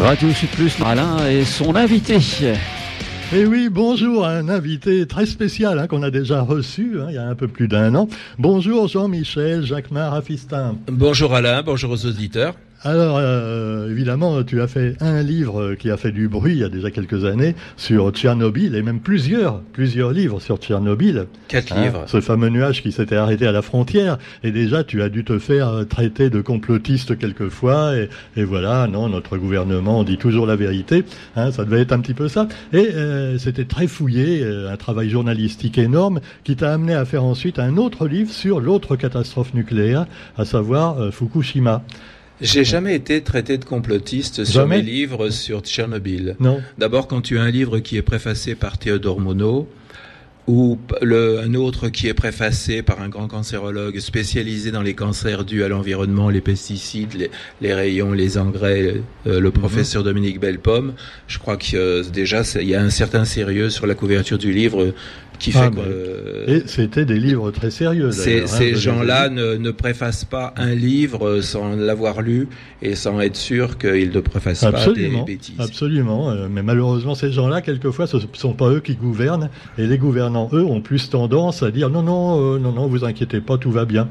Radio 0.00 0.30
Sud 0.30 0.48
Plus, 0.50 0.76
Alain 0.82 1.28
et 1.28 1.44
son 1.44 1.76
invité. 1.76 2.16
Et 3.34 3.44
oui, 3.44 3.68
bonjour, 3.70 4.26
un 4.26 4.48
invité 4.48 5.06
très 5.06 5.26
spécial 5.26 5.78
hein, 5.78 5.86
qu'on 5.86 6.02
a 6.02 6.10
déjà 6.10 6.40
reçu 6.40 6.98
hein, 7.00 7.06
il 7.10 7.16
y 7.16 7.18
a 7.18 7.28
un 7.28 7.34
peu 7.34 7.48
plus 7.48 7.68
d'un 7.68 7.94
an. 7.94 8.08
Bonjour 8.38 8.88
Jean-Michel 8.88 9.62
Jacquemart 9.62 10.12
Rafistin. 10.12 10.76
Bonjour 10.90 11.34
Alain, 11.34 11.62
bonjour 11.62 11.90
aux 11.90 12.06
auditeurs. 12.06 12.54
Alors, 12.82 13.18
euh, 13.18 13.90
évidemment, 13.90 14.42
tu 14.42 14.62
as 14.62 14.66
fait 14.66 14.96
un 15.00 15.22
livre 15.22 15.74
qui 15.74 15.90
a 15.90 15.98
fait 15.98 16.12
du 16.12 16.28
bruit 16.28 16.54
il 16.54 16.58
y 16.60 16.64
a 16.64 16.70
déjà 16.70 16.90
quelques 16.90 17.26
années 17.26 17.54
sur 17.76 18.10
Tchernobyl, 18.10 18.74
et 18.74 18.80
même 18.80 19.00
plusieurs, 19.00 19.60
plusieurs 19.60 20.12
livres 20.12 20.40
sur 20.40 20.56
Tchernobyl. 20.56 21.26
Quatre 21.48 21.74
hein, 21.74 21.82
livres. 21.82 22.04
Ce 22.06 22.22
fameux 22.22 22.48
nuage 22.48 22.82
qui 22.82 22.90
s'était 22.90 23.16
arrêté 23.16 23.46
à 23.46 23.52
la 23.52 23.60
frontière. 23.60 24.16
Et 24.42 24.50
déjà, 24.50 24.82
tu 24.82 25.02
as 25.02 25.10
dû 25.10 25.24
te 25.24 25.38
faire 25.38 25.84
traiter 25.90 26.30
de 26.30 26.40
complotiste 26.40 27.18
quelquefois. 27.18 27.96
Et, 27.96 28.08
et 28.36 28.44
voilà, 28.44 28.86
non, 28.86 29.10
notre 29.10 29.36
gouvernement 29.36 30.02
dit 30.02 30.16
toujours 30.16 30.46
la 30.46 30.56
vérité. 30.56 31.04
Hein, 31.36 31.52
ça 31.52 31.66
devait 31.66 31.82
être 31.82 31.92
un 31.92 32.00
petit 32.00 32.14
peu 32.14 32.28
ça. 32.28 32.48
Et 32.72 32.94
euh, 32.94 33.36
c'était 33.36 33.66
très 33.66 33.88
fouillé, 33.88 34.42
euh, 34.42 34.72
un 34.72 34.76
travail 34.78 35.10
journalistique 35.10 35.76
énorme 35.76 36.20
qui 36.44 36.56
t'a 36.56 36.72
amené 36.72 36.94
à 36.94 37.04
faire 37.04 37.24
ensuite 37.24 37.58
un 37.58 37.76
autre 37.76 38.08
livre 38.08 38.30
sur 38.30 38.58
l'autre 38.58 38.96
catastrophe 38.96 39.52
nucléaire, 39.52 40.06
à 40.38 40.46
savoir 40.46 41.12
Fukushima. 41.12 41.82
J'ai 42.40 42.64
jamais 42.64 42.94
été 42.94 43.20
traité 43.22 43.58
de 43.58 43.64
complotiste 43.64 44.44
sur 44.44 44.66
mes 44.66 44.82
livres 44.82 45.30
sur 45.30 45.60
Tchernobyl. 45.60 46.36
Non. 46.40 46.60
D'abord, 46.78 47.06
quand 47.06 47.20
tu 47.20 47.38
as 47.38 47.42
un 47.42 47.50
livre 47.50 47.78
qui 47.80 47.96
est 47.96 48.02
préfacé 48.02 48.54
par 48.54 48.78
Théodore 48.78 49.20
Monod, 49.20 49.66
ou 50.46 50.78
le, 51.00 51.38
un 51.38 51.54
autre 51.54 51.90
qui 51.90 52.08
est 52.08 52.14
préfacé 52.14 52.82
par 52.82 53.00
un 53.00 53.08
grand 53.08 53.28
cancérologue 53.28 54.00
spécialisé 54.00 54.72
dans 54.72 54.82
les 54.82 54.94
cancers 54.94 55.44
dus 55.44 55.62
à 55.62 55.68
l'environnement, 55.68 56.28
les 56.28 56.40
pesticides, 56.40 57.30
les, 57.60 57.74
rayons, 57.74 58.12
les 58.12 58.36
engrais, 58.36 58.96
euh, 59.26 59.38
le 59.38 59.48
mhm. 59.48 59.52
professeur 59.52 60.02
Dominique 60.02 60.40
Bellepomme. 60.40 60.94
Je 61.28 61.38
crois 61.38 61.56
que 61.56 61.76
euh, 61.76 62.02
déjà 62.02 62.42
il 62.56 62.68
y 62.68 62.74
a 62.74 62.82
un 62.82 62.90
certain 62.90 63.24
sérieux 63.24 63.70
sur 63.70 63.86
la 63.86 63.94
couverture 63.94 64.38
du 64.38 64.52
livre 64.52 64.92
qui 65.40 65.52
ah, 65.54 65.62
fait 65.62 65.70
que, 65.70 66.50
et 66.50 66.62
c'était 66.66 67.04
des 67.04 67.18
livres 67.18 67.50
très 67.50 67.70
sérieux. 67.70 68.12
Ces, 68.12 68.42
hein, 68.42 68.46
ces 68.46 68.74
gens-là 68.74 69.30
ne, 69.30 69.56
ne, 69.56 69.70
préfacent 69.70 70.26
pas 70.26 70.52
un 70.56 70.74
livre 70.74 71.40
sans 71.40 71.74
l'avoir 71.74 72.20
lu 72.20 72.46
et 72.82 72.94
sans 72.94 73.18
être 73.20 73.36
sûr 73.36 73.78
qu'ils 73.78 74.10
ne 74.10 74.20
préfacent 74.20 74.60
pas 74.60 74.86
des 74.92 75.10
bêtises. 75.26 75.58
Absolument, 75.58 76.30
euh, 76.30 76.48
mais 76.50 76.62
malheureusement 76.62 77.14
ces 77.14 77.32
gens-là, 77.32 77.62
quelquefois, 77.62 78.06
ce 78.06 78.18
ne 78.18 78.22
sont 78.34 78.52
pas 78.52 78.68
eux 78.68 78.80
qui 78.80 78.94
gouvernent 78.94 79.48
et 79.78 79.86
les 79.86 79.98
gouvernants, 79.98 80.50
eux, 80.52 80.64
ont 80.64 80.82
plus 80.82 81.08
tendance 81.08 81.62
à 81.62 81.70
dire 81.70 81.88
non, 81.88 82.02
non, 82.02 82.54
euh, 82.54 82.58
non, 82.58 82.72
non, 82.72 82.86
vous 82.86 83.04
inquiétez 83.04 83.40
pas, 83.40 83.56
tout 83.56 83.70
va 83.70 83.86
bien. 83.86 84.08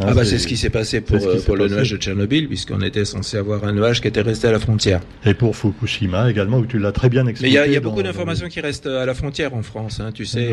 Hein, 0.00 0.06
ah 0.08 0.14
bah 0.14 0.24
c'est 0.24 0.38
ce 0.38 0.46
qui 0.46 0.56
s'est 0.56 0.70
passé 0.70 1.02
pour, 1.02 1.16
euh, 1.16 1.40
pour 1.44 1.56
le 1.56 1.68
nuage 1.68 1.90
de 1.90 1.96
Tchernobyl, 1.98 2.48
puisqu'on 2.48 2.80
était 2.80 3.04
censé 3.04 3.36
avoir 3.36 3.64
un 3.64 3.72
nuage 3.72 4.00
qui 4.00 4.08
était 4.08 4.22
resté 4.22 4.48
à 4.48 4.52
la 4.52 4.58
frontière. 4.58 5.00
Et 5.26 5.34
pour 5.34 5.54
Fukushima 5.56 6.30
également, 6.30 6.58
où 6.58 6.66
tu 6.66 6.78
l'as 6.78 6.92
très 6.92 7.10
bien 7.10 7.26
expliqué. 7.26 7.58
Mais 7.58 7.66
il 7.66 7.72
y 7.72 7.76
a, 7.76 7.80
beaucoup 7.80 8.02
d'informations 8.02 8.48
qui 8.48 8.60
restent 8.60 8.86
à 8.86 9.04
la 9.04 9.14
frontière 9.14 9.54
en 9.54 9.62
France. 9.62 10.00
Hein, 10.00 10.10
tu 10.14 10.24
sais, 10.24 10.48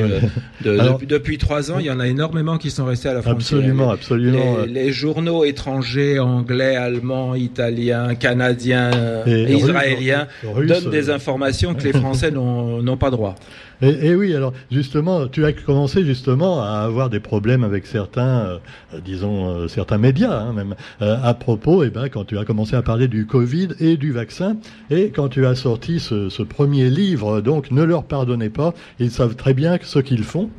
euh, 0.65 0.97
depuis, 1.07 1.37
trois 1.37 1.71
ans, 1.71 1.79
il 1.79 1.85
y 1.85 1.91
en 1.91 1.99
a 1.99 2.07
énormément 2.07 2.57
qui 2.57 2.71
sont 2.71 2.85
restés 2.85 3.09
à 3.09 3.13
la 3.13 3.21
frontière. 3.21 3.59
Absolument, 3.59 3.91
absolument. 3.91 4.57
Les, 4.67 4.91
journaux 4.91 5.45
étrangers, 5.45 6.19
anglais, 6.19 6.75
allemands, 6.75 7.35
italiens, 7.35 8.15
canadiens, 8.15 8.91
et 9.25 9.53
israéliens, 9.53 10.27
donnent 10.43 10.89
des 10.89 11.09
informations 11.09 11.73
que 11.73 11.83
les 11.83 11.93
Français 11.93 12.31
n'ont 12.31 12.97
pas 12.97 13.11
droit. 13.11 13.35
Et, 13.81 14.15
oui, 14.15 14.33
alors 14.33 14.53
justement, 14.71 15.27
tu 15.27 15.45
as 15.45 15.53
commencé 15.53 16.03
justement 16.03 16.63
à 16.63 16.79
avoir 16.79 17.09
des 17.09 17.19
problèmes 17.19 17.63
avec 17.63 17.85
certains, 17.85 18.39
euh, 18.39 18.59
disons, 19.03 19.49
euh, 19.49 19.67
certains 19.67 19.99
médias, 19.99 20.39
hein, 20.39 20.53
même, 20.53 20.75
euh, 21.01 21.17
à 21.21 21.33
propos, 21.35 21.83
et 21.83 21.87
eh 21.87 21.89
ben, 21.89 22.09
quand 22.09 22.25
tu 22.25 22.37
as 22.39 22.45
commencé 22.45 22.75
à 22.75 22.81
parler 22.81 23.07
du 23.07 23.27
Covid 23.27 23.69
et 23.79 23.97
du 23.97 24.11
vaccin, 24.11 24.57
et 24.89 25.09
quand 25.09 25.29
tu 25.29 25.45
as 25.45 25.53
sorti 25.53 25.99
ce, 25.99 26.29
ce 26.29 26.41
premier 26.41 26.89
livre, 26.89 27.41
donc 27.41 27.69
ne 27.69 27.83
leur 27.83 28.03
pardonnez 28.03 28.49
pas, 28.49 28.73
ils 28.99 29.11
savent 29.11 29.35
très 29.35 29.53
bien 29.53 29.77
ce 29.81 29.99
qu'ils 29.99 30.23
font. 30.23 30.49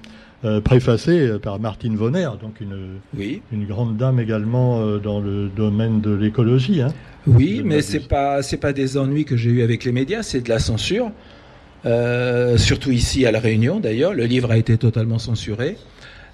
préfacé 0.63 1.37
par 1.43 1.59
Martine 1.59 1.97
Vonner, 1.97 2.31
donc 2.41 2.61
une, 2.61 3.01
oui. 3.17 3.43
une 3.51 3.67
grande 3.67 3.97
dame 3.97 4.21
également 4.21 4.97
dans 4.99 5.19
le 5.19 5.49
domaine 5.49 6.01
de 6.01 6.13
l'écologie. 6.13 6.81
Hein, 6.81 6.93
oui, 7.27 7.63
mais 7.65 7.83
c'est 7.83 8.07
pas 8.07 8.41
c'est 8.43 8.57
pas 8.57 8.73
des 8.73 8.97
ennuis 8.97 9.25
que 9.25 9.37
j'ai 9.37 9.51
eu 9.51 9.63
avec 9.63 9.85
les 9.85 9.91
médias, 9.91 10.23
c'est 10.23 10.41
de 10.41 10.49
la 10.49 10.61
censure. 10.61 11.11
Euh, 11.87 12.59
surtout 12.59 12.91
ici 12.91 13.27
à 13.27 13.33
La 13.33 13.41
Réunion 13.41 13.81
d'ailleurs. 13.81 14.15
Le 14.15 14.25
livre 14.25 14.51
a 14.51 14.57
été 14.57 14.77
totalement 14.77 15.19
censuré. 15.19 15.77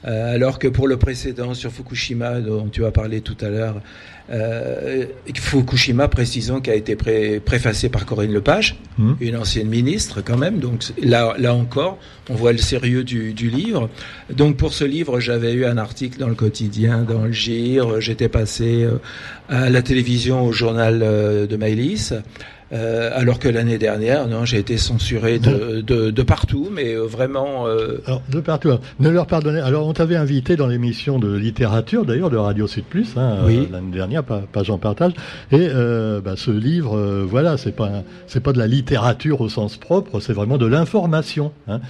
Euh, 0.06 0.34
alors 0.34 0.58
que 0.58 0.68
pour 0.68 0.86
le 0.86 0.98
précédent 0.98 1.54
sur 1.54 1.72
Fukushima, 1.72 2.40
dont 2.40 2.68
tu 2.68 2.84
as 2.84 2.90
parlé 2.90 3.22
tout 3.22 3.36
à 3.40 3.48
l'heure, 3.48 3.80
euh, 4.30 5.06
Fukushima, 5.34 6.08
précisons, 6.08 6.60
qui 6.60 6.70
a 6.70 6.74
été 6.74 6.94
préfacé 7.40 7.88
par 7.88 8.04
Corinne 8.04 8.32
Lepage, 8.32 8.76
mmh. 8.98 9.12
une 9.20 9.36
ancienne 9.36 9.68
ministre 9.68 10.20
quand 10.22 10.36
même. 10.36 10.58
Donc 10.58 10.84
là, 11.02 11.34
là 11.38 11.54
encore, 11.54 11.98
on 12.28 12.34
voit 12.34 12.52
le 12.52 12.58
sérieux 12.58 13.02
du, 13.02 13.32
du 13.32 13.48
livre. 13.48 13.88
Donc 14.30 14.58
pour 14.58 14.74
ce 14.74 14.84
livre, 14.84 15.20
j'avais 15.20 15.54
eu 15.54 15.64
un 15.64 15.78
article 15.78 16.18
dans 16.18 16.28
le 16.28 16.34
quotidien, 16.34 16.98
dans 16.98 17.24
le 17.24 17.32
GIR. 17.32 18.02
J'étais 18.02 18.28
passé 18.28 18.86
à 19.48 19.70
la 19.70 19.80
télévision, 19.80 20.44
au 20.44 20.52
journal 20.52 20.98
de 21.00 21.56
Maïlis. 21.56 22.12
Euh, 22.74 23.10
alors 23.14 23.38
que 23.38 23.48
l'année 23.48 23.78
dernière, 23.78 24.26
non, 24.26 24.44
j'ai 24.44 24.58
été 24.58 24.76
censuré 24.78 25.38
de, 25.38 25.80
de, 25.80 26.10
de, 26.10 26.22
partout, 26.22 26.68
mais 26.72 26.94
euh, 26.94 27.04
vraiment. 27.04 27.68
Euh... 27.68 28.00
Alors, 28.06 28.22
de 28.28 28.40
partout. 28.40 28.70
ne 28.98 29.08
leur 29.08 29.26
pardonnez. 29.26 29.60
Alors, 29.60 29.86
on 29.86 29.92
t'avait 29.92 30.16
invité 30.16 30.56
dans 30.56 30.66
l'émission 30.66 31.18
de 31.18 31.32
littérature, 31.32 32.04
d'ailleurs, 32.04 32.30
de 32.30 32.36
Radio 32.36 32.66
Sud 32.66 32.84
Plus, 32.84 33.16
hein, 33.16 33.38
oui. 33.46 33.68
l'année 33.70 33.92
dernière, 33.92 34.24
pas, 34.24 34.42
pas 34.50 34.64
Jean 34.64 34.78
Partage. 34.78 35.12
Et 35.52 35.68
euh, 35.70 36.20
bah, 36.20 36.34
ce 36.36 36.50
livre, 36.50 36.96
euh, 36.96 37.24
voilà, 37.28 37.56
c'est 37.58 37.76
pas 37.76 38.02
c'est 38.26 38.42
pas 38.42 38.52
de 38.52 38.58
la 38.58 38.66
littérature 38.66 39.40
au 39.40 39.48
sens 39.48 39.76
propre, 39.76 40.18
c'est 40.18 40.32
vraiment 40.32 40.58
de 40.58 40.66
l'information. 40.66 41.52
Hein. 41.68 41.80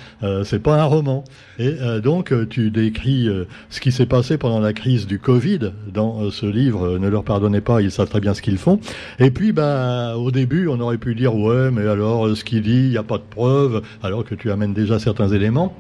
c'est 0.45 0.63
pas 0.63 0.81
un 0.81 0.85
roman. 0.85 1.25
Et 1.59 1.77
donc, 2.03 2.33
tu 2.49 2.71
décris 2.71 3.29
ce 3.71 3.81
qui 3.81 3.93
s'est 3.93 4.07
passé 4.07 4.37
pendant 4.37 4.61
la 4.61 4.73
crise 4.73 5.07
du 5.07 5.19
Covid 5.19 5.73
dans 5.93 6.31
ce 6.31 6.47
livre. 6.47 6.99
ne 6.99 7.09
leur 7.09 7.25
pardonnez 7.25 7.61
pas, 7.61 7.81
ils 7.81 7.91
savent 7.91 8.09
très 8.09 8.21
bien 8.21 8.35
ce 8.35 8.43
qu'ils 8.43 8.59
font. 8.59 8.81
Et 9.19 9.31
puis, 9.31 9.53
bah, 9.53 10.17
au 10.17 10.31
début 10.31 10.69
on 10.75 10.81
aurait 10.81 10.99
pu 10.99 11.15
dire 11.15 11.35
ouais, 11.35 11.71
mais 11.71 11.87
alors 11.87 12.27
euh, 12.27 12.35
ce 12.35 12.45
qu'il 12.45 12.63
dit, 12.63 12.85
il 12.85 12.91
n'y 12.91 12.97
a 12.97 13.03
pas 13.03 13.19
de 13.19 13.23
preuves, 13.29 13.83
alors 14.03 14.25
que 14.25 14.35
tu 14.35 14.51
amènes 14.51 14.75
déjà 14.75 14.99
certains 14.99 15.29
éléments 15.29 15.75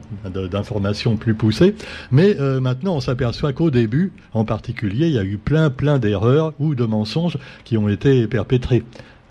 d'informations 0.50 1.16
plus 1.16 1.34
poussées. 1.34 1.75
Mais 2.10 2.37
euh, 2.41 2.60
maintenant, 2.60 2.97
on 2.97 3.00
s'aperçoit 3.00 3.53
qu'au 3.53 3.71
début, 3.71 4.12
en 4.32 4.44
particulier, 4.44 5.06
il 5.06 5.15
y 5.15 5.19
a 5.19 5.25
eu 5.25 5.38
plein, 5.38 5.71
plein 5.71 5.99
d'erreurs 5.99 6.53
ou 6.59 6.75
de 6.75 6.84
mensonges 6.84 7.38
qui 7.65 7.77
ont 7.77 7.88
été 7.88 8.27
perpétrés. 8.27 8.84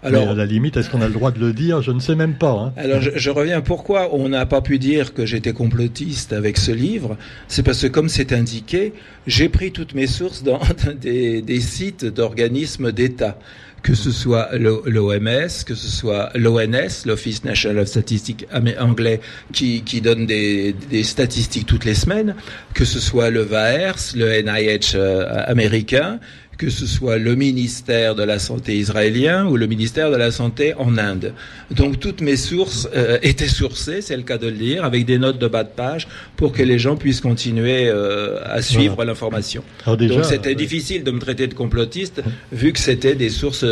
Alors, 0.03 0.29
à 0.29 0.33
la 0.33 0.45
limite, 0.45 0.75
est-ce 0.75 0.89
qu'on 0.89 1.01
a 1.01 1.07
le 1.07 1.13
droit 1.13 1.31
de 1.31 1.39
le 1.39 1.53
dire? 1.53 1.81
Je 1.81 1.91
ne 1.91 1.99
sais 1.99 2.15
même 2.15 2.33
pas. 2.33 2.51
Hein. 2.51 2.73
Alors, 2.75 3.01
je, 3.01 3.11
je, 3.15 3.29
reviens. 3.29 3.61
Pourquoi 3.61 4.13
on 4.13 4.27
n'a 4.27 4.45
pas 4.45 4.61
pu 4.61 4.77
dire 4.77 5.13
que 5.13 5.25
j'étais 5.25 5.53
complotiste 5.53 6.33
avec 6.33 6.57
ce 6.57 6.71
livre? 6.71 7.15
C'est 7.47 7.63
parce 7.63 7.81
que, 7.81 7.87
comme 7.87 8.09
c'est 8.09 8.33
indiqué, 8.33 8.91
j'ai 9.27 9.47
pris 9.47 9.71
toutes 9.71 9.95
mes 9.95 10.07
sources 10.07 10.43
dans 10.43 10.59
des, 11.01 11.41
des 11.41 11.61
sites 11.61 12.05
d'organismes 12.05 12.91
d'État 12.91 13.37
que 13.83 13.95
ce 13.95 14.11
soit 14.11 14.49
l'OMS, 14.57 15.63
que 15.65 15.75
ce 15.75 15.87
soit 15.89 16.31
l'ONS, 16.35 17.05
l'Office 17.05 17.43
National 17.43 17.79
of 17.79 17.87
Statistics 17.89 18.47
anglais, 18.79 19.19
qui, 19.51 19.83
qui 19.83 19.99
donne 19.99 20.25
des, 20.25 20.73
des, 20.89 21.03
statistiques 21.03 21.67
toutes 21.67 21.83
les 21.83 21.93
semaines, 21.93 22.35
que 22.73 22.85
ce 22.85 22.99
soit 22.99 23.29
le 23.29 23.41
VAERS, 23.41 24.15
le 24.15 24.41
NIH 24.41 24.95
euh, 24.95 25.43
américain, 25.45 26.19
que 26.57 26.69
ce 26.69 26.85
soit 26.85 27.17
le 27.17 27.35
ministère 27.35 28.15
de 28.15 28.23
la 28.23 28.39
Santé 28.39 28.77
israélien 28.77 29.45
ou 29.47 29.57
le 29.57 29.67
ministère 29.67 30.11
de 30.11 30.15
la 30.15 30.31
Santé 30.31 30.73
en 30.77 30.97
Inde. 30.97 31.33
Donc 31.71 31.99
toutes 31.99 32.21
mes 32.21 32.35
sources 32.35 32.87
euh, 32.95 33.17
étaient 33.21 33.47
sourcées, 33.47 34.01
c'est 34.01 34.17
le 34.17 34.23
cas 34.23 34.37
de 34.37 34.47
le 34.47 34.53
dire, 34.53 34.85
avec 34.85 35.05
des 35.05 35.17
notes 35.17 35.39
de 35.39 35.47
bas 35.47 35.63
de 35.63 35.69
page 35.69 36.07
pour 36.35 36.51
que 36.51 36.63
les 36.63 36.79
gens 36.79 36.95
puissent 36.95 37.21
continuer 37.21 37.87
euh, 37.87 38.39
à 38.45 38.61
suivre 38.61 39.03
l'information. 39.03 39.63
Donc 39.85 40.25
c'était 40.25 40.55
difficile 40.55 41.03
de 41.03 41.11
me 41.11 41.19
traiter 41.19 41.47
de 41.47 41.53
complotiste 41.53 42.21
vu 42.51 42.73
que 42.73 42.79
c'était 42.79 43.15
des 43.15 43.29
sources 43.29 43.65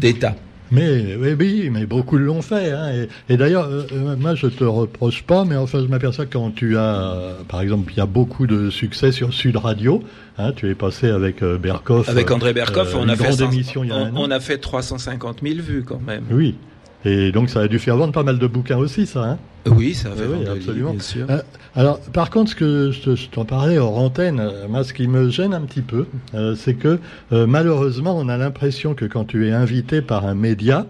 d'État. 0.00 0.36
Mais 0.70 1.16
oui, 1.16 1.68
mais 1.70 1.86
beaucoup 1.86 2.16
l'ont 2.16 2.42
fait. 2.42 2.70
Hein. 2.70 3.06
Et, 3.28 3.36
d'ailleurs, 3.36 3.68
euh, 3.68 4.16
moi, 4.16 4.34
je 4.34 4.46
te 4.46 4.64
reproche 4.64 5.22
pas, 5.22 5.44
mais 5.44 5.56
enfin, 5.56 5.80
je 5.80 5.86
m'aperçois 5.86 6.26
quand 6.26 6.54
tu 6.54 6.76
as, 6.76 7.36
par 7.48 7.60
exemple, 7.60 7.92
il 7.92 7.98
y 7.98 8.00
a 8.00 8.06
beaucoup 8.06 8.46
de 8.46 8.70
succès 8.70 9.12
sur 9.12 9.34
Sud 9.34 9.56
Radio. 9.56 10.02
Hein, 10.38 10.52
tu 10.54 10.70
es 10.70 10.74
passé 10.74 11.08
avec 11.08 11.42
euh, 11.42 11.58
Berkoff. 11.58 12.08
Avec 12.08 12.30
André 12.30 12.52
Berkoff, 12.52 12.94
on, 12.94 13.08
a 13.08 13.16
fait 13.16 13.42
émission, 13.42 13.82
on, 13.90 14.12
on, 14.16 14.30
a 14.30 14.40
fait 14.40 14.58
350 14.58 15.40
000 15.42 15.60
vues 15.60 15.84
quand 15.84 16.00
même. 16.00 16.24
Oui. 16.30 16.54
Et 17.04 17.32
donc 17.32 17.50
ça 17.50 17.60
a 17.60 17.68
dû 17.68 17.78
faire 17.78 17.96
vendre 17.96 18.12
pas 18.12 18.22
mal 18.22 18.38
de 18.38 18.46
bouquins 18.46 18.76
aussi, 18.78 19.06
ça. 19.06 19.24
Hein 19.24 19.38
oui, 19.66 19.94
ça 19.94 20.10
a 20.10 20.12
fait 20.12 20.24
vendre 20.24 20.50
absolument. 20.50 20.92
bien 20.92 21.00
sûr. 21.00 21.26
Euh, 21.30 21.40
alors, 21.76 22.00
par 22.00 22.30
contre, 22.30 22.50
ce 22.50 22.56
que 22.56 22.90
je 22.92 23.28
t'en 23.28 23.44
parlais 23.44 23.78
hors 23.78 23.98
antenne, 23.98 24.40
euh, 24.40 24.68
moi, 24.68 24.84
ce 24.84 24.92
qui 24.92 25.06
me 25.06 25.28
gêne 25.28 25.54
un 25.54 25.60
petit 25.62 25.82
peu, 25.82 26.06
euh, 26.34 26.54
c'est 26.54 26.74
que 26.74 26.98
malheureusement, 27.30 28.16
on 28.16 28.28
a 28.28 28.36
l'impression 28.36 28.94
que 28.94 29.04
quand 29.04 29.24
tu 29.24 29.48
es 29.48 29.52
invité 29.52 30.02
par 30.02 30.26
un 30.26 30.34
média, 30.34 30.86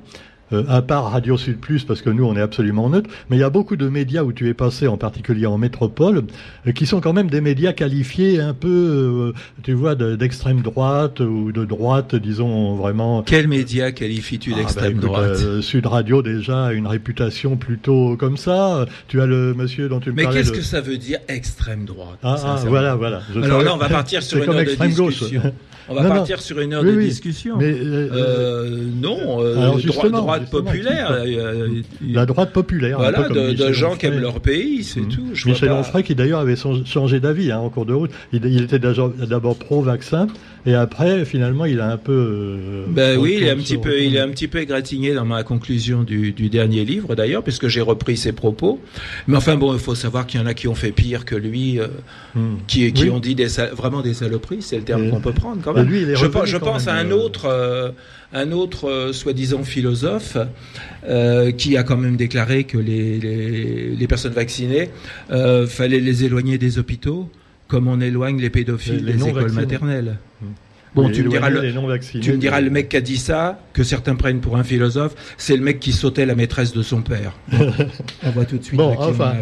euh, 0.53 0.65
à 0.69 0.83
part 0.83 1.11
Radio 1.11 1.37
Sud 1.37 1.59
Plus, 1.59 1.85
parce 1.85 2.03
que 2.03 2.11
nous, 2.11 2.25
on 2.25 2.37
est 2.37 2.41
absolument 2.41 2.89
neutre, 2.89 3.11
mais 3.29 3.37
il 3.37 3.41
y 3.41 3.45
a 3.45 3.51
beaucoup 3.51 3.77
de 3.77 3.89
médias 3.89 4.23
où 4.23 4.33
tu 4.33 4.49
es 4.49 4.55
passé, 4.55 4.87
en 4.87 4.97
particulier 4.97 5.47
en 5.47 5.59
métropole, 5.59 6.25
euh, 6.67 6.73
qui 6.73 6.87
sont 6.87 7.01
quand 7.01 7.13
même 7.13 7.31
des 7.31 7.41
médias 7.41 7.73
qualifiés 7.73 8.41
un 8.41 8.55
peu, 8.55 9.33
tu 9.63 9.73
vois, 9.73 9.95
d'extrême 9.95 10.63
droite 10.63 11.21
ou 11.21 11.53
de 11.53 11.65
droite, 11.65 12.15
disons 12.15 12.75
vraiment. 12.75 13.23
Quels 13.23 13.49
médias 13.49 13.93
qualifies-tu 13.93 14.51
ah, 14.53 14.57
bah, 14.57 14.63
d'extrême 14.63 14.99
droite? 14.99 15.61
Sud 15.61 15.87
Radio 15.87 16.23
déjà 16.23 16.67
a 16.67 16.73
une 16.73 16.87
réputation 16.87 17.57
plutôt 17.57 18.17
comme 18.17 18.37
ça. 18.37 18.87
Tu 19.09 19.21
as 19.21 19.27
le 19.27 19.55
monsieur 19.55 19.89
dont 19.89 20.01
tu 20.01 20.11
me 20.11 20.17
Mais 20.17 20.27
qu'est-ce 20.27 20.53
que 20.53 20.63
ça 20.63 20.81
veut 20.81 20.99
dire 20.99 21.19
extrême 21.29 21.85
droite? 21.85 22.19
Ah, 22.23 22.37
ah 22.43 22.63
voilà, 22.67 22.95
voilà. 22.95 23.23
Alors 23.43 23.63
là, 23.63 23.75
on 23.75 23.79
va 23.79 23.89
partir 23.89 24.23
sur 24.23 24.43
une 24.43 24.51
heure 24.51 24.65
de 24.65 24.87
discussion. 24.87 25.43
On 25.91 25.95
va 25.95 26.09
partir 26.09 26.41
sur 26.41 26.61
une 26.61 26.73
heure 26.73 26.85
de 26.85 27.01
discussion. 27.01 27.57
Mais 27.59 27.73
euh, 27.73 28.09
euh, 28.13 28.87
non, 29.01 29.45
euh, 29.45 29.77
droite, 29.83 30.49
populaire. 30.49 31.25
la 32.01 32.27
droite 32.27 32.53
populaire. 32.53 32.99
Voilà, 32.99 33.29
de, 33.29 33.73
gens 33.73 33.97
qui 33.97 34.07
aiment 34.07 34.21
leur 34.21 34.41
pays, 34.41 34.85
c'est 34.85 35.01
mmh. 35.01 35.09
tout. 35.09 35.33
Michel 35.47 35.73
Onfray, 35.73 36.05
qui 36.05 36.15
d'ailleurs 36.15 36.41
avait 36.41 36.57
changé 36.57 37.19
d'avis 37.19 37.51
hein, 37.51 37.59
en 37.59 37.71
cours 37.71 37.87
de 37.87 37.95
route. 37.95 38.11
Il, 38.33 38.63
était 38.63 38.79
d'abord 38.79 39.57
pro-vaccin, 39.57 40.29
et 40.67 40.75
après, 40.75 41.25
finalement, 41.25 41.65
il 41.65 41.81
a 41.81 41.91
un 41.91 41.97
peu. 41.97 42.85
ben 42.89 43.19
oui, 43.19 43.39
il 43.41 43.45
est 43.45 43.51
un 43.51 43.57
petit 43.57 43.79
peu, 43.79 44.01
il 44.01 44.17
est 44.17 44.21
un 44.21 44.29
petit 44.29 44.49
peu 44.49 44.59
égratigné 44.59 45.15
dans 45.15 45.25
ma 45.25 45.43
conclusion 45.43 46.03
du, 46.03 46.33
dernier 46.33 46.85
livre, 46.85 47.15
d'ailleurs, 47.15 47.43
puisque 47.43 47.69
j'ai 47.69 47.81
repris 47.81 48.17
ses 48.17 48.33
propos. 48.33 48.81
Mais 49.27 49.37
enfin, 49.37 49.57
bon, 49.57 49.73
il 49.73 49.79
faut 49.79 49.95
savoir 49.95 50.27
qu'il 50.27 50.41
y 50.41 50.43
en 50.43 50.47
a 50.47 50.55
qui 50.55 50.69
ont 50.69 50.75
fait 50.75 50.93
pire 50.93 51.25
que 51.25 51.35
lui, 51.35 51.79
mmh. 52.35 52.41
qui, 52.67 52.93
qui 52.93 53.11
ont 53.11 53.21
dit 53.21 53.35
des, 53.35 53.49
vraiment 53.77 54.03
des 54.03 54.15
saloperies, 54.15 54.63
c'est 54.63 54.77
le 54.77 54.85
terme 54.85 55.11
qu'on 55.11 55.21
peut 55.21 55.33
prendre 55.33 55.61
quand 55.63 55.73
même 55.73 55.89
je, 56.15 56.57
pense 56.57 56.89
à 56.89 56.95
un 56.95 57.11
autre, 57.11 57.47
euh, 57.47 57.91
un 58.33 58.53
autre 58.53 58.89
euh, 58.89 59.13
soi-disant 59.13 59.65
philosophe 59.65 60.37
euh, 61.09 61.53
qui 61.53 61.77
a 61.77 61.83
quand 61.83 61.97
même 61.97 62.17
déclaré 62.17 62.65
que 62.65 62.79
les, 62.79 63.19
les, 63.97 64.07
personnes 64.07 64.33
vaccinées 64.33 64.91
fallait 65.29 66.01
les 66.01 66.25
éloigner 66.25 66.59
des 66.59 66.79
hôpitaux, 66.79 67.29
comme 67.69 67.87
on 67.87 68.01
éloigne 68.01 68.41
les 68.41 68.51
pédophiles 68.51 69.05
des 69.05 69.29
écoles 69.29 69.53
maternelles. 69.53 70.17
Bon, 70.95 71.09
tu 71.09 71.23
me, 71.23 71.29
diras 71.29 71.51
le, 71.51 71.61
tu 72.21 72.33
me 72.33 72.37
diras 72.37 72.61
le 72.61 72.69
mec 72.69 72.89
qui 72.89 72.97
a 72.97 73.01
dit 73.01 73.17
ça, 73.17 73.61
que 73.73 73.85
certains 73.85 74.17
prennent 74.17 74.41
pour 74.41 74.57
un 74.57 74.65
philosophe, 74.65 75.15
c'est 75.39 75.57
le 75.57 75.63
mec 75.63 75.79
qui 75.79 75.93
sautait 75.93 76.27
la 76.27 76.35
maîtresse 76.35 76.73
de 76.73 76.83
son 76.83 77.03
père. 77.03 77.33
on 78.25 78.31
voit 78.31 78.45
tout 78.45 78.59
de 78.59 78.65
suite. 78.65 78.79
Bon, 78.79 78.97
enfin, 78.99 79.35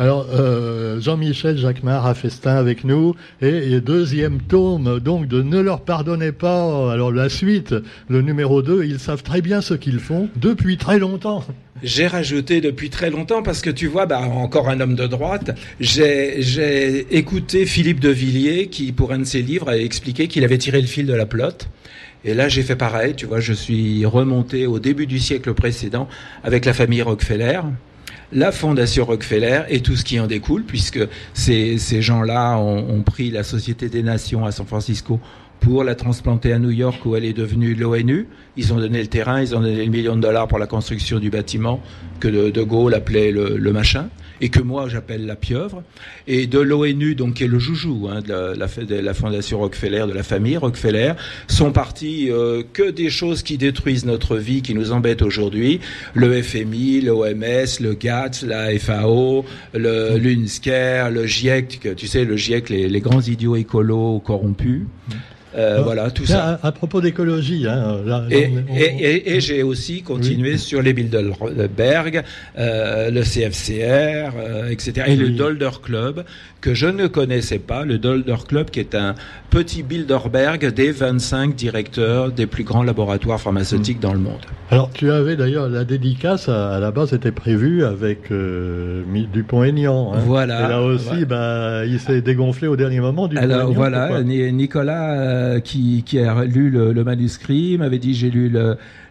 alors 0.00 0.26
euh, 0.32 1.00
Jean-Michel 1.00 1.58
Jacquemart 1.58 2.06
a 2.06 2.14
festin 2.14 2.56
avec 2.56 2.82
nous 2.82 3.14
et, 3.40 3.80
deuxième 3.80 4.40
tome 4.40 4.98
donc 4.98 5.28
de 5.28 5.42
Ne 5.42 5.60
leur 5.60 5.82
pardonnez 5.82 6.32
pas. 6.32 6.92
Alors 6.92 7.12
la 7.12 7.28
suite, 7.28 7.74
le 8.08 8.22
numéro 8.22 8.62
2, 8.62 8.84
ils 8.84 8.98
savent 8.98 9.22
très 9.22 9.42
bien 9.42 9.60
ce 9.60 9.74
qu'ils 9.74 10.00
font 10.00 10.28
depuis 10.36 10.76
très 10.76 10.98
longtemps. 10.98 11.44
J'ai 11.82 12.06
rajouté 12.06 12.60
depuis 12.60 12.90
très 12.90 13.10
longtemps 13.10 13.42
parce 13.42 13.62
que 13.62 13.70
tu 13.70 13.86
vois, 13.86 14.06
bah, 14.06 14.20
encore 14.20 14.68
un 14.68 14.80
homme 14.80 14.94
de 14.94 15.06
droite. 15.06 15.50
J'ai 15.80 17.16
écouté 17.16 17.66
Philippe 17.66 18.00
de 18.00 18.10
Villiers 18.10 18.68
qui, 18.68 18.92
pour 18.92 19.12
un 19.12 19.18
de 19.18 19.24
ses 19.24 19.42
livres, 19.42 19.68
a 19.68 19.78
expliqué 19.78 20.28
qu'il 20.28 20.44
avait 20.44 20.58
tiré 20.58 20.80
le 20.80 20.86
fil 20.86 21.06
de 21.06 21.14
la 21.14 21.26
plotte. 21.26 21.68
Et 22.24 22.34
là, 22.34 22.48
j'ai 22.48 22.62
fait 22.62 22.76
pareil. 22.76 23.14
Tu 23.14 23.26
vois, 23.26 23.40
je 23.40 23.52
suis 23.52 24.04
remonté 24.04 24.66
au 24.66 24.78
début 24.78 25.06
du 25.06 25.18
siècle 25.18 25.54
précédent 25.54 26.08
avec 26.44 26.64
la 26.64 26.74
famille 26.74 27.02
Rockefeller 27.02 27.60
la 28.32 28.52
fondation 28.52 29.04
Rockefeller 29.04 29.62
et 29.70 29.80
tout 29.80 29.96
ce 29.96 30.04
qui 30.04 30.20
en 30.20 30.28
découle, 30.28 30.62
puisque 30.62 31.00
ces, 31.34 31.78
ces 31.78 32.00
gens-là 32.00 32.58
ont, 32.58 32.88
ont, 32.88 33.02
pris 33.02 33.30
la 33.30 33.42
Société 33.42 33.88
des 33.88 34.04
Nations 34.04 34.46
à 34.46 34.52
San 34.52 34.66
Francisco 34.66 35.18
pour 35.60 35.84
la 35.84 35.94
transplanter 35.94 36.52
à 36.52 36.58
New 36.58 36.70
York 36.70 37.04
où 37.04 37.16
elle 37.16 37.24
est 37.24 37.32
devenue 37.32 37.74
l'ONU. 37.74 38.26
Ils 38.56 38.72
ont 38.72 38.78
donné 38.78 39.00
le 39.00 39.06
terrain, 39.06 39.40
ils 39.40 39.54
ont 39.54 39.60
donné 39.60 39.84
le 39.84 39.90
million 39.90 40.16
de 40.16 40.22
dollars 40.22 40.48
pour 40.48 40.58
la 40.58 40.66
construction 40.66 41.18
du 41.18 41.30
bâtiment 41.30 41.80
que 42.18 42.28
De, 42.28 42.62
Gaulle 42.62 42.94
appelait 42.94 43.30
le, 43.30 43.72
machin 43.72 44.08
et 44.42 44.48
que 44.48 44.60
moi 44.60 44.88
j'appelle 44.88 45.26
la 45.26 45.36
pieuvre. 45.36 45.82
Et 46.26 46.46
de 46.46 46.58
l'ONU, 46.58 47.14
donc 47.14 47.34
qui 47.34 47.44
est 47.44 47.48
le 47.48 47.58
joujou 47.58 48.08
hein, 48.10 48.20
de, 48.20 49.00
la, 49.00 49.14
fondation 49.14 49.58
Rockefeller, 49.58 50.04
de 50.08 50.12
la 50.12 50.22
famille 50.22 50.56
Rockefeller, 50.56 51.12
sont 51.46 51.72
partis 51.72 52.30
euh, 52.30 52.62
que 52.72 52.90
des 52.90 53.10
choses 53.10 53.42
qui 53.42 53.58
détruisent 53.58 54.06
notre 54.06 54.36
vie, 54.36 54.62
qui 54.62 54.74
nous 54.74 54.92
embêtent 54.92 55.22
aujourd'hui. 55.22 55.80
Le 56.14 56.42
FMI, 56.42 57.02
l'OMS, 57.02 57.80
le 57.80 57.94
GATT, 57.94 58.42
la 58.42 58.78
FAO, 58.78 59.44
le 59.74 60.16
l'UNSCARE, 60.16 61.10
le 61.10 61.26
GIEC, 61.26 61.94
tu 61.96 62.06
sais, 62.06 62.24
le 62.24 62.36
GIEC, 62.36 62.70
les, 62.70 62.88
les 62.88 63.00
grands 63.00 63.20
idiots 63.20 63.56
écolos 63.56 64.20
corrompus. 64.20 64.82
Euh, 65.56 65.76
ah. 65.78 65.82
voilà, 65.82 66.10
tout 66.10 66.26
ça. 66.26 66.58
À, 66.62 66.72
propos 66.72 67.00
d'écologie, 67.00 67.66
hein, 67.66 67.98
et, 68.30 69.40
j'ai 69.40 69.62
aussi 69.62 70.02
continué 70.02 70.56
sur 70.56 70.82
les 70.82 70.92
Bilderberg, 70.92 72.22
euh, 72.58 73.10
le 73.10 73.22
CFCR, 73.22 74.34
euh, 74.36 74.70
etc. 74.70 75.06
Et 75.08 75.16
le 75.16 75.30
Dolder 75.30 75.70
Club, 75.82 76.24
que 76.60 76.74
je 76.74 76.86
ne 76.86 77.06
connaissais 77.06 77.58
pas, 77.58 77.84
le 77.84 77.98
Dolder 77.98 78.36
Club, 78.46 78.70
qui 78.70 78.80
est 78.80 78.94
un 78.94 79.14
petit 79.50 79.82
Bilderberg 79.82 80.72
des 80.72 80.92
25 80.92 81.54
directeurs 81.54 82.30
des 82.30 82.46
plus 82.46 82.64
grands 82.64 82.82
laboratoires 82.82 83.40
pharmaceutiques 83.40 83.98
mm. 83.98 84.02
dans 84.02 84.12
le 84.12 84.20
monde. 84.20 84.40
Alors, 84.70 84.90
tu 84.90 85.10
avais 85.10 85.36
d'ailleurs 85.36 85.68
la 85.68 85.84
dédicace, 85.84 86.48
à, 86.48 86.78
la 86.78 86.92
base, 86.92 87.12
était 87.12 87.32
prévue 87.32 87.84
avec 87.84 88.30
euh, 88.30 89.02
Dupont-Aignan. 89.32 90.12
Hein. 90.14 90.18
Voilà. 90.24 90.66
Et 90.66 90.68
là 90.68 90.82
aussi, 90.82 91.24
bah, 91.24 91.84
il 91.86 91.98
s'est 91.98 92.20
dégonflé 92.20 92.68
au 92.68 92.76
dernier 92.76 93.00
moment. 93.00 93.28
Alors 93.36 93.72
voilà, 93.72 94.22
Nicolas, 94.22 95.39
euh, 95.40 95.60
qui, 95.60 96.02
qui, 96.04 96.18
a 96.18 96.44
lu 96.44 96.70
le, 96.70 97.04
manuscrit, 97.04 97.78
m'avait 97.78 97.98
dit 97.98 98.14
j'ai 98.14 98.30
lu 98.30 98.52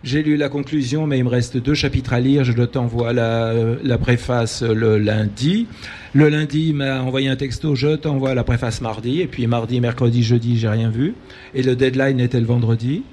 j'ai 0.04 0.24
lu 0.24 0.38
la 0.38 0.48
conclusion, 0.48 1.08
mais 1.08 1.18
il 1.18 1.24
me 1.24 1.30
reste 1.30 1.58
deux 1.58 1.74
chapitres 1.74 2.14
à 2.14 2.20
lire. 2.20 2.44
Je 2.44 2.54
t'envoie 2.64 3.14
la, 3.14 3.54
la 3.84 3.98
préface 3.98 4.62
le 4.62 4.98
lundi. 4.98 5.68
Le 6.14 6.30
lundi, 6.30 6.70
il 6.70 6.76
m'a 6.76 7.02
envoyé 7.02 7.30
un 7.30 7.36
texto, 7.36 7.76
je 7.76 7.96
t'envoie 7.96 8.34
la 8.34 8.44
préface 8.44 8.82
mardi. 8.82 9.22
Et 9.22 9.28
puis 9.28 9.48
mardi, 9.48 9.82
mercredi, 9.82 10.24
jeudi, 10.24 10.58
j'ai 10.58 10.70
rien 10.70 10.90
vu. 10.90 11.16
Et 11.54 11.64
le 11.64 11.76
deadline 11.76 12.20
était 12.20 12.40
le 12.40 12.46
vendredi. 12.46 13.04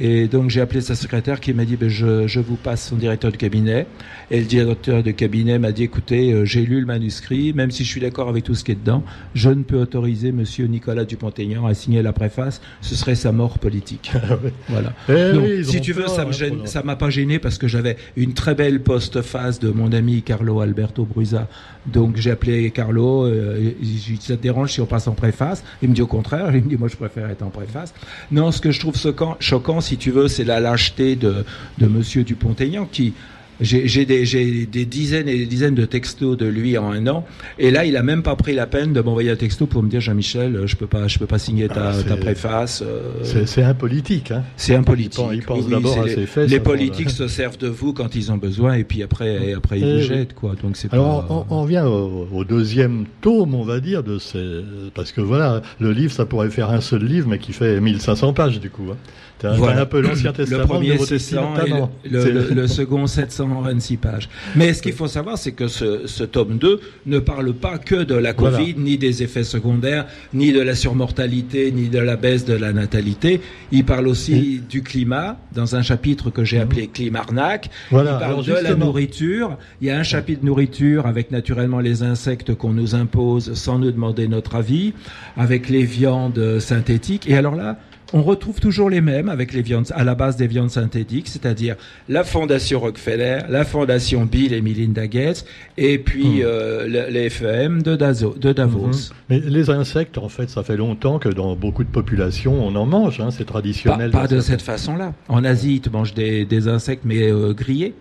Et 0.00 0.28
donc 0.28 0.48
j'ai 0.48 0.62
appelé 0.62 0.80
sa 0.80 0.94
secrétaire 0.94 1.40
qui 1.40 1.52
m'a 1.52 1.66
dit 1.66 1.76
ben, 1.76 1.90
je, 1.90 2.26
je, 2.26 2.40
vous 2.40 2.56
passe 2.56 2.88
son 2.88 2.96
directeur 2.96 3.30
de 3.30 3.36
cabinet. 3.36 3.86
Et 4.30 4.40
le 4.40 4.46
directeur 4.46 5.02
de 5.02 5.10
cabinet 5.10 5.58
m'a 5.58 5.72
dit 5.72 5.82
écoutez, 5.82 6.32
euh, 6.32 6.46
j'ai 6.46 6.64
lu 6.64 6.80
le 6.80 6.86
manuscrit, 6.86 7.52
même 7.52 7.70
si 7.70 7.84
je 7.84 7.90
suis 7.90 8.00
d'accord 8.00 8.30
avec 8.30 8.44
tout 8.44 8.54
ce 8.54 8.64
qui 8.64 8.72
est 8.72 8.76
dedans, 8.76 9.04
je 9.34 9.50
ne 9.50 9.62
peux 9.62 9.78
autoriser 9.78 10.32
Monsieur 10.32 10.66
Nicolas 10.66 11.04
Dupont-Aignan 11.04 11.66
à 11.66 11.74
signer 11.74 12.00
la 12.00 12.14
préface. 12.14 12.62
Ce 12.80 12.94
serait 12.94 13.14
sa 13.14 13.32
mort 13.32 13.58
politique. 13.58 14.12
Ah 14.30 14.38
voilà. 14.68 14.92
Eh 15.08 15.32
donc, 15.32 15.64
si 15.64 15.80
tu 15.80 15.92
veux, 15.92 16.06
ça 16.06 16.24
me 16.24 16.32
gêne, 16.32 16.66
ça 16.66 16.82
m'a 16.82 16.94
pas 16.94 17.10
gêné 17.10 17.38
parce 17.40 17.58
que 17.58 17.66
j'avais 17.66 17.96
une 18.16 18.32
très 18.32 18.54
belle 18.54 18.80
post-phase 18.80 19.58
de 19.58 19.70
mon 19.70 19.92
ami 19.92 20.22
Carlo 20.22 20.60
Alberto 20.60 21.04
Brusa. 21.04 21.48
Donc 21.86 22.16
j'ai 22.16 22.30
appelé 22.30 22.70
Carlo. 22.70 23.24
Euh, 23.26 23.72
je 23.80 24.10
lui 24.10 24.18
dit 24.18 24.24
ça 24.24 24.36
te 24.36 24.42
dérange 24.42 24.72
si 24.72 24.80
on 24.80 24.86
passe 24.86 25.08
en 25.08 25.14
préface? 25.14 25.64
Il 25.82 25.88
me 25.88 25.94
dit 25.94 26.02
au 26.02 26.06
contraire. 26.06 26.54
Il 26.54 26.62
me 26.62 26.68
dit 26.68 26.76
moi 26.76 26.88
je 26.88 26.96
préfère 26.96 27.28
être 27.28 27.42
en 27.42 27.50
préface. 27.50 27.92
Non, 28.30 28.52
ce 28.52 28.60
que 28.60 28.70
je 28.70 28.78
trouve 28.78 28.94
choquant 29.40 29.80
si 29.90 29.96
tu 29.96 30.12
veux, 30.12 30.28
c'est 30.28 30.44
la 30.44 30.60
lâcheté 30.60 31.16
de, 31.16 31.44
de 31.78 31.86
Monsieur 31.88 32.22
Dupont-Aignan 32.22 32.86
qui 32.86 33.12
j'ai 33.60 34.06
des, 34.06 34.24
des, 34.66 34.86
dizaines 34.86 35.28
et 35.28 35.36
des 35.36 35.46
dizaines 35.46 35.74
de 35.74 35.84
textos 35.84 36.36
de 36.36 36.46
lui 36.46 36.78
en 36.78 36.90
un 36.92 37.06
an, 37.08 37.26
et 37.58 37.70
là, 37.70 37.84
il 37.84 37.96
a 37.96 38.02
même 38.02 38.22
pas 38.22 38.34
pris 38.34 38.54
la 38.54 38.66
peine 38.66 38.92
de 38.92 39.00
m'envoyer 39.02 39.30
un 39.30 39.36
texto 39.36 39.66
pour 39.66 39.82
me 39.82 39.90
dire 39.90 40.00
Jean-Michel, 40.00 40.62
je 40.64 40.76
peux 40.76 40.86
pas, 40.86 41.08
je 41.08 41.18
peux 41.18 41.26
pas 41.26 41.38
signer 41.38 41.68
ta, 41.68 41.90
ah, 41.90 42.02
ta 42.02 42.16
préface. 42.16 42.82
Euh. 42.82 43.44
C'est 43.44 43.62
un 43.62 43.74
politique, 43.74 44.30
hein. 44.30 44.44
C'est 44.56 44.74
un 44.74 44.82
politique. 44.82 45.22
Il 45.32 45.42
pense, 45.42 45.68
d'abord 45.68 46.00
à 46.00 46.08
ses 46.08 46.24
fesses. 46.24 46.50
Les 46.50 46.60
politiques 46.60 47.10
se 47.10 47.28
servent 47.28 47.58
de 47.58 47.68
vous 47.68 47.92
quand 47.92 48.14
ils 48.14 48.32
ont 48.32 48.38
besoin, 48.38 48.74
et 48.74 48.84
puis 48.84 49.02
après, 49.02 49.50
et 49.50 49.52
après 49.52 49.78
ils 49.78 49.96
vous 49.96 50.08
jettent, 50.08 50.34
quoi. 50.34 50.54
Donc 50.62 50.78
c'est. 50.78 50.90
Alors, 50.94 51.26
on, 51.28 51.54
on, 51.54 51.62
revient 51.62 51.84
au, 51.84 52.44
deuxième 52.44 53.04
tome, 53.20 53.54
on 53.54 53.64
va 53.64 53.80
dire, 53.80 54.02
de 54.02 54.18
ces, 54.18 54.62
parce 54.94 55.12
que 55.12 55.20
voilà, 55.20 55.60
le 55.80 55.92
livre, 55.92 56.12
ça 56.12 56.24
pourrait 56.24 56.48
faire 56.48 56.70
un 56.70 56.80
seul 56.80 57.04
livre, 57.04 57.28
mais 57.28 57.38
qui 57.38 57.52
fait 57.52 57.78
1500 57.78 58.32
pages 58.32 58.58
du 58.58 58.70
coup. 58.70 58.86
Hein. 58.90 58.96
Voilà. 59.42 59.82
un 59.82 59.86
peu 59.86 60.00
l'Ancien 60.00 60.32
Testament, 60.32 60.62
le 60.62 60.66
premier 60.66 60.98
le, 60.98 61.18
100 61.18 61.54
le, 62.10 62.54
le, 62.54 62.66
second 62.66 63.06
726 63.06 63.96
pages. 63.96 64.28
Mais 64.56 64.72
ce 64.74 64.82
qu'il 64.82 64.92
faut 64.92 65.08
savoir, 65.08 65.38
c'est 65.38 65.52
que 65.52 65.68
ce, 65.68 66.06
ce, 66.06 66.24
tome 66.24 66.58
2 66.58 66.80
ne 67.06 67.18
parle 67.18 67.52
pas 67.54 67.78
que 67.78 68.02
de 68.02 68.14
la 68.14 68.32
Covid, 68.32 68.74
ni 68.76 68.98
des 68.98 69.22
effets 69.22 69.44
secondaires, 69.44 70.06
ni 70.34 70.52
de 70.52 70.60
la 70.60 70.74
surmortalité, 70.74 71.72
ni 71.72 71.88
de 71.88 71.98
la 71.98 72.16
baisse 72.16 72.44
de 72.44 72.54
la 72.54 72.72
natalité. 72.72 73.40
Il 73.72 73.84
parle 73.84 74.08
aussi 74.08 74.60
du 74.68 74.82
climat, 74.82 75.38
dans 75.52 75.76
un 75.76 75.82
chapitre 75.82 76.30
que 76.30 76.44
j'ai 76.44 76.56
mhm. 76.56 76.62
appelé 76.62 76.86
Climarnac. 76.88 77.70
Voilà. 77.90 78.18
Il 78.20 78.26
parle 78.26 78.44
de 78.44 78.52
la 78.52 78.74
nourriture. 78.74 79.56
Il 79.80 79.88
y 79.88 79.90
a 79.90 79.98
un 79.98 80.02
chapitre 80.02 80.44
nourriture 80.44 81.06
avec 81.06 81.30
naturellement 81.30 81.80
les 81.80 82.02
insectes 82.02 82.54
qu'on 82.54 82.72
nous 82.72 82.94
impose 82.94 83.54
sans 83.54 83.78
nous 83.78 83.90
demander 83.90 84.28
notre 84.28 84.56
avis, 84.56 84.92
avec 85.36 85.68
les 85.68 85.84
viandes 85.84 86.58
synthétiques. 86.58 87.28
Et 87.28 87.36
alors 87.36 87.54
là, 87.54 87.78
on 88.12 88.22
retrouve 88.22 88.60
toujours 88.60 88.90
les 88.90 89.00
mêmes 89.00 89.28
avec 89.28 89.52
les 89.52 89.62
viandes 89.62 89.86
à 89.94 90.04
la 90.04 90.14
base 90.14 90.36
des 90.36 90.46
viandes 90.46 90.70
synthétiques, 90.70 91.28
c'est-à-dire 91.28 91.76
la 92.08 92.24
fondation 92.24 92.80
Rockefeller, 92.80 93.38
la 93.48 93.64
fondation 93.64 94.24
Bill 94.26 94.52
et 94.52 94.60
Melinda 94.62 95.06
Gates, 95.06 95.44
et 95.76 95.98
puis 95.98 96.40
Hmm. 96.40 96.44
euh, 96.44 96.86
le- 96.86 97.12
les 97.12 97.30
FEM 97.30 97.82
de, 97.82 97.96
Dazo- 97.96 98.38
de 98.38 98.52
Davos. 98.52 98.86
Mhm. 98.86 98.92
Mais 99.28 99.38
les 99.40 99.70
insectes, 99.70 100.18
en 100.18 100.28
fait, 100.28 100.48
ça 100.50 100.62
fait 100.62 100.76
longtemps 100.76 101.18
que 101.18 101.28
dans 101.28 101.54
beaucoup 101.56 101.84
de 101.84 101.88
populations, 101.90 102.54
on 102.64 102.74
en 102.76 102.86
mange. 102.86 103.20
Hein, 103.20 103.30
c'est 103.30 103.44
traditionnel. 103.44 104.10
pas 104.10 104.26
de 104.26 104.40
cette 104.40 104.62
façon-là. 104.62 105.12
En 105.28 105.44
Asie, 105.44 105.74
ils 105.76 105.80
te 105.80 105.90
mangent 105.90 106.14
des, 106.14 106.44
des 106.44 106.68
insectes, 106.68 107.02
mais 107.04 107.30
euh, 107.30 107.52
grillés. 107.52 107.94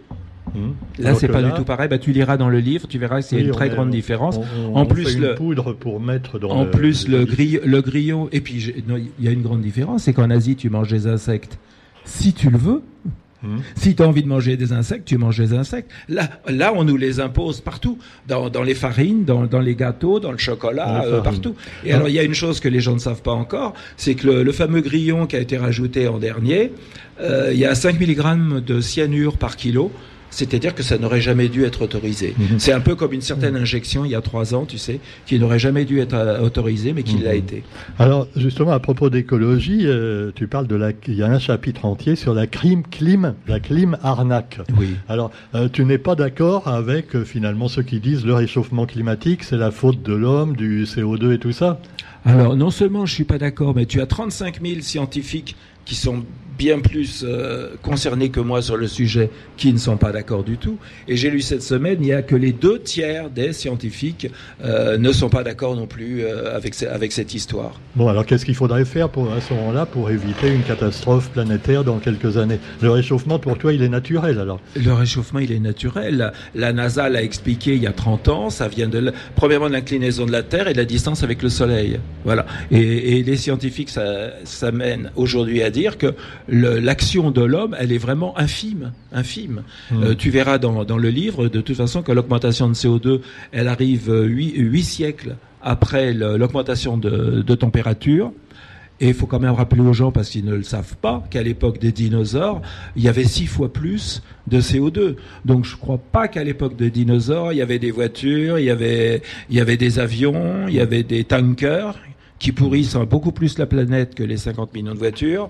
Mhm. 0.53 0.73
Là, 0.99 1.15
c'est 1.15 1.27
que 1.27 1.31
pas 1.33 1.41
là, 1.41 1.49
du 1.49 1.55
tout 1.55 1.63
pareil. 1.63 1.87
Bah, 1.89 1.97
tu 1.97 2.11
liras 2.11 2.37
dans 2.37 2.49
le 2.49 2.59
livre, 2.59 2.87
tu 2.87 2.97
verras 2.97 3.21
qu'il 3.21 3.37
y 3.37 3.41
a 3.41 3.43
oui, 3.43 3.49
une 3.49 3.55
très 3.55 3.67
est- 3.67 3.69
grande 3.69 3.89
différence. 3.89 4.37
on- 4.37 4.71
on- 4.71 4.75
En 4.75 4.81
on 4.81 4.85
plus, 4.85 5.05
fait 5.05 5.13
une 5.13 5.21
le- 5.21 5.35
poudre 5.35 5.73
pour 5.73 5.99
mettre 5.99 6.39
dans 6.39 6.49
En 6.49 6.63
le- 6.65 6.71
plus, 6.71 7.07
le, 7.07 7.19
le- 7.19 7.25
grill- 7.25 7.61
le 7.65 7.81
grillon. 7.81 8.29
Et 8.31 8.41
puis, 8.41 8.73
il 9.19 9.25
y 9.25 9.27
a 9.27 9.31
une 9.31 9.41
grande 9.43 9.61
différence, 9.61 10.03
c'est 10.03 10.13
qu'en 10.13 10.29
Asie, 10.29 10.55
tu 10.55 10.69
manges 10.69 10.89
des 10.89 11.07
insectes 11.07 11.57
si 12.05 12.33
tu 12.33 12.49
le 12.49 12.57
veux. 12.57 12.81
Mhm. 13.41 13.61
Si 13.75 13.95
tu 13.95 14.03
as 14.03 14.05
envie 14.05 14.21
de 14.21 14.27
manger 14.27 14.57
des 14.57 14.73
insectes, 14.73 15.05
tu 15.05 15.17
manges 15.17 15.37
des 15.37 15.53
insectes. 15.53 15.89
Là, 16.09 16.29
là, 16.49 16.73
on 16.75 16.83
nous 16.83 16.97
les 16.97 17.21
impose 17.21 17.61
partout, 17.61 17.97
dans, 18.27 18.49
dans 18.49 18.63
les 18.63 18.73
farines, 18.73 19.23
dans, 19.23 19.45
dans 19.45 19.61
les 19.61 19.75
gâteaux, 19.75 20.19
dans 20.19 20.33
le 20.33 20.37
chocolat, 20.37 21.05
euh, 21.05 21.21
partout. 21.21 21.55
Et 21.85 21.93
Ah. 21.93 21.95
alors, 21.95 22.09
il 22.09 22.15
y 22.15 22.19
a 22.19 22.23
une 22.23 22.33
chose 22.33 22.59
que 22.59 22.67
les 22.67 22.81
gens 22.81 22.95
ne 22.95 22.99
savent 22.99 23.21
pas 23.21 23.31
encore, 23.31 23.75
c'est 23.95 24.15
que 24.15 24.27
le, 24.27 24.43
le 24.43 24.51
fameux 24.51 24.81
grillon 24.81 25.25
qui 25.25 25.37
a 25.37 25.39
été 25.39 25.57
rajouté 25.57 26.09
en 26.09 26.17
dernier, 26.17 26.73
euh, 27.21 27.51
il 27.53 27.59
y 27.59 27.65
a 27.65 27.75
5 27.75 27.97
mg 27.97 28.61
de 28.61 28.81
cyanure 28.81 29.37
par 29.37 29.55
kilo. 29.55 29.89
C'est-à-dire 30.31 30.75
que 30.75 30.83
ça 30.83 30.97
n'aurait 30.97 31.21
jamais 31.21 31.47
dû 31.49 31.63
être 31.63 31.81
autorisé. 31.81 32.35
Mhm. 32.37 32.59
C'est 32.59 32.71
un 32.71 32.79
peu 32.79 32.95
comme 32.95 33.13
une 33.13 33.21
certaine 33.21 33.55
injection 33.55 34.05
il 34.05 34.11
y 34.11 34.15
a 34.15 34.21
trois 34.21 34.53
ans, 34.53 34.65
tu 34.65 34.77
sais, 34.77 34.99
qui 35.25 35.39
n'aurait 35.39 35.59
jamais 35.59 35.85
dû 35.85 35.99
être 35.99 36.13
euh, 36.13 36.39
autorisée, 36.41 36.93
mais 36.93 37.03
qui 37.03 37.15
Mhm. 37.17 37.23
l'a 37.23 37.35
été. 37.35 37.63
Alors, 37.97 38.27
justement, 38.35 38.71
à 38.71 38.79
propos 38.79 39.09
d'écologie, 39.09 39.81
euh, 39.85 40.31
tu 40.35 40.47
parles 40.47 40.67
de 40.67 40.75
la. 40.75 40.91
Il 41.07 41.15
y 41.15 41.23
a 41.23 41.27
un 41.27 41.39
chapitre 41.39 41.85
entier 41.85 42.15
sur 42.15 42.33
la 42.33 42.47
crime 42.47 42.83
clim, 42.83 43.33
la 43.47 43.59
clim 43.59 43.97
arnaque. 44.03 44.59
Oui. 44.77 44.89
Alors, 45.07 45.31
euh, 45.55 45.67
tu 45.71 45.83
n'es 45.85 45.97
pas 45.97 46.15
d'accord 46.15 46.67
avec 46.67 47.15
euh, 47.15 47.23
finalement 47.25 47.67
ceux 47.67 47.83
qui 47.83 47.99
disent 47.99 48.25
le 48.25 48.33
réchauffement 48.33 48.85
climatique, 48.85 49.43
c'est 49.43 49.57
la 49.57 49.71
faute 49.71 50.03
de 50.03 50.13
l'homme, 50.13 50.55
du 50.55 50.83
CO2 50.85 51.33
et 51.33 51.39
tout 51.39 51.51
ça? 51.51 51.79
Alors, 52.25 52.55
non 52.57 52.69
seulement 52.69 53.05
je 53.05 53.13
suis 53.13 53.23
pas 53.23 53.37
d'accord, 53.37 53.73
mais 53.75 53.85
tu 53.85 54.01
as 54.01 54.05
35 54.05 54.59
000 54.61 54.81
scientifiques 54.81 55.55
qui 55.85 55.95
sont 55.95 56.23
bien 56.57 56.79
plus 56.81 57.23
euh, 57.25 57.69
concernés 57.81 58.31
que 58.31 58.41
moi 58.41 58.61
sur 58.61 58.75
le 58.75 58.85
sujet, 58.85 59.29
qui 59.55 59.71
ne 59.71 59.77
sont 59.77 59.95
pas 59.95 60.11
d'accord 60.11 60.43
du 60.43 60.57
tout. 60.57 60.77
Et 61.07 61.15
j'ai 61.15 61.29
lu 61.29 61.39
cette 61.39 61.61
semaine, 61.63 61.99
il 62.01 62.07
y 62.07 62.11
a 62.11 62.21
que 62.21 62.35
les 62.35 62.51
deux 62.51 62.79
tiers 62.81 63.29
des 63.29 63.53
scientifiques 63.53 64.27
euh, 64.61 64.97
ne 64.97 65.13
sont 65.13 65.29
pas 65.29 65.43
d'accord 65.43 65.77
non 65.77 65.87
plus 65.87 66.21
euh, 66.25 66.53
avec, 66.53 66.73
ce- 66.75 66.85
avec 66.85 67.13
cette 67.13 67.33
histoire. 67.33 67.79
Bon, 67.95 68.09
alors 68.09 68.25
qu'est-ce 68.25 68.43
qu'il 68.43 68.55
faudrait 68.55 68.83
faire 68.83 69.07
pour, 69.07 69.31
à 69.31 69.39
ce 69.39 69.53
moment-là 69.53 69.85
pour 69.85 70.09
éviter 70.11 70.53
une 70.53 70.63
catastrophe 70.63 71.29
planétaire 71.29 71.85
dans 71.85 71.97
quelques 71.99 72.35
années? 72.35 72.59
Le 72.81 72.91
réchauffement, 72.91 73.39
pour 73.39 73.57
toi, 73.57 73.71
il 73.71 73.81
est 73.81 73.87
naturel 73.87 74.37
alors? 74.37 74.59
Le 74.75 74.91
réchauffement, 74.91 75.39
il 75.39 75.53
est 75.53 75.59
naturel. 75.61 76.33
La, 76.55 76.73
NASA 76.73 77.07
l'a 77.07 77.23
expliqué 77.23 77.75
il 77.75 77.81
y 77.83 77.87
a 77.87 77.93
30 77.93 78.27
ans. 78.27 78.49
Ça 78.49 78.67
vient 78.67 78.89
de, 78.89 79.13
premièrement, 79.37 79.67
de 79.69 79.73
l'inclinaison 79.75 80.25
de 80.25 80.33
la 80.33 80.43
Terre 80.43 80.67
et 80.67 80.73
de 80.73 80.77
la 80.79 80.83
distance 80.85 81.23
avec 81.23 81.41
le 81.41 81.47
Soleil. 81.47 82.01
Voilà. 82.25 82.45
Et, 82.69 83.17
et 83.19 83.23
les 83.23 83.37
scientifiques, 83.37 83.89
ça, 83.91 84.31
ça 84.43 84.73
mène 84.73 85.09
aujourd'hui 85.15 85.63
à 85.63 85.68
dire 85.69 85.97
que 85.97 86.15
l'action 86.47 87.31
de 87.31 87.41
l'homme, 87.41 87.75
elle 87.79 87.91
est 87.91 87.97
vraiment 87.97 88.37
infime, 88.37 88.91
infime. 89.11 89.63
Hmm. 89.91 90.03
Euh, 90.03 90.15
tu 90.15 90.29
verras 90.29 90.57
dans, 90.57 90.83
dans 90.83 90.97
le 90.97 91.09
livre, 91.09 91.47
de 91.47 91.61
toute 91.61 91.77
façon, 91.77 92.01
que 92.01 92.11
l'augmentation 92.11 92.67
de 92.67 92.73
CO2, 92.73 93.21
elle 93.51 93.67
arrive 93.67 94.09
euh, 94.09 94.23
huit, 94.25 94.53
huit 94.57 94.83
siècles 94.83 95.35
après 95.61 96.13
l'augmentation 96.13 96.97
de, 96.97 97.41
de 97.41 97.55
température. 97.55 98.31
Et 99.01 99.07
il 99.07 99.13
faut 99.13 99.27
quand 99.27 99.39
même 99.39 99.53
rappeler 99.53 99.81
aux 99.81 99.93
gens, 99.93 100.11
parce 100.11 100.29
qu'ils 100.29 100.43
ne 100.43 100.55
le 100.55 100.63
savent 100.63 100.97
pas, 100.97 101.23
qu'à 101.29 101.41
l'époque 101.41 101.79
des 101.79 101.93
dinosaures, 101.93 102.61
il 102.97 103.03
y 103.03 103.07
avait 103.07 103.23
six 103.23 103.45
fois 103.45 103.71
plus 103.71 104.21
de 104.47 104.59
CO2. 104.59 105.15
Donc 105.45 105.63
je 105.63 105.75
ne 105.75 105.79
crois 105.79 105.97
pas 105.97 106.27
qu'à 106.27 106.43
l'époque 106.43 106.75
des 106.75 106.91
dinosaures, 106.91 107.53
il 107.53 107.57
y 107.57 107.61
avait 107.61 107.79
des 107.79 107.91
voitures, 107.91 108.59
il 108.59 108.65
y 108.65 108.69
avait, 108.69 109.21
il 109.49 109.55
y 109.55 109.61
avait 109.61 109.77
des 109.77 109.99
avions, 109.99 110.67
il 110.67 110.75
y 110.75 110.81
avait 110.81 111.03
des 111.03 111.23
tankers 111.23 111.95
qui 112.39 112.51
pourrissent 112.53 112.95
beaucoup 112.95 113.31
plus 113.33 113.57
la 113.57 113.65
planète 113.65 114.15
que 114.15 114.23
les 114.23 114.37
50 114.37 114.73
millions 114.73 114.93
de 114.93 114.97
voitures. 114.99 115.49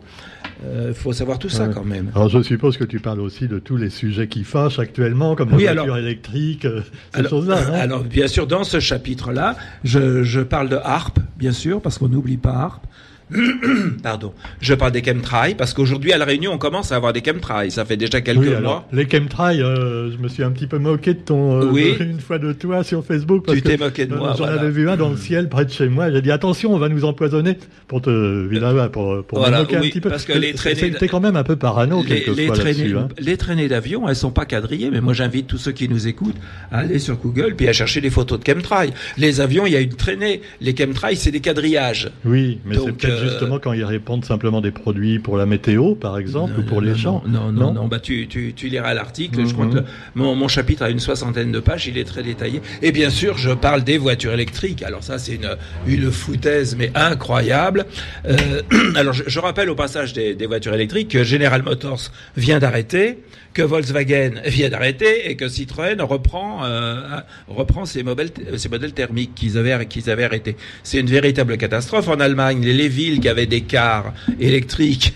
Il 0.87 0.93
faut 0.93 1.13
savoir 1.13 1.39
tout 1.39 1.47
ça 1.47 1.67
quand 1.69 1.85
même. 1.85 2.11
Alors 2.15 2.27
je 2.27 2.41
suppose 2.41 2.75
que 2.77 2.83
tu 2.83 2.99
parles 2.99 3.21
aussi 3.21 3.47
de 3.47 3.59
tous 3.59 3.77
les 3.77 3.89
sujets 3.89 4.27
qui 4.27 4.43
fâchent 4.43 4.79
actuellement, 4.79 5.35
comme 5.35 5.53
Oui, 5.53 5.63
la 5.63 5.71
alors- 5.71 5.85
voiture 5.85 6.03
électrique, 6.05 6.65
euh, 6.65 6.81
ces 7.15 7.29
choses-là. 7.29 7.57
alors, 7.75 8.03
bien 8.03 8.27
sûr, 8.27 8.45
dans 8.45 8.65
ce 8.65 8.79
chapitre-là, 8.81 9.55
je, 9.85 10.23
je 10.23 10.41
parle 10.41 10.67
de 10.67 10.75
HARP, 10.83 11.19
bien 11.37 11.53
sûr, 11.53 11.79
parce 11.81 11.97
qu'on 11.97 12.09
n'oublie 12.09 12.35
pas 12.37 12.51
HARP. 12.51 12.85
Pardon. 14.03 14.33
Je 14.61 14.73
parle 14.73 14.91
des 14.91 15.03
chemtrails, 15.03 15.55
parce 15.55 15.73
qu'aujourd'hui, 15.73 16.13
à 16.13 16.17
La 16.17 16.25
Réunion, 16.25 16.51
on 16.53 16.57
commence 16.57 16.91
à 16.91 16.95
avoir 16.95 17.13
des 17.13 17.21
chemtrails. 17.25 17.71
Ça 17.71 17.85
fait 17.85 17.97
déjà 17.97 18.21
quelques 18.21 18.39
Oui, 18.39 18.49
mois. 18.61 18.87
les 18.91 19.07
chemtrails, 19.09 19.61
euh, 19.61 20.11
je 20.11 20.17
me 20.17 20.27
suis 20.27 20.43
un 20.43 20.51
petit 20.51 20.67
peu 20.67 20.77
moqué 20.79 21.13
de 21.13 21.19
ton, 21.19 21.61
euh, 21.61 21.65
Oui. 21.71 21.95
une 21.99 22.19
fois 22.19 22.39
de 22.39 22.53
toi 22.53 22.83
sur 22.83 23.05
Facebook. 23.05 23.45
Parce 23.45 23.57
Tu 23.57 23.63
t'es 23.63 23.77
moqué 23.77 24.05
de 24.05 24.13
euh, 24.13 24.17
moi, 24.17 24.29
J'en 24.37 24.45
voilà. 24.45 24.61
avais 24.61 24.71
vu 24.71 24.89
un 24.89 24.97
dans 24.97 25.09
le 25.09 25.17
ciel 25.17 25.49
près 25.49 25.65
de 25.65 25.71
chez 25.71 25.87
moi. 25.89 26.11
J'ai 26.11 26.21
dit 26.21 26.31
attention, 26.31 26.73
on 26.73 26.77
va 26.79 26.89
nous 26.89 27.05
empoisonner 27.05 27.57
pour 27.87 28.01
te, 28.01 28.45
évidemment, 28.45 28.87
pour, 28.89 29.23
pour 29.25 29.39
Voilà, 29.39 29.57
me 29.57 29.61
moquer 29.63 29.77
oui, 29.79 29.87
un 29.87 29.89
petit 29.89 30.01
peu. 30.01 30.09
parce 30.09 30.25
que 30.25 30.33
les 30.33 30.53
traînées- 30.53 30.91
T'es 30.99 31.07
quand 31.07 31.19
même 31.19 31.35
un 31.35 31.43
peu 31.43 31.55
parano 31.55 32.03
les, 32.07 32.25
les 32.35 32.47
traînées. 32.47 32.93
Hein. 32.93 33.07
les 33.19 33.37
traînées 33.37 33.67
d'avion, 33.67 34.07
elles 34.09 34.15
sont 34.15 34.31
pas 34.31 34.45
quadrillées, 34.45 34.89
mais 34.91 35.01
moi 35.01 35.13
j'invite 35.13 35.47
tous 35.47 35.57
ceux 35.57 35.71
qui 35.71 35.87
nous 35.87 36.07
écoutent 36.07 36.35
à 36.71 36.79
aller 36.79 36.99
sur 36.99 37.15
Google 37.17 37.53
puis 37.55 37.67
à 37.67 37.73
chercher 37.73 38.01
des 38.01 38.09
photos 38.09 38.39
de 38.39 38.45
chemtrails. 38.45 38.91
Les 39.17 39.41
avions, 39.41 39.65
il 39.65 39.73
y 39.73 39.75
a 39.75 39.79
une 39.81 39.93
traînée. 39.93 40.41
Les 40.61 40.75
chemtrails, 40.75 41.15
c'est 41.15 41.31
des 41.31 41.39
quadrillages. 41.41 42.11
Oui, 42.25 42.59
mais 42.65 42.75
c'est 42.75 42.97
justement 43.19 43.59
quand 43.59 43.73
ils 43.73 43.83
répandent 43.83 44.25
simplement 44.25 44.61
des 44.61 44.71
produits 44.71 45.19
pour 45.19 45.37
la 45.37 45.45
météo, 45.45 45.95
par 45.95 46.17
exemple, 46.17 46.53
Non, 46.53 46.59
ou 46.59 46.63
pour 46.63 46.81
non, 46.81 46.87
les 46.87 46.91
non, 46.93 46.97
champs. 46.97 47.23
Non, 47.27 47.51
non, 47.51 47.73
non. 47.73 47.87
Bah, 47.87 47.99
tu, 47.99 48.27
tu, 48.27 48.53
tu 48.55 48.67
liras 48.69 48.93
l'article. 48.93 49.45
Je 49.47 49.53
crois 49.53 49.65
Mhm. 49.65 49.71
que 49.71 49.77
le- 49.77 49.85
mon, 50.15 50.35
mon 50.35 50.47
chapitre 50.47 50.83
a 50.83 50.89
une 50.89 50.99
soixantaine 50.99 51.51
de 51.51 51.59
pages. 51.59 51.87
Il 51.87 51.97
est 51.97 52.03
très 52.03 52.23
détaillé. 52.23 52.61
Et 52.81 52.91
bien 52.91 53.09
sûr, 53.09 53.37
je 53.37 53.51
parle 53.51 53.83
des 53.83 53.97
voitures 53.97 54.33
électriques. 54.33 54.83
Alors 54.83 55.03
ça, 55.03 55.17
c'est 55.19 55.35
une, 55.35 55.55
une 55.87 56.11
foutaise, 56.11 56.75
mais 56.77 56.91
incroyable. 56.95 57.85
Euh, 58.27 58.61
alors, 58.95 59.13
je, 59.13 59.23
je 59.27 59.39
rappelle 59.39 59.69
au 59.69 59.75
passage 59.75 60.13
des, 60.13 60.35
des 60.35 60.45
voitures 60.45 60.73
électriques 60.73 61.09
que 61.09 61.23
General 61.23 61.61
Motors 61.63 62.11
vient 62.37 62.59
d'arrêter, 62.59 63.19
que 63.53 63.61
Volkswagen 63.61 64.41
vient 64.45 64.69
d'arrêter 64.69 65.29
et 65.29 65.35
que 65.35 65.47
Citroën 65.47 66.01
reprend, 66.01 66.65
euh, 66.65 67.19
reprend 67.47 67.85
ses, 67.85 68.03
modèles, 68.03 68.29
ses 68.57 68.69
modèles 68.69 68.93
thermiques 68.93 69.33
qu'ils 69.35 69.57
avaient, 69.57 69.85
qu'ils 69.85 70.09
avaient 70.09 70.23
arrêtés. 70.23 70.55
C'est 70.83 70.99
une 70.99 71.09
véritable 71.09 71.57
catastrophe. 71.57 72.07
En 72.07 72.19
Allemagne, 72.19 72.63
les, 72.63 72.73
les 72.73 72.87
villes 72.87 73.19
qui 73.19 73.27
avaient 73.29 73.47
des 73.47 73.61
cars 73.61 74.13
électriques, 74.39 75.13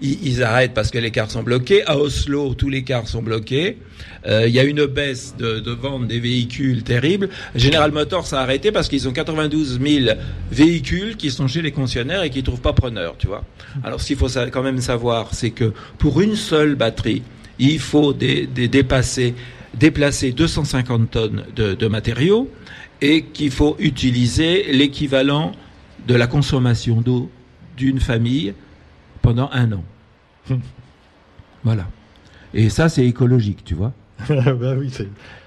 ils, 0.00 0.42
arrêtent 0.42 0.74
parce 0.74 0.90
que 0.90 0.98
les 0.98 1.10
cars 1.10 1.30
sont 1.30 1.42
bloqués. 1.42 1.84
À 1.86 1.98
Oslo, 1.98 2.54
tous 2.54 2.70
les 2.70 2.84
cars 2.84 3.06
sont 3.06 3.22
bloqués. 3.22 3.78
Euh, 4.26 4.46
Il 4.48 4.54
y 4.54 4.58
a 4.58 4.64
une 4.64 4.86
baisse 4.86 5.36
de, 5.36 5.60
de 5.60 5.70
vente 5.70 6.08
des 6.08 6.20
véhicules 6.20 6.82
terrible. 6.82 7.28
General 7.54 7.92
Motors 7.92 8.32
a 8.32 8.38
arrêté 8.38 8.72
parce 8.72 8.88
qu'ils 8.88 9.06
ont 9.08 9.12
92 9.12 9.80
000 9.80 10.16
véhicules 10.50 11.16
qui 11.16 11.30
sont 11.30 11.46
chez 11.46 11.62
les 11.62 11.72
concessionnaires 11.72 12.22
et 12.22 12.30
qui 12.30 12.42
trouvent 12.42 12.60
pas 12.60 12.72
preneur, 12.72 13.16
tu 13.18 13.26
vois. 13.26 13.44
Alors, 13.82 14.00
ce 14.00 14.08
qu'il 14.08 14.16
faut 14.16 14.28
quand 14.50 14.62
même 14.62 14.80
savoir, 14.80 15.34
c'est 15.34 15.50
que 15.50 15.72
pour 15.98 16.20
une 16.20 16.36
seule 16.36 16.74
batterie, 16.74 17.22
il 17.58 17.78
faut 17.78 18.12
dé- 18.12 18.46
dé- 18.46 18.68
dépasser, 18.68 19.34
déplacer 19.78 20.32
250 20.32 21.10
tonnes 21.10 21.44
de, 21.54 21.74
de 21.74 21.86
matériaux 21.86 22.50
et 23.00 23.22
qu'il 23.22 23.50
faut 23.50 23.76
utiliser 23.78 24.72
l'équivalent 24.72 25.52
de 26.06 26.14
la 26.14 26.26
consommation 26.26 27.00
d'eau 27.00 27.30
d'une 27.76 28.00
famille 28.00 28.54
pendant 29.22 29.50
un 29.52 29.72
an. 29.72 29.84
voilà. 31.64 31.88
Et 32.52 32.68
ça, 32.68 32.88
c'est 32.88 33.06
écologique, 33.06 33.64
tu 33.64 33.74
vois. 33.74 33.92
bah 34.28 34.74
oui. 34.78 34.92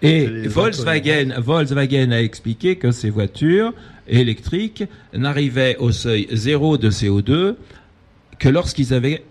Et 0.01 0.25
Volkswagen, 0.47 1.35
Volkswagen 1.39 2.11
a 2.11 2.21
expliqué 2.21 2.75
que 2.75 2.91
ces 2.91 3.09
voitures 3.09 3.73
électriques 4.07 4.83
n'arrivaient 5.13 5.77
au 5.77 5.91
seuil 5.91 6.27
zéro 6.31 6.77
de 6.77 6.89
CO2 6.89 7.55
que 8.39 8.49
lorsqu'ils 8.49 8.93
avaient 8.93 9.23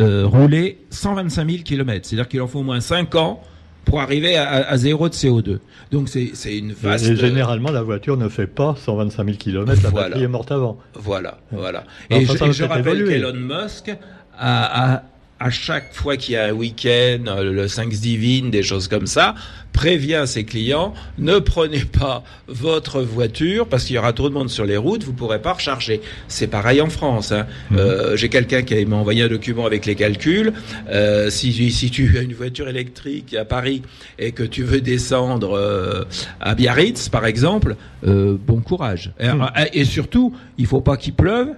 euh, 0.00 0.26
roulé 0.26 0.78
125 0.90 1.50
000 1.50 1.62
km. 1.64 2.06
C'est-à-dire 2.06 2.28
qu'il 2.28 2.40
en 2.40 2.46
faut 2.46 2.60
au 2.60 2.64
moins 2.64 2.80
5 2.80 3.14
ans 3.14 3.40
pour 3.84 4.00
arriver 4.00 4.36
à, 4.36 4.48
à- 4.48 4.70
à 4.72 4.76
zéro 4.76 5.08
de 5.08 5.14
CO2. 5.14 5.58
Donc 5.90 6.08
c'est 6.08 6.58
une 6.58 6.72
vaste... 6.72 7.06
Et 7.06 7.16
généralement, 7.16 7.70
la 7.70 7.82
voiture 7.82 8.16
ne 8.16 8.28
fait 8.28 8.46
pas 8.46 8.74
125 8.76 9.24
000 9.24 9.36
km, 9.38 9.66
la 9.82 9.88
Voilà. 9.90 10.08
batterie 10.08 10.24
est 10.24 10.28
morte 10.28 10.50
avant. 10.52 10.78
Voilà, 10.94 11.38
voilà. 11.50 11.84
Et 12.10 12.16
enfin, 12.16 12.46
je, 12.46 12.50
et 12.50 12.52
je 12.52 12.64
rappelle 12.64 13.04
qu'Elon 13.06 13.32
Musk 13.34 13.90
a, 14.38 14.94
a- 14.94 15.02
à 15.40 15.50
chaque 15.50 15.94
fois 15.94 16.16
qu'il 16.16 16.34
y 16.34 16.36
a 16.36 16.46
un 16.46 16.52
week-end, 16.52 17.24
euh, 17.28 17.52
le 17.52 17.68
Thanksgiving, 17.68 18.50
des 18.50 18.62
choses 18.62 18.88
comme 18.88 19.06
ça, 19.06 19.34
prévient 19.72 20.24
ses 20.26 20.42
clients 20.44 20.92
ne 21.18 21.38
prenez 21.38 21.84
pas 21.84 22.24
votre 22.48 23.00
voiture 23.02 23.68
parce 23.68 23.84
qu'il 23.84 23.94
y 23.94 23.98
aura 23.98 24.12
trop 24.12 24.28
de 24.28 24.34
monde 24.34 24.50
sur 24.50 24.64
les 24.64 24.76
routes, 24.76 25.04
vous 25.04 25.12
pourrez 25.12 25.40
pas 25.40 25.52
recharger. 25.52 26.00
C'est 26.26 26.48
pareil 26.48 26.80
en 26.80 26.88
France. 26.90 27.30
Hein. 27.30 27.46
Mhm. 27.70 27.78
Euh, 27.78 28.16
J'ai 28.16 28.28
quelqu'un 28.28 28.62
qui 28.62 28.84
m'a 28.86 28.96
envoyé 28.96 29.22
un 29.22 29.28
document 29.28 29.66
avec 29.66 29.86
les 29.86 29.94
calculs. 29.94 30.52
Euh, 30.90 31.30
si, 31.30 31.70
si 31.70 31.90
tu 31.90 32.18
as 32.18 32.22
une 32.22 32.34
voiture 32.34 32.68
électrique 32.68 33.34
à 33.34 33.44
Paris 33.44 33.82
et 34.18 34.32
que 34.32 34.42
tu 34.42 34.64
veux 34.64 34.80
descendre 34.80 35.56
euh, 35.56 36.04
à 36.40 36.56
Biarritz, 36.56 37.08
par 37.08 37.26
exemple, 37.26 37.76
euh, 38.04 38.36
bon 38.44 38.60
courage. 38.60 39.12
Et, 39.20 39.28
Mhm. 39.28 39.46
et 39.72 39.84
surtout, 39.84 40.34
il 40.56 40.66
faut 40.66 40.80
pas 40.80 40.96
qu'il 40.96 41.14
pleuve. 41.14 41.50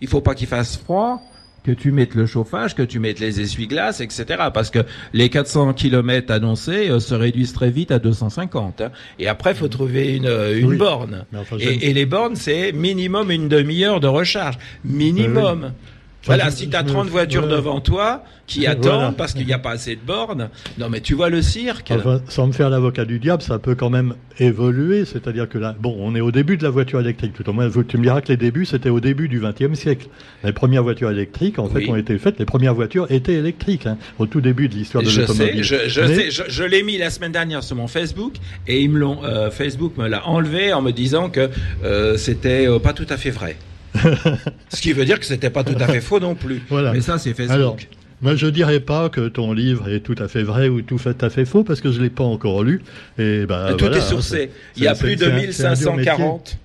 Il 0.00 0.08
faut 0.08 0.22
pas 0.22 0.34
qu'il 0.34 0.46
fasse 0.48 0.76
froid, 0.78 1.20
que 1.64 1.72
tu 1.72 1.92
mettes 1.92 2.14
le 2.14 2.26
chauffage, 2.26 2.74
que 2.74 2.82
tu 2.82 2.98
mettes 3.00 3.20
les 3.20 3.40
essuie-glaces, 3.40 4.00
etc. 4.00 4.24
Parce 4.52 4.70
que 4.70 4.80
les 5.12 5.28
400 5.28 5.74
km 5.74 6.32
annoncés 6.32 6.88
euh, 6.90 7.00
se 7.00 7.14
réduisent 7.14 7.52
très 7.52 7.70
vite 7.70 7.90
à 7.90 7.98
250. 7.98 8.80
hein. 8.80 8.90
Et 9.18 9.28
après, 9.28 9.54
faut 9.54 9.68
trouver 9.68 10.16
une, 10.16 10.26
euh, 10.26 10.58
une 10.58 10.66
Oui. 10.70 10.76
borne. 10.76 11.24
Enfin, 11.36 11.56
Et, 11.60 11.90
et 11.90 11.92
les 11.94 12.06
bornes, 12.06 12.36
c'est 12.36 12.72
minimum 12.72 13.30
une 13.30 13.48
demi-heure 13.48 14.00
de 14.00 14.06
recharge. 14.08 14.58
Minimum. 14.84 15.32
Voilà, 15.34 15.66
Enfin, 15.66 15.74
je- 16.22 16.50
si 16.50 16.68
tu 16.68 16.76
as 16.76 16.80
je 16.80 16.84
me- 16.84 16.90
30 16.90 17.08
voitures 17.08 17.44
ouais. 17.44 17.50
devant 17.50 17.80
toi 17.80 18.22
qui 18.46 18.60
Voilà. 18.60 18.72
attendent 18.72 19.16
parce 19.16 19.32
qu'il 19.32 19.46
n'y 19.46 19.52
a 19.52 19.58
pas 19.58 19.70
assez 19.72 19.94
de 19.96 20.00
bornes, 20.04 20.48
non 20.78 20.88
mais 20.90 21.00
tu 21.00 21.14
vois 21.14 21.30
le 21.30 21.40
cirque. 21.40 21.92
Enfin, 21.94 22.20
sans 22.28 22.46
me 22.48 22.52
faire 22.52 22.68
l'avocat 22.68 23.04
du 23.04 23.18
diable, 23.20 23.42
ça 23.42 23.58
peut 23.58 23.74
quand 23.76 23.90
même 23.90 24.14
évoluer. 24.40 25.04
C'est-à-dire 25.04 25.48
que 25.48 25.58
là, 25.58 25.76
bon, 25.78 25.96
on 26.00 26.14
est 26.14 26.20
au 26.20 26.30
début 26.32 26.56
de 26.56 26.64
la 26.64 26.70
voiture 26.70 26.98
électrique. 27.00 27.32
Tout 27.34 27.48
au 27.48 27.52
moins, 27.52 27.68
tu 27.86 27.96
me 27.98 28.02
diras 28.02 28.20
que 28.20 28.28
les 28.28 28.36
débuts, 28.36 28.64
c'était 28.64 28.88
au 28.88 29.00
début 29.00 29.28
du 29.28 29.40
XXe 29.40 29.74
siècle. 29.78 30.08
Les 30.44 30.52
premières 30.52 30.82
voitures 30.82 31.10
électriques, 31.10 31.58
en 31.58 31.68
Oui. 31.68 31.84
fait, 31.84 31.90
ont 31.90 31.96
été 31.96 32.18
faites. 32.18 32.38
Les 32.38 32.44
premières 32.44 32.74
voitures 32.74 33.10
étaient 33.10 33.34
électriques, 33.34 33.86
hein, 33.86 33.96
au 34.18 34.26
tout 34.26 34.40
début 34.40 34.68
de 34.68 34.74
l'histoire 34.74 35.04
de 35.04 35.08
Je 35.08 35.20
l'automobile. 35.20 35.64
sais, 35.64 35.88
je, 35.88 35.88
je 35.88 36.00
Mais- 36.00 36.14
sais, 36.14 36.30
je, 36.30 36.42
je 36.48 36.62
l'ai 36.64 36.82
mis 36.82 36.98
la 36.98 37.10
semaine 37.10 37.32
dernière 37.32 37.62
sur 37.62 37.76
mon 37.76 37.86
Facebook 37.86 38.34
et 38.66 38.80
ils 38.80 38.90
me 38.90 38.98
l'ont, 38.98 39.22
euh, 39.24 39.50
Facebook 39.50 39.96
me 39.96 40.08
l'a 40.08 40.26
enlevé 40.26 40.72
en 40.72 40.82
me 40.82 40.90
disant 40.90 41.30
que 41.30 41.50
euh, 41.84 42.16
c'était 42.16 42.66
euh, 42.68 42.78
pas 42.78 42.92
tout 42.94 43.06
à 43.10 43.16
fait 43.16 43.30
vrai. 43.30 43.56
Ce 44.68 44.80
qui 44.80 44.92
veut 44.92 45.04
dire 45.04 45.18
que 45.18 45.26
c'était 45.26 45.50
pas 45.50 45.64
tout 45.64 45.74
à 45.78 45.86
fait 45.86 46.00
faux 46.00 46.20
non 46.20 46.34
plus. 46.34 46.62
Voilà. 46.68 46.92
Mais 46.92 47.00
ça, 47.00 47.18
c'est 47.18 47.34
Facebook. 47.34 47.54
Alors, 47.54 47.76
moi, 48.22 48.36
je 48.36 48.46
dirais 48.48 48.80
pas 48.80 49.08
que 49.08 49.28
ton 49.28 49.52
livre 49.52 49.88
est 49.88 50.00
tout 50.00 50.14
à 50.18 50.28
fait 50.28 50.42
vrai 50.42 50.68
ou 50.68 50.82
tout 50.82 50.98
à 51.20 51.30
fait 51.30 51.44
faux 51.44 51.64
parce 51.64 51.80
que 51.80 51.90
je 51.90 52.00
l'ai 52.00 52.10
pas 52.10 52.24
encore 52.24 52.62
lu. 52.62 52.82
Et 53.18 53.46
bah, 53.46 53.68
tout 53.72 53.78
voilà, 53.84 53.96
est 53.96 54.00
hein, 54.00 54.04
sourcé. 54.04 54.50
Il 54.76 54.82
y 54.84 54.86
a 54.86 54.94
plus 54.94 55.16
de 55.16 55.24
c'est 55.52 55.64
un- 55.66 55.74
c'est 55.74 55.88
un 55.88 55.96
dur 55.96 55.96
métier. 55.96 56.12
1540 56.12 56.58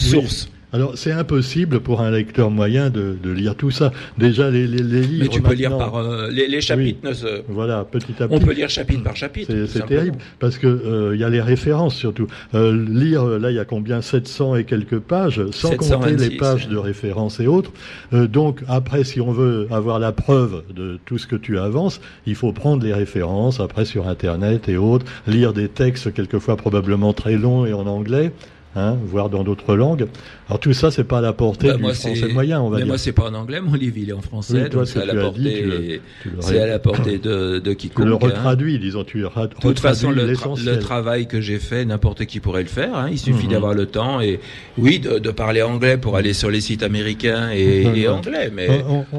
Oui. 0.00 0.48
Alors, 0.72 0.92
c'est 0.98 1.12
impossible 1.12 1.80
pour 1.80 2.02
un 2.02 2.10
lecteur 2.10 2.50
moyen 2.50 2.90
de, 2.90 3.16
de 3.22 3.30
lire 3.30 3.54
tout 3.54 3.70
ça. 3.70 3.90
Déjà, 4.18 4.50
les, 4.50 4.66
les, 4.66 4.82
les 4.82 5.00
livres. 5.00 5.22
Mais 5.24 5.28
tu 5.28 5.40
peux 5.40 5.54
lire 5.54 5.76
par 5.78 5.96
euh, 5.96 6.28
les, 6.30 6.46
les 6.46 6.60
chapitres. 6.60 6.98
ne 7.08 7.14
se- 7.14 7.42
Voilà, 7.48 7.84
petit 7.84 8.12
à 8.22 8.28
petit. 8.28 8.34
On 8.36 8.38
peut 8.38 8.52
lire 8.52 8.68
chapitre 8.68 9.02
par 9.02 9.16
chapitre. 9.16 9.52
C'est 9.66 9.86
terrible 9.86 10.18
parce 10.38 10.58
que 10.58 10.66
euh, 10.66 11.14
il 11.14 11.20
y 11.20 11.24
a 11.24 11.30
les 11.30 11.40
références 11.40 11.94
surtout. 11.94 12.26
Euh, 12.54 12.84
lire 12.88 13.22
euh, 13.26 13.38
là 13.38 13.50
il 13.50 13.54
y 13.56 13.58
a 13.58 13.64
combien? 13.64 14.02
700 14.02 14.56
et 14.56 14.64
quelques 14.64 14.98
pages 14.98 15.40
sans 15.52 15.70
compter 15.70 15.86
726, 16.18 16.28
les 16.30 16.36
pages 16.36 16.68
de 16.68 16.76
références 16.76 17.40
et 17.40 17.46
autres. 17.46 17.72
Euh, 18.12 18.26
donc 18.26 18.60
après 18.68 19.04
si 19.04 19.20
on 19.22 19.32
veut 19.32 19.66
avoir 19.70 19.98
la 19.98 20.12
preuve 20.12 20.64
de 20.74 20.98
tout 21.06 21.16
ce 21.16 21.26
que 21.26 21.36
tu 21.36 21.58
avances, 21.58 22.00
il 22.26 22.34
faut 22.34 22.52
prendre 22.52 22.84
les 22.84 22.92
références 22.92 23.58
après 23.60 23.86
sur 23.86 24.06
internet 24.06 24.68
et 24.68 24.76
autres, 24.76 25.06
lire 25.26 25.54
des 25.54 25.68
textes 25.68 26.12
quelquefois 26.12 26.56
probablement 26.56 27.14
très 27.14 27.36
longs 27.36 27.64
et 27.64 27.72
en 27.72 27.86
anglais. 27.86 28.32
Hein, 28.76 28.96
voire 29.02 29.28
dans 29.30 29.42
d'autres 29.44 29.74
langues. 29.74 30.06
Alors 30.48 30.60
tout 30.60 30.72
ça, 30.72 30.90
c'est 30.90 31.02
pas 31.04 31.18
à 31.18 31.20
la 31.22 31.32
portée 31.32 31.68
Bah, 31.68 31.74
du 31.74 31.82
moi, 31.82 31.94
français 31.94 32.28
moyen, 32.28 32.60
on 32.60 32.68
va 32.68 32.76
mais 32.76 32.82
dire. 32.82 32.88
moi, 32.88 32.98
c'est 32.98 33.12
pas 33.12 33.28
en 33.30 33.34
anglais. 33.34 33.60
Mon 33.60 33.74
livre, 33.74 33.96
il 33.98 34.10
est 34.10 34.12
en 34.12 34.20
français. 34.20 34.54
Oui, 34.62 34.68
toi, 34.70 34.80
donc 34.80 34.86
ce 34.86 34.92
c'est 34.94 35.02
à 35.02 35.06
la 35.06 35.12
tu 35.14 35.18
portée. 35.20 36.00
tu 36.22 36.28
tu 36.30 36.36
C'est 36.40 36.60
à 36.60 36.66
la 36.66 36.78
portée 36.78 37.18
de, 37.18 37.58
de 37.58 37.70
Tu 37.72 37.76
quiconque. 37.76 38.06
le 38.06 38.12
hein. 38.12 38.18
retraduis, 38.20 38.78
disons, 38.78 39.04
tu 39.04 39.24
ra- 39.24 39.46
De 39.46 39.54
toute 39.54 39.80
façon, 39.80 40.08
retraduis 40.10 40.30
le, 40.30 40.36
tra- 40.36 40.64
le 40.64 40.78
travail 40.78 41.26
que 41.26 41.40
j'ai 41.40 41.58
fait, 41.58 41.86
n'importe 41.86 42.26
qui 42.26 42.40
pourrait 42.40 42.62
le 42.62 42.68
faire. 42.68 42.94
hein. 42.94 43.08
Il 43.10 43.18
suffit 43.18 43.46
Mhm. 43.46 43.52
d'avoir 43.52 43.74
le 43.74 43.86
temps 43.86 44.20
et 44.20 44.38
oui, 44.76 45.00
de, 45.00 45.18
de 45.18 45.30
parler 45.30 45.62
anglais 45.62 45.96
pour 45.96 46.16
aller 46.16 46.34
sur 46.34 46.50
les 46.50 46.60
sites 46.60 46.82
américains 46.82 47.50
et, 47.52 47.82
et 47.96 48.06
anglais. 48.08 48.52
Mais 48.54 48.68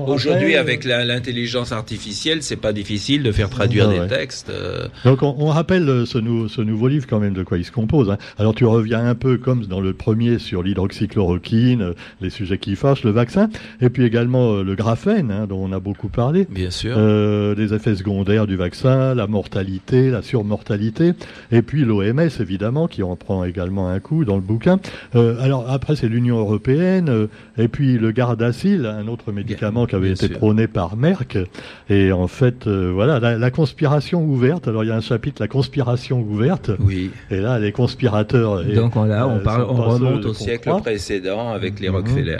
aujourd'hui, 0.08 0.56
avec 0.56 0.86
l'intelligence 0.86 1.72
artificielle, 1.72 2.44
c'est 2.44 2.56
pas 2.56 2.72
difficile 2.72 3.24
de 3.24 3.32
faire 3.32 3.50
traduire 3.50 3.88
Ah 3.90 3.94
des 3.94 4.00
ouais. 4.02 4.08
textes. 4.08 4.50
euh, 4.52 4.88
Donc 5.06 5.22
on, 5.24 5.36
on 5.40 5.48
rappelle 5.48 5.90
euh, 5.90 6.06
ce, 6.06 6.18
nou- 6.18 6.48
ce 6.48 6.62
nouveau 6.62 6.88
livre 6.88 7.08
quand 7.10 7.20
même 7.20 7.34
de 7.34 7.44
quoi 7.44 7.58
il 7.58 7.66
se 7.66 7.72
compose. 7.72 8.16
Alors 8.38 8.54
tu 8.56 8.66
reviens 8.66 9.06
un 9.06 9.16
peu 9.16 9.38
comme 9.40 9.66
dans 9.66 9.82
le 9.82 9.94
premier 9.94 10.38
sur 10.40 10.62
l'hydroxychloroquine, 10.64 11.82
euh, 11.82 11.94
les 12.22 12.30
sujets 12.30 12.58
qui 12.58 12.76
fâchent, 12.76 13.04
le 13.04 13.12
vaccin, 13.12 13.50
et 13.82 13.90
puis 13.90 14.04
également 14.04 14.54
euh, 14.54 14.64
le 14.64 14.76
graphène 14.76 15.32
hein, 15.32 15.48
dont 15.48 15.60
on 15.64 15.72
a 15.72 15.80
beaucoup 15.80 16.10
parlé. 16.10 16.48
bien 16.50 16.70
sûr. 16.72 16.96
Euh, 16.98 17.56
les 17.56 17.74
effets 17.74 17.96
secondaires 17.96 18.48
du 18.48 18.56
vaccin, 18.56 19.16
la 19.16 19.28
mortalité, 19.28 20.10
la 20.12 20.22
surmortalité, 20.22 21.14
et 21.52 21.62
puis 21.62 21.86
l'OMS 21.86 22.20
évidemment 22.40 22.88
qui 22.88 23.04
en 23.04 23.16
prend 23.16 23.44
également 23.44 23.90
un 23.90 24.00
coup 24.00 24.26
dans 24.26 24.36
le 24.36 24.42
bouquin. 24.42 24.80
Euh, 25.16 25.36
alors 25.42 25.70
après 25.70 25.96
c'est 25.96 26.08
l'Union 26.10 26.38
européenne, 26.40 27.28
et 27.58 27.68
puis 27.68 27.98
le 27.98 28.12
Gardasil, 28.12 28.86
un 28.86 29.08
autre 29.08 29.32
médicament 29.32 29.86
qui 29.86 29.96
avait 29.96 30.12
été 30.12 30.28
sûr. 30.28 30.38
prôné 30.38 30.68
par 30.68 30.96
Merck. 30.98 31.38
Et 31.90 32.12
en 32.12 32.28
fait, 32.28 32.68
euh, 32.68 32.92
voilà, 32.94 33.20
la, 33.20 33.38
la 33.38 33.52
conspiration 33.52 34.24
ouverte. 34.24 34.68
Alors 34.68 34.84
il 34.84 34.88
y 34.88 34.92
a 34.92 34.96
un 34.96 35.02
chapitre, 35.02 35.42
la 35.42 35.48
conspiration 35.48 36.22
ouverte, 36.22 36.72
oui. 36.80 37.12
et 37.32 37.38
là 37.40 37.60
les 37.60 37.72
conspirateurs. 37.72 38.62
et- 38.68 38.74
Donc 38.76 38.96
on, 38.96 39.04
là, 39.06 39.28
on, 39.30 39.38
euh, 39.38 39.44
parle, 39.44 39.64
on 39.70 39.74
remonte 39.76 40.26
au 40.26 40.34
siècle 40.34 40.70
croit. 40.70 40.82
précédent 40.82 41.52
avec 41.52 41.80
les 41.80 41.90
Mhm. 41.90 41.96
Rockefeller. 41.96 42.40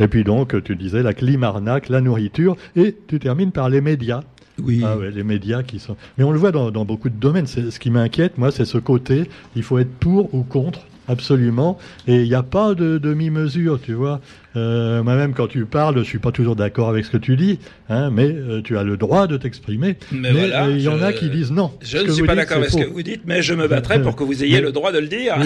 Et 0.00 0.08
puis 0.08 0.24
donc 0.24 0.62
tu 0.62 0.76
disais 0.76 1.02
la 1.02 1.14
climarnaque, 1.14 1.88
la 1.88 2.00
nourriture, 2.00 2.56
et 2.76 2.94
tu 3.06 3.18
termines 3.18 3.52
par 3.52 3.68
les 3.68 3.80
médias. 3.80 4.20
Oui. 4.62 4.82
Ah 4.84 4.96
ouais, 4.96 5.10
les 5.12 5.22
médias 5.22 5.62
qui 5.62 5.78
sont. 5.78 5.96
Mais 6.16 6.24
on 6.24 6.32
le 6.32 6.38
voit 6.38 6.50
dans, 6.50 6.70
dans 6.72 6.84
beaucoup 6.84 7.08
de 7.10 7.14
domaines. 7.16 7.46
C'est 7.46 7.70
ce 7.70 7.78
qui 7.78 7.90
m'inquiète, 7.90 8.38
moi, 8.38 8.50
c'est 8.50 8.64
ce 8.64 8.78
côté. 8.78 9.28
Il 9.54 9.62
faut 9.62 9.78
être 9.78 9.90
pour 10.00 10.34
ou 10.34 10.42
contre, 10.42 10.80
absolument. 11.06 11.78
Et 12.08 12.22
il 12.22 12.28
n'y 12.28 12.34
a 12.34 12.42
pas 12.42 12.74
de 12.74 12.98
demi-mesure, 12.98 13.80
tu 13.80 13.92
vois. 13.92 14.20
Euh, 14.58 15.02
Moi-même, 15.02 15.32
quand 15.34 15.46
tu 15.46 15.64
parles, 15.64 15.96
je 15.98 16.02
suis 16.02 16.18
pas 16.18 16.32
toujours 16.32 16.56
d'accord 16.56 16.88
avec 16.88 17.04
ce 17.04 17.10
que 17.10 17.16
tu 17.16 17.36
dis, 17.36 17.58
hein, 17.88 18.10
mais 18.10 18.26
euh, 18.26 18.60
tu 18.62 18.76
as 18.76 18.82
le 18.82 18.96
droit 18.96 19.26
de 19.26 19.36
t'exprimer. 19.36 19.96
Mais 20.12 20.32
voilà, 20.32 20.64
euh, 20.66 20.72
il 20.72 20.80
y 20.82 20.88
en 20.88 21.00
a 21.00 21.12
qui 21.12 21.28
disent 21.30 21.52
non. 21.52 21.70
Je 21.80 21.98
ne 21.98 22.10
suis 22.10 22.24
pas 22.26 22.34
d'accord 22.34 22.58
avec 22.58 22.70
ce 22.70 22.76
que 22.78 22.88
vous 22.90 23.02
dites, 23.02 23.22
mais 23.26 23.42
je 23.42 23.54
me 23.54 23.68
battrai 23.68 24.02
pour 24.02 24.16
que 24.16 24.24
vous 24.24 24.42
ayez 24.44 24.60
le 24.60 24.72
droit 24.72 24.92
de 24.92 24.98
le 24.98 25.06
dire. 25.06 25.36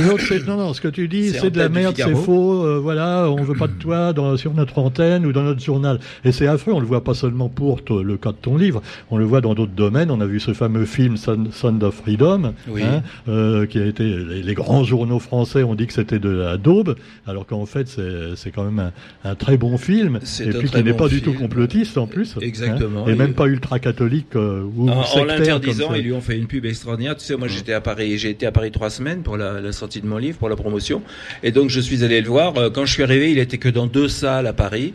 Non, 0.46 0.56
non, 0.56 0.72
ce 0.74 0.80
que 0.80 0.88
tu 0.88 1.08
dis, 1.08 1.30
C'est 1.30 1.50
de 1.50 1.58
la 1.58 1.68
merde, 1.68 1.94
c'est 1.96 2.14
faux, 2.14 2.64
euh, 2.64 2.78
voilà, 2.82 3.28
on 3.30 3.42
veut 3.42 3.54
pas 3.54 3.66
de 3.68 3.72
toi 3.74 4.12
dans, 4.12 4.36
sur 4.36 4.54
notre 4.54 4.78
antenne 4.78 5.26
ou 5.26 5.32
dans 5.32 5.42
notre 5.42 5.60
journal. 5.62 5.98
Et 6.24 6.32
c'est 6.32 6.46
affreux, 6.46 6.72
on 6.72 6.80
le 6.80 6.86
voit 6.86 7.04
pas 7.04 7.14
seulement 7.14 7.48
pour 7.48 7.80
le 7.90 8.16
cas 8.16 8.30
de 8.32 8.36
ton 8.36 8.56
livre, 8.56 8.82
on 9.10 9.18
le 9.18 9.24
voit 9.24 9.40
dans 9.40 9.54
d'autres 9.54 9.72
domaines. 9.72 10.10
On 10.10 10.20
a 10.20 10.26
vu 10.26 10.40
ce 10.40 10.52
fameux 10.54 10.86
film 10.86 11.16
Sound 11.16 11.82
of 11.84 11.94
Freedom, 11.94 12.54
Oui. 12.68 12.82
hein, 12.82 13.66
qui 13.66 13.78
a 13.78 13.86
été, 13.86 14.04
les, 14.04 14.42
les 14.42 14.54
grands 14.54 14.84
journaux 14.84 15.18
français 15.18 15.62
ont 15.62 15.74
dit 15.74 15.86
que 15.86 15.92
c'était 15.92 16.18
de 16.18 16.30
la 16.30 16.56
daube, 16.56 16.96
alors 17.26 17.46
qu'en 17.46 17.66
fait 17.66 17.88
c'est 18.36 18.50
quand 18.50 18.64
même 18.64 18.78
un, 18.78 18.92
un 19.24 19.34
très 19.34 19.56
bon 19.56 19.76
film, 19.78 20.16
et 20.40 20.48
puis 20.50 20.68
qui 20.68 20.82
n'est 20.82 20.92
bon 20.92 20.96
pas 20.98 21.08
du 21.08 21.22
tout 21.22 21.32
complotiste 21.32 21.96
en 21.96 22.06
plus. 22.06 22.34
hein, 22.36 22.40
Exactement. 22.42 23.06
et 23.08 23.12
Et- 23.12 23.14
même 23.14 23.34
pas 23.34 23.46
ultra-catholique 23.46 24.34
euh, 24.36 24.62
ou 24.76 24.88
En, 24.88 25.02
en 25.02 25.24
l'interdisant, 25.24 25.94
ils 25.94 26.02
lui 26.02 26.12
ont 26.12 26.20
fait 26.20 26.36
une 26.36 26.46
pub 26.46 26.64
extraordinaire. 26.66 27.16
Tu 27.16 27.24
sais, 27.24 27.36
moi, 27.36 27.46
j'étais 27.48 27.72
à 27.72 27.80
Paris, 27.80 28.18
j'ai 28.18 28.30
été 28.30 28.46
à 28.46 28.52
Paris 28.52 28.70
trois 28.72 28.90
semaines 28.90 29.22
pour 29.22 29.36
la, 29.36 29.60
la 29.60 29.72
sortie 29.72 30.00
de 30.00 30.06
mon 30.06 30.18
livre, 30.18 30.38
pour 30.38 30.48
la 30.48 30.56
promotion. 30.56 31.02
Et 31.42 31.52
donc, 31.52 31.70
je 31.70 31.80
suis 31.80 32.02
allé 32.04 32.20
le 32.20 32.28
voir. 32.28 32.56
Euh, 32.56 32.70
Quand 32.70 32.84
je 32.84 32.92
suis 32.92 33.02
arrivé, 33.02 33.30
il 33.30 33.38
était 33.38 33.58
que 33.58 33.68
dans 33.68 33.86
deux 33.86 34.08
salles 34.08 34.46
à 34.46 34.52
Paris. 34.52 34.92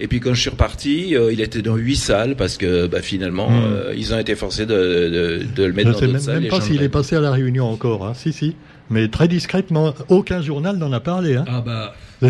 Et 0.00 0.08
puis 0.08 0.18
quand 0.18 0.34
je 0.34 0.40
suis 0.40 0.50
reparti, 0.50 1.14
euh, 1.16 1.32
il 1.32 1.40
était 1.40 1.62
dans 1.62 1.76
huit 1.76 1.94
salles 1.94 2.34
parce 2.34 2.56
que 2.56 2.88
bah, 2.88 3.00
finalement, 3.00 3.48
Hmm. 3.48 3.62
euh, 3.64 3.94
ils 3.96 4.12
ont 4.12 4.18
été 4.18 4.34
forcés 4.34 4.66
de, 4.66 4.74
de, 4.74 5.42
de 5.54 5.62
le 5.64 5.72
mettre 5.72 5.88
Je 5.90 5.92
dans 5.92 5.98
sais 6.00 6.06
d'autres 6.06 6.12
même, 6.14 6.20
salles. 6.20 6.34
même 6.34 6.42
les 6.42 6.48
pas 6.48 6.56
gens 6.56 6.62
s'il 6.62 6.78
le 6.78 6.82
est 6.84 6.88
passé 6.88 7.14
à 7.14 7.20
la 7.20 7.30
Réunion 7.30 7.70
encore. 7.70 8.04
Hein. 8.04 8.12
Si, 8.14 8.32
si. 8.32 8.56
Mais 8.90 9.06
très 9.06 9.28
discrètement. 9.28 9.94
Aucun 10.08 10.42
journal 10.42 10.78
n'en 10.78 10.92
a 10.92 10.98
parlé. 10.98 11.36
Hein. 11.36 11.44
Ah 11.46 11.62
bah, 11.64 11.94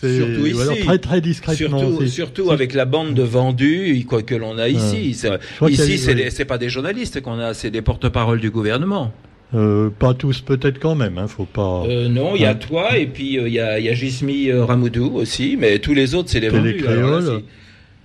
surtout 0.00 0.42
ou 0.42 0.46
ici. 0.46 0.60
alors 0.60 0.78
très 0.78 0.98
très 0.98 1.20
discrètement. 1.20 1.78
surtout, 1.78 2.06
surtout 2.06 2.50
avec 2.50 2.74
la 2.74 2.84
bande 2.84 3.14
de 3.14 3.22
vendus, 3.22 4.04
quoi 4.08 4.22
que 4.22 4.34
l'on 4.34 4.58
a 4.58 4.68
ici. 4.68 5.08
Ici, 5.10 5.14
c'est 5.14 5.30
oui. 5.60 6.44
pas 6.46 6.58
des 6.58 6.68
journalistes 6.68 7.20
qu'on 7.22 7.38
a, 7.38 7.54
c'est 7.54 7.70
des 7.70 7.82
porte-parole 7.82 8.40
du 8.40 8.50
gouvernement. 8.50 9.12
Euh, 9.54 9.90
pas 9.96 10.12
tous 10.12 10.40
peut-être 10.40 10.80
quand 10.80 10.96
même. 10.96 11.18
Hein. 11.18 11.28
Faut 11.28 11.44
pas. 11.44 11.84
Euh, 11.88 12.08
non, 12.08 12.32
il 12.34 12.42
y 12.42 12.46
a 12.46 12.52
Ouais. 12.52 12.58
toi 12.58 12.96
et 12.98 13.06
puis 13.06 13.38
euh, 13.38 13.48
il 13.48 13.54
y 13.54 13.60
a, 13.60 13.78
il 13.78 13.84
y 13.84 13.88
a 13.88 13.94
Gismi 13.94 14.52
Ramoudou 14.52 15.12
aussi, 15.14 15.56
mais 15.58 15.78
tous 15.78 15.94
les 15.94 16.14
autres 16.14 16.30
c'est 16.30 16.40
des 16.40 16.48
vendus. 16.48 16.84
Alors 16.86 17.20
là, 17.20 17.38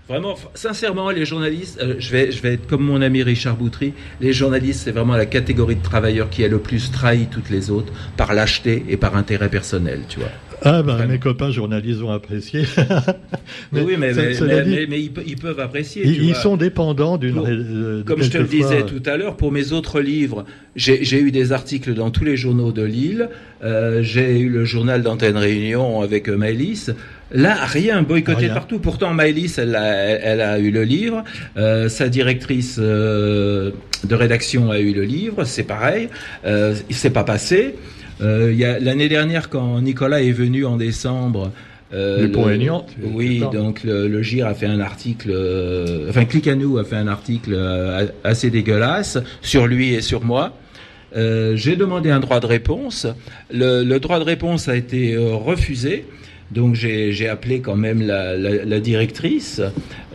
Vraiment, 0.10 0.36
sincèrement, 0.56 1.10
les 1.10 1.23
journalistes, 1.23 1.82
je 1.99 2.12
vais, 2.12 2.34
je 2.34 2.41
vais 2.41 2.56
être 2.56 2.67
comme 2.67 2.82
mon 2.84 3.01
ami 3.01 3.23
Richard 3.23 3.56
Boutry. 3.56 3.93
Les 4.19 4.34
journalistes, 4.34 4.82
c'est 4.84 4.91
vraiment 4.91 5.15
la 5.15 5.25
catégorie 5.25 5.77
de 5.77 5.82
travailleurs 5.82 6.30
qui 6.30 6.43
a 6.43 6.49
le 6.49 6.60
plus 6.60 6.91
trahi 6.91 7.27
toutes 7.32 7.49
les 7.49 7.71
autres 7.71 7.93
par 8.17 8.34
lâcheté 8.34 8.84
et 8.89 8.97
par 8.97 9.15
intérêt 9.15 9.47
personnel, 9.47 10.01
tu 10.10 10.19
vois. 10.19 10.27
Ah 10.63 10.84
ben 10.84 11.08
mes 11.08 11.17
copains 11.17 11.50
journalistes 11.52 12.02
ont 12.04 12.12
apprécié. 12.12 12.63
Mais 13.71 13.82
oui, 13.82 13.95
mais, 13.97 14.13
mais, 14.13 15.02
ils, 15.02 15.12
pe- 15.12 15.24
ils 15.26 15.36
peuvent 15.36 15.60
apprécier. 15.60 16.04
ils, 16.06 16.15
tu 16.15 16.21
ils 16.21 16.34
vois. 16.34 16.41
sont 16.41 16.58
dépendants 16.58 17.17
d'une. 17.17 17.38
Euh, 17.39 18.04
Comme 18.04 18.21
je 18.21 18.30
te 18.30 18.38
le 18.38 18.43
disais 18.45 18.84
tout 18.84 19.02
à 19.06 19.17
l'heure, 19.17 19.38
pour 19.38 19.52
mes 19.52 19.71
autres 19.71 20.00
livres, 20.02 20.45
j'ai 20.76 21.19
eu 21.19 21.32
des 21.32 21.52
articles 21.52 21.93
dans 21.93 22.12
tous 22.12 22.24
les 22.24 22.38
journaux 22.38 22.71
de 22.71 22.84
Lille. 22.84 23.30
Euh, 23.63 24.02
j'ai 24.04 24.39
eu 24.39 24.50
le 24.50 24.63
journal 24.65 25.02
d'Antenne 25.02 25.38
Réunion 25.38 26.02
avec 26.02 26.30
euh, 26.30 26.36
Maëlys. 26.38 26.91
Là, 27.32 27.56
rien, 27.65 28.02
boycotté 28.04 28.45
Rien. 28.45 28.54
partout. 28.54 28.80
Pourtant, 28.80 29.13
Maëlys, 29.13 29.58
elle 29.58 29.76
a, 29.76 29.93
elle 29.95 30.41
a 30.41 30.60
eu 30.60 30.69
le 30.69 30.84
livre. 30.84 31.24
Euh, 31.58 31.88
sa 31.89 32.10
directrice 32.10 32.78
de 32.78 33.74
rédaction 34.12 34.69
a 34.71 34.80
eu 34.80 34.93
le 34.93 35.04
livre. 35.04 35.43
C'est 35.45 35.63
pareil. 35.63 36.10
Il 36.45 36.95
s'est 36.95 37.10
pas 37.10 37.24
passé. 37.24 37.76
Euh, 38.22 38.50
il 38.52 38.58
y 38.58 38.66
a 38.66 38.80
L'année 38.80 39.10
dernière, 39.10 39.50
quand 39.50 39.82
Nicolas 39.82 40.22
est 40.22 40.32
venu 40.32 40.66
en 40.66 40.78
décembre... 40.78 41.52
euh, 41.94 42.26
Dupont-Aignan, 42.26 42.86
tu- 42.88 43.06
Oui, 43.14 43.42
donc 43.52 43.84
le, 43.84 44.08
le 44.08 44.22
GIR 44.22 44.48
a 44.48 44.54
fait 44.54 44.66
un 44.68 44.80
article, 44.80 45.30
euh, 45.34 46.08
enfin 46.10 46.24
Clicanou 46.26 46.78
a 46.78 46.84
fait 46.86 46.96
un 46.96 47.08
article 47.08 47.52
euh, 47.54 48.06
assez 48.24 48.50
dégueulasse 48.50 49.18
sur 49.42 49.68
lui 49.68 49.94
et 49.94 50.02
sur 50.02 50.24
moi. 50.24 50.58
J'ai 51.14 51.76
demandé 51.76 52.10
un 52.10 52.22
droit 52.22 52.40
de 52.40 52.46
réponse. 52.46 53.06
Le, 53.52 53.84
le 53.84 54.00
droit 54.00 54.20
de 54.20 54.24
réponse 54.24 54.70
a 54.70 54.78
été 54.78 55.18
refusé. 55.18 56.06
Donc 56.52 56.76
j'ai 56.76 57.28
appelé 57.30 57.60
quand 57.60 57.76
même 57.76 58.02
la, 58.02 58.38
la, 58.38 58.64
la 58.66 58.80
directrice, 58.80 59.62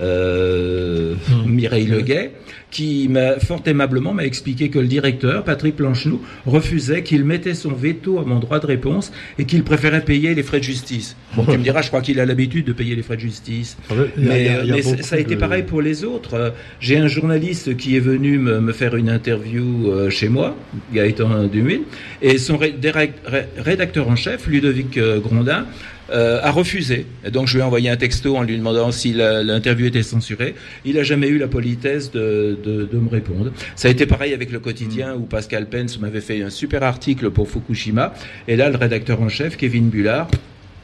mmh. 0.01 1.51
Mireille 1.51 1.87
Leguet, 1.87 2.33
qui 2.71 3.09
m'a 3.09 3.39
fort 3.39 3.63
aimablement 3.67 4.13
m'a 4.13 4.25
expliqué 4.25 4.69
que 4.69 4.79
le 4.79 4.87
directeur, 4.87 5.45
Patrick 5.45 5.77
Planchenoux, 5.77 6.21
refusait 6.45 7.03
qu'il 7.03 7.25
mettait 7.25 7.55
son 7.55 7.73
veto 7.73 8.19
à 8.19 8.25
mon 8.25 8.39
droit 8.39 8.59
de 8.59 8.67
réponse 8.67 9.13
et 9.39 9.45
qu'il 9.45 9.63
préférait 9.63 10.05
payer 10.05 10.35
les 10.35 10.43
frais 10.43 10.59
de 10.59 10.65
justice. 10.65 11.17
Bon, 11.35 11.45
tu 11.45 11.59
me 11.59 11.63
diras, 11.63 11.83
je 11.83 11.89
crois 11.89 12.03
qu'il 12.03 12.21
a 12.21 12.27
l'habitude 12.27 12.67
de 12.67 12.73
payer 12.73 12.95
les 12.95 13.03
frais 13.03 13.17
de 13.17 13.21
justice. 13.21 13.77
Ah 13.91 13.95
mais, 14.17 14.51
mais 14.69 14.83
ça 14.83 15.17
a 15.17 15.19
été 15.19 15.37
pareil 15.37 15.63
pour 15.63 15.81
les 15.81 16.05
autres. 16.05 16.55
J'ai 16.81 16.99
un 16.99 17.09
journaliste 17.09 17.77
qui 17.77 17.97
est 17.97 18.01
venu 18.01 18.39
me, 18.39 18.61
me 18.61 18.73
faire 18.73 18.97
une 18.97 19.09
interview 19.09 19.91
euh, 19.91 20.11
chez 20.11 20.29
moi, 20.29 20.57
Gaëtan 20.93 21.45
Dumine, 21.45 21.83
et 22.23 22.39
son 22.39 22.59
rédacteur 22.59 24.09
en 24.09 24.17
chef, 24.17 24.47
Ludovic 24.47 24.97
euh, 24.97 25.21
Grondin, 25.21 25.67
euh, 26.11 26.41
a 26.43 26.51
refusé. 26.51 27.07
Et 27.25 27.31
donc 27.31 27.47
je 27.47 27.55
lui 27.55 27.61
ai 27.61 27.65
envoyé 27.65 27.91
un 27.91 27.97
texto 27.97 28.37
en 28.37 28.43
lui 28.43 28.57
demandant 28.57 28.93
si 28.93 29.13
l'interview 29.13 29.87
était 29.87 30.03
censurée. 30.03 30.55
Il 30.85 30.97
n'a 30.97 31.03
jamais 31.03 31.29
eu 31.29 31.39
la 31.39 31.49
politesse 31.49 32.11
de, 32.11 32.57
de, 32.63 32.85
de, 32.85 32.99
me 32.99 33.09
répondre. 33.09 33.53
Ça 33.75 33.89
a 33.89 33.91
été 33.91 34.07
pareil 34.07 34.33
avec 34.33 34.53
le 34.53 34.61
quotidien 34.61 35.15
où 35.15 35.23
Pascal 35.23 35.67
Pence 35.67 35.99
m'avait 35.99 36.21
fait 36.21 36.43
un 36.43 36.51
super 36.51 36.83
article 36.83 37.31
pour 37.31 37.49
Fukushima. 37.49 38.15
Et 38.49 38.57
là, 38.57 38.71
le 38.71 38.77
rédacteur 38.77 39.21
en 39.21 39.29
chef, 39.29 39.57
Kevin 39.57 39.89
Bullard, 39.89 40.29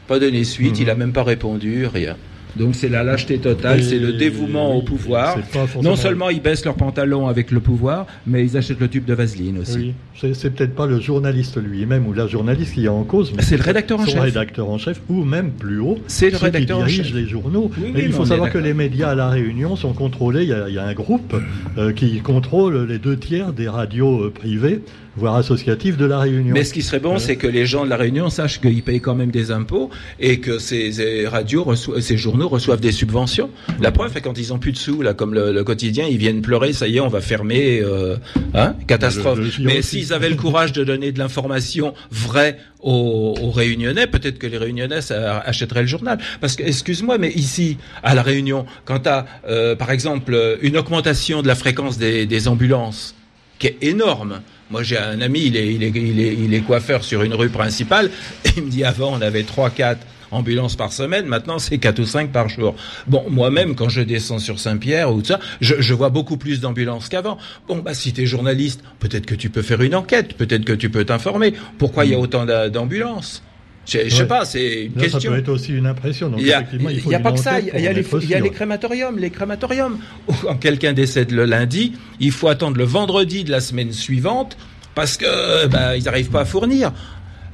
pas 0.08 0.18
donné 0.18 0.44
suite, 0.44 0.78
il 0.80 0.90
a 0.90 0.94
même 0.94 1.12
pas 1.12 1.22
répondu, 1.22 1.86
rien. 1.86 2.16
Donc 2.56 2.74
c'est 2.74 2.88
la 2.88 3.02
lâcheté 3.02 3.38
totale, 3.38 3.82
c'est 3.82 3.98
le 3.98 4.12
dévouement 4.12 4.74
au 4.74 4.82
pouvoir. 4.82 5.38
Non 5.82 5.96
seulement 5.96 6.30
ils 6.30 6.42
baissent 6.42 6.64
leurs 6.64 6.74
pantalons 6.74 7.26
avec 7.26 7.50
le 7.50 7.60
pouvoir, 7.60 8.06
mais 8.26 8.44
ils 8.44 8.56
achètent 8.56 8.80
le 8.80 8.88
tube 8.88 9.04
de 9.04 9.14
vaseline 9.14 9.58
aussi. 9.58 9.94
Oui. 10.22 10.34
C'est 10.34 10.50
peut-être 10.50 10.74
pas 10.74 10.86
le 10.86 11.00
journaliste 11.00 11.58
lui-même 11.60 12.06
ou 12.06 12.12
la 12.12 12.26
journaliste 12.26 12.74
qui 12.74 12.84
est 12.84 12.88
en 12.88 13.02
cause, 13.04 13.32
mais 13.34 13.42
c'est 13.42 13.56
le 13.56 13.62
rédacteur 13.62 13.98
en 14.00 14.06
chef. 14.06 14.20
rédacteur 14.20 14.68
en 14.68 14.78
chef 14.78 15.00
ou 15.08 15.24
même 15.24 15.50
plus 15.50 15.80
haut. 15.80 15.98
C'est 16.06 16.30
le 16.30 16.36
rédacteur 16.36 16.78
qui 16.78 16.84
dirige 16.84 17.00
en 17.00 17.04
chef. 17.04 17.14
les 17.14 17.26
journaux. 17.26 17.70
il 17.96 18.12
faut 18.12 18.26
savoir 18.26 18.50
que 18.50 18.58
les 18.58 18.74
médias 18.74 19.10
à 19.10 19.14
la 19.14 19.28
Réunion 19.28 19.76
sont 19.76 19.92
contrôlés. 19.92 20.42
Il 20.42 20.48
y 20.48 20.52
a, 20.52 20.68
il 20.68 20.74
y 20.74 20.78
a 20.78 20.84
un 20.84 20.94
groupe 20.94 21.34
euh, 21.78 21.92
qui 21.92 22.20
contrôle 22.20 22.86
les 22.86 22.98
deux 22.98 23.16
tiers 23.16 23.52
des 23.52 23.68
radios 23.68 24.24
euh, 24.24 24.30
privées 24.30 24.82
voire 25.16 25.36
associatives 25.36 25.96
de 25.96 26.04
la 26.04 26.20
Réunion. 26.20 26.54
Mais 26.54 26.64
ce 26.64 26.72
qui 26.72 26.82
serait 26.82 27.00
bon, 27.00 27.18
c'est 27.18 27.36
que 27.36 27.46
les 27.46 27.66
gens 27.66 27.84
de 27.84 27.90
la 27.90 27.96
Réunion 27.96 28.30
sachent 28.30 28.60
qu'ils 28.60 28.82
payent 28.82 29.00
quand 29.00 29.14
même 29.14 29.30
des 29.30 29.50
impôts 29.50 29.90
et 30.20 30.40
que 30.40 30.58
ces 30.58 31.26
radios, 31.26 31.66
ces 31.74 32.16
journaux 32.16 32.48
reçoivent 32.48 32.80
des 32.80 32.92
subventions. 32.92 33.50
La 33.80 33.92
preuve, 33.92 34.12
c'est 34.14 34.20
quand 34.20 34.38
ils 34.38 34.52
ont 34.52 34.58
plus 34.58 34.72
de 34.72 34.78
sous, 34.78 35.02
là, 35.02 35.14
comme 35.14 35.34
le, 35.34 35.62
quotidien, 35.64 36.06
ils 36.06 36.16
viennent 36.16 36.42
pleurer, 36.42 36.72
ça 36.72 36.88
y 36.88 36.96
est, 36.96 37.00
on 37.00 37.08
va 37.08 37.20
fermer, 37.20 37.80
euh, 37.80 38.16
hein, 38.54 38.74
catastrophe. 38.86 39.38
Mais 39.60 39.82
s'ils 39.82 40.12
avaient 40.12 40.30
le 40.30 40.36
courage 40.36 40.72
de 40.72 40.82
donner 40.82 41.12
de 41.12 41.18
l'information 41.18 41.94
vraie 42.10 42.58
aux, 42.80 43.34
aux, 43.40 43.50
Réunionnais, 43.50 44.06
peut-être 44.06 44.38
que 44.38 44.46
les 44.46 44.58
Réunionnais 44.58 45.00
achèteraient 45.12 45.82
le 45.82 45.86
journal. 45.86 46.18
Parce 46.40 46.56
que, 46.56 46.62
excuse-moi, 46.62 47.18
mais 47.18 47.30
ici, 47.30 47.76
à 48.02 48.14
la 48.14 48.22
Réunion, 48.22 48.66
quand 48.84 49.00
tu 49.00 49.08
as, 49.08 49.26
euh, 49.48 49.76
par 49.76 49.90
exemple, 49.90 50.58
une 50.62 50.76
augmentation 50.76 51.42
de 51.42 51.46
la 51.46 51.54
fréquence 51.54 51.98
des, 51.98 52.26
des 52.26 52.48
ambulances, 52.48 53.14
qui 53.58 53.68
est 53.68 53.76
énorme, 53.82 54.40
moi, 54.72 54.82
j'ai 54.82 54.96
un 54.96 55.20
ami, 55.20 55.44
il 55.44 55.56
est, 55.56 55.74
il, 55.74 55.82
est, 55.82 55.90
il, 55.90 56.18
est, 56.18 56.34
il 56.34 56.54
est 56.54 56.60
coiffeur 56.60 57.04
sur 57.04 57.22
une 57.22 57.34
rue 57.34 57.50
principale. 57.50 58.10
Et 58.46 58.48
il 58.56 58.64
me 58.64 58.70
dit 58.70 58.84
avant, 58.84 59.12
on 59.12 59.20
avait 59.20 59.42
trois, 59.42 59.68
quatre 59.68 60.06
ambulances 60.30 60.76
par 60.76 60.94
semaine. 60.94 61.26
Maintenant, 61.26 61.58
c'est 61.58 61.76
quatre 61.76 61.98
ou 61.98 62.06
cinq 62.06 62.32
par 62.32 62.48
jour. 62.48 62.74
Bon, 63.06 63.22
moi-même, 63.28 63.74
quand 63.74 63.90
je 63.90 64.00
descends 64.00 64.38
sur 64.38 64.58
Saint-Pierre 64.58 65.12
ou 65.12 65.20
tout 65.20 65.26
ça, 65.28 65.40
je, 65.60 65.74
je, 65.78 65.92
vois 65.92 66.08
beaucoup 66.08 66.38
plus 66.38 66.60
d'ambulances 66.60 67.10
qu'avant. 67.10 67.36
Bon, 67.68 67.80
bah, 67.80 67.92
si 67.92 68.14
tu 68.14 68.22
es 68.22 68.26
journaliste, 68.26 68.82
peut-être 68.98 69.26
que 69.26 69.34
tu 69.34 69.50
peux 69.50 69.60
faire 69.60 69.82
une 69.82 69.94
enquête, 69.94 70.38
peut-être 70.38 70.64
que 70.64 70.72
tu 70.72 70.88
peux 70.88 71.04
t'informer. 71.04 71.52
Pourquoi 71.76 72.06
il 72.06 72.12
y 72.12 72.14
a 72.14 72.18
autant 72.18 72.46
d'ambulances? 72.46 73.42
Je, 73.86 73.98
je 74.04 74.14
sais 74.14 74.26
pas, 74.26 74.44
c'est 74.44 74.84
une 74.84 74.92
question. 74.92 75.18
Ça 75.20 75.28
peut 75.28 75.38
être 75.38 75.48
aussi 75.48 75.72
une 75.72 75.86
impression. 75.86 76.28
Donc 76.28 76.40
il 76.40 76.46
n'y 76.46 76.52
a, 76.52 76.58
a 76.58 77.20
pas 77.20 77.32
que 77.32 77.38
ça. 77.38 77.58
Il 77.60 77.66
y 77.66 77.88
a, 77.88 77.92
les, 77.92 78.04
il 78.22 78.28
y 78.28 78.34
a 78.34 78.40
les 78.40 78.50
crématoriums. 78.50 79.18
Les 79.18 79.30
crématoriums. 79.30 79.98
Quand 80.42 80.56
quelqu'un 80.56 80.92
décède 80.92 81.32
le 81.32 81.44
lundi, 81.44 81.94
il 82.20 82.30
faut 82.30 82.48
attendre 82.48 82.76
le 82.76 82.84
vendredi 82.84 83.44
de 83.44 83.50
la 83.50 83.60
semaine 83.60 83.92
suivante 83.92 84.56
parce 84.94 85.16
que 85.16 85.66
bah, 85.66 85.96
ils 85.96 86.04
n'arrivent 86.04 86.30
pas 86.30 86.42
à 86.42 86.44
fournir. 86.44 86.92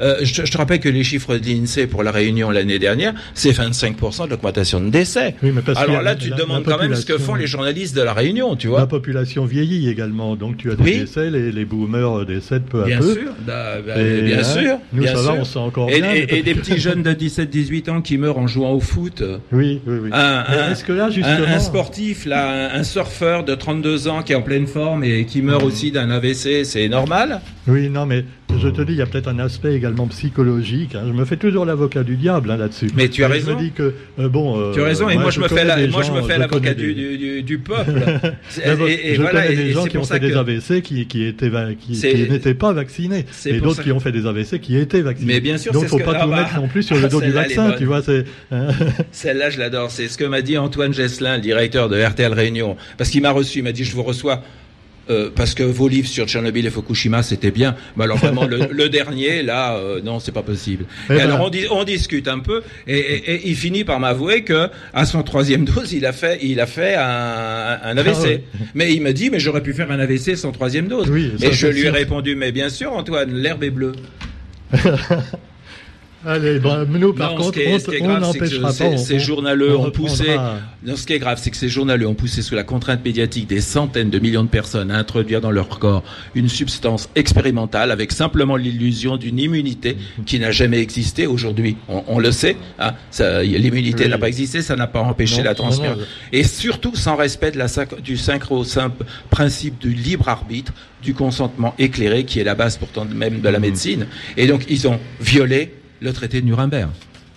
Euh, 0.00 0.18
je, 0.22 0.44
je, 0.44 0.50
te 0.50 0.58
rappelle 0.58 0.80
que 0.80 0.88
les 0.88 1.04
chiffres 1.04 1.36
de 1.36 1.46
l'INSEE 1.46 1.86
pour 1.86 2.02
la 2.02 2.10
Réunion 2.10 2.50
l'année 2.50 2.78
dernière, 2.78 3.14
c'est 3.34 3.50
25% 3.50 4.26
de 4.26 4.30
l'augmentation 4.30 4.80
de 4.80 4.90
décès. 4.90 5.34
Oui, 5.42 5.50
mais 5.54 5.62
parce 5.62 5.78
Alors 5.78 6.02
là, 6.02 6.14
tu 6.14 6.30
te 6.30 6.36
demandes 6.36 6.64
quand 6.64 6.78
même 6.78 6.94
ce 6.94 7.06
que 7.06 7.18
font 7.18 7.34
les 7.34 7.46
journalistes 7.46 7.96
de 7.96 8.02
la 8.02 8.12
Réunion, 8.12 8.56
tu 8.56 8.68
vois. 8.68 8.80
La 8.80 8.86
population 8.86 9.44
vieillit 9.44 9.88
également, 9.88 10.36
donc 10.36 10.56
tu 10.56 10.70
as 10.70 10.74
des 10.74 10.82
oui. 10.82 10.98
décès, 11.00 11.30
les, 11.30 11.52
les, 11.52 11.64
boomers 11.64 12.24
décèdent 12.26 12.64
peu 12.64 12.84
bien 12.84 12.98
à 12.98 13.00
peu. 13.00 13.14
Sûr, 13.14 13.32
bah, 13.46 13.76
bah, 13.84 14.00
et, 14.00 14.22
bien 14.22 14.38
hein, 14.38 14.44
sûr, 14.44 14.78
nous 14.92 15.02
bien 15.02 15.14
ça 15.14 15.22
sûr. 15.22 15.32
va, 15.32 15.40
on 15.40 15.44
sent 15.44 15.58
encore 15.58 15.90
et, 15.90 16.00
bien. 16.00 16.14
Et, 16.14 16.26
et 16.38 16.42
des 16.42 16.54
petits 16.54 16.78
jeunes 16.78 17.02
de 17.02 17.12
17-18 17.12 17.90
ans 17.90 18.00
qui 18.00 18.18
meurent 18.18 18.38
en 18.38 18.46
jouant 18.46 18.72
au 18.72 18.80
foot. 18.80 19.22
Oui, 19.52 19.80
oui, 19.86 19.96
oui. 20.02 20.10
Un, 20.12 20.44
un, 20.48 20.70
Est-ce 20.70 20.84
que 20.84 20.92
là, 20.92 21.10
justement... 21.10 21.46
un, 21.46 21.54
un 21.54 21.58
sportif, 21.58 22.24
là, 22.26 22.70
un, 22.72 22.80
un, 22.80 22.84
surfeur 22.84 23.44
de 23.44 23.54
32 23.54 24.08
ans 24.08 24.22
qui 24.22 24.32
est 24.32 24.36
en 24.36 24.42
pleine 24.42 24.66
forme 24.66 25.04
et 25.04 25.24
qui 25.26 25.42
meurt 25.42 25.62
aussi 25.62 25.90
d'un 25.90 26.10
AVC, 26.10 26.64
c'est 26.64 26.88
normal? 26.88 27.40
Oui, 27.66 27.88
non, 27.88 28.06
mais 28.06 28.24
je 28.56 28.68
te 28.68 28.82
dis, 28.82 28.92
il 28.92 28.98
y 28.98 29.02
a 29.02 29.06
peut-être 29.06 29.28
un 29.28 29.38
aspect 29.38 29.74
également 29.74 30.06
psychologique. 30.06 30.94
Hein. 30.94 31.04
Je 31.06 31.12
me 31.12 31.24
fais 31.24 31.36
toujours 31.36 31.64
l'avocat 31.64 32.02
du 32.02 32.16
diable 32.16 32.50
hein, 32.50 32.56
là-dessus. 32.56 32.88
Mais 32.96 33.08
tu 33.08 33.24
as 33.24 33.28
Et 33.28 33.32
raison. 33.32 33.52
Je 33.52 33.56
me 33.56 33.60
dis 33.60 33.72
que 33.72 33.94
euh, 34.18 34.28
bon. 34.28 34.58
Euh, 34.58 34.72
tu 34.72 34.80
as 34.80 34.84
raison. 34.84 35.08
Et 35.08 35.16
moi, 35.16 35.30
je, 35.30 35.40
me 35.40 35.48
fais, 35.48 35.64
la, 35.64 35.76
moi 35.86 36.02
gens, 36.02 36.14
je 36.14 36.20
me 36.20 36.22
fais 36.26 36.38
l'avocat 36.38 36.74
des... 36.74 36.94
du, 36.94 37.18
du, 37.18 37.42
du, 37.42 37.58
peuple. 37.58 38.02
et, 38.64 39.10
et, 39.10 39.14
je 39.14 39.20
voilà, 39.20 39.42
connais 39.42 39.56
des 39.56 39.72
gens 39.72 39.84
qui 39.84 39.98
ont 39.98 40.04
fait 40.04 40.20
des 40.20 40.34
AVC 40.34 40.82
qui, 40.82 41.06
qui 41.06 41.24
étaient 41.24 41.50
qui, 41.78 42.00
qui 42.00 42.30
n'étaient 42.30 42.54
pas 42.54 42.72
vaccinés, 42.72 43.26
et 43.46 43.60
d'autres 43.60 43.82
qui 43.82 43.92
ont 43.92 44.00
fait 44.00 44.12
des 44.12 44.26
AVC 44.26 44.60
qui 44.60 44.76
étaient 44.76 45.02
vaccinés. 45.02 45.34
Mais 45.34 45.40
bien 45.40 45.58
sûr, 45.58 45.72
donc 45.72 45.86
faut 45.86 45.98
que... 45.98 46.04
pas 46.04 46.14
ah, 46.16 46.24
tout 46.24 46.30
bah, 46.30 46.42
mettre 46.42 46.56
non 46.56 46.68
plus 46.68 46.82
sur 46.82 46.96
le 46.96 47.08
dos 47.08 47.20
du 47.20 47.30
vaccin, 47.30 47.72
tu 47.76 47.84
vois. 47.84 48.02
C'est. 48.02 48.24
Celle-là, 49.12 49.50
je 49.50 49.58
l'adore. 49.58 49.90
C'est 49.90 50.08
ce 50.08 50.18
que 50.18 50.24
m'a 50.24 50.42
dit 50.42 50.58
Antoine 50.58 50.92
Gesselin, 50.92 51.36
le 51.36 51.42
directeur 51.42 51.88
de 51.88 52.00
RTL 52.00 52.32
Réunion, 52.32 52.76
parce 52.96 53.10
qu'il 53.10 53.22
m'a 53.22 53.30
reçu. 53.30 53.58
Il 53.58 53.64
m'a 53.64 53.72
dit, 53.72 53.84
je 53.84 53.94
vous 53.94 54.02
reçois 54.02 54.42
euh, 55.10 55.30
parce 55.34 55.54
que 55.54 55.62
vos 55.62 55.88
livres 55.88 56.08
sur 56.08 56.26
Tchernobyl 56.26 56.66
et 56.66 56.70
Fukushima, 56.70 57.22
c'était 57.22 57.50
bien. 57.50 57.76
Mais 57.96 58.04
alors 58.04 58.18
vraiment, 58.18 58.46
le, 58.46 58.68
le 58.70 58.88
dernier, 58.88 59.42
là, 59.42 59.76
euh, 59.76 60.00
non, 60.02 60.20
c'est 60.20 60.32
pas 60.32 60.42
possible. 60.42 60.84
Et, 61.10 61.14
et 61.14 61.20
alors, 61.20 61.40
on, 61.40 61.50
di 61.50 61.66
on, 61.70 61.84
discute 61.84 62.28
un 62.28 62.38
peu, 62.38 62.62
et, 62.86 62.98
et, 62.98 63.32
et 63.34 63.48
il 63.48 63.56
finit 63.56 63.84
par 63.84 64.00
m'avouer 64.00 64.42
que 64.42 64.68
à 64.92 65.06
son 65.06 65.22
troisième 65.22 65.64
dose, 65.64 65.92
il 65.92 66.06
a 66.06 66.12
fait, 66.12 66.38
il 66.42 66.60
a 66.60 66.66
fait 66.66 66.94
un, 66.94 67.78
un 67.82 67.96
AVC. 67.96 68.16
Ah 68.16 68.22
ouais. 68.22 68.44
Mais 68.74 68.92
il 68.94 69.02
me 69.02 69.12
dit, 69.12 69.30
mais 69.30 69.40
j'aurais 69.40 69.62
pu 69.62 69.72
faire 69.72 69.90
un 69.90 69.98
AVC 69.98 70.36
sans 70.36 70.52
troisième 70.52 70.88
dose. 70.88 71.08
Oui, 71.10 71.32
et 71.42 71.52
je 71.52 71.66
lui 71.66 71.82
ai 71.82 71.90
répondu, 71.90 72.34
mais 72.36 72.52
bien 72.52 72.68
sûr, 72.68 72.92
Antoine, 72.92 73.32
l'herbe 73.32 73.64
est 73.64 73.70
bleue. 73.70 73.92
Allez, 76.26 76.58
bon, 76.58 76.84
nous, 76.88 77.12
par 77.12 77.30
non, 77.30 77.36
contre, 77.36 77.58
ce 77.58 77.90
qui 77.90 77.96
est, 77.96 78.02
on 78.02 78.18
n'empêchera 78.18 78.72
pas. 78.72 78.96
Ces 78.96 79.20
journaleux 79.20 79.76
on 79.76 79.86
ont 79.86 79.90
poussé. 79.90 80.36
Non, 80.84 80.96
ce 80.96 81.06
qui 81.06 81.12
est 81.12 81.18
grave, 81.20 81.38
c'est 81.40 81.50
que 81.50 81.56
ces 81.56 81.68
journaleux 81.68 82.08
ont 82.08 82.14
poussé 82.14 82.42
sous 82.42 82.56
la 82.56 82.64
contrainte 82.64 83.04
médiatique 83.04 83.46
des 83.46 83.60
centaines 83.60 84.10
de 84.10 84.18
millions 84.18 84.42
de 84.42 84.48
personnes 84.48 84.90
à 84.90 84.98
introduire 84.98 85.40
dans 85.40 85.52
leur 85.52 85.78
corps 85.78 86.02
une 86.34 86.48
substance 86.48 87.08
expérimentale 87.14 87.92
avec 87.92 88.10
simplement 88.10 88.56
l'illusion 88.56 89.16
d'une 89.16 89.38
immunité 89.38 89.96
qui 90.26 90.40
n'a 90.40 90.50
jamais 90.50 90.80
existé 90.80 91.26
aujourd'hui. 91.26 91.76
On, 91.88 92.02
on, 92.08 92.18
le 92.18 92.32
sait. 92.32 92.56
Hein, 92.80 92.94
L'immunité 93.42 94.04
oui. 94.04 94.10
n'a 94.10 94.18
pas 94.18 94.28
existé, 94.28 94.60
ça 94.60 94.74
n'a 94.74 94.88
pas 94.88 95.00
empêché 95.00 95.38
non, 95.38 95.44
la 95.44 95.54
transmission. 95.54 95.96
Et 96.32 96.42
surtout 96.42 96.96
sans 96.96 97.14
respect 97.14 97.52
de 97.52 97.58
la, 97.58 97.66
du 98.02 98.16
synchro 98.16 98.64
simple 98.64 99.04
principe 99.30 99.78
du 99.78 99.90
libre 99.90 100.28
arbitre, 100.28 100.72
du 101.00 101.14
consentement 101.14 101.74
éclairé, 101.78 102.24
qui 102.24 102.40
est 102.40 102.44
la 102.44 102.56
base 102.56 102.76
pourtant 102.76 103.04
même 103.04 103.40
de 103.40 103.48
la 103.48 103.60
médecine. 103.60 104.06
Et 104.36 104.48
donc, 104.48 104.64
ils 104.68 104.88
ont 104.88 104.98
violé 105.20 105.74
le 106.00 106.12
traité 106.12 106.40
de 106.40 106.46
Nuremberg. 106.46 106.90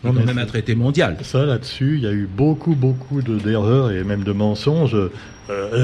Non, 0.04 0.14
quand 0.14 0.26
même 0.26 0.40
un 0.40 0.46
traité 0.46 0.74
mondial. 0.74 1.18
Ça, 1.22 1.46
là-dessus, 1.46 1.98
il 1.98 2.04
y 2.04 2.08
a 2.08 2.12
eu 2.12 2.28
beaucoup, 2.28 2.74
beaucoup 2.74 3.22
d'erreurs 3.22 3.92
et 3.92 4.04
même 4.04 4.24
de 4.24 4.32
mensonges. 4.32 4.96
Euh, 4.96 5.10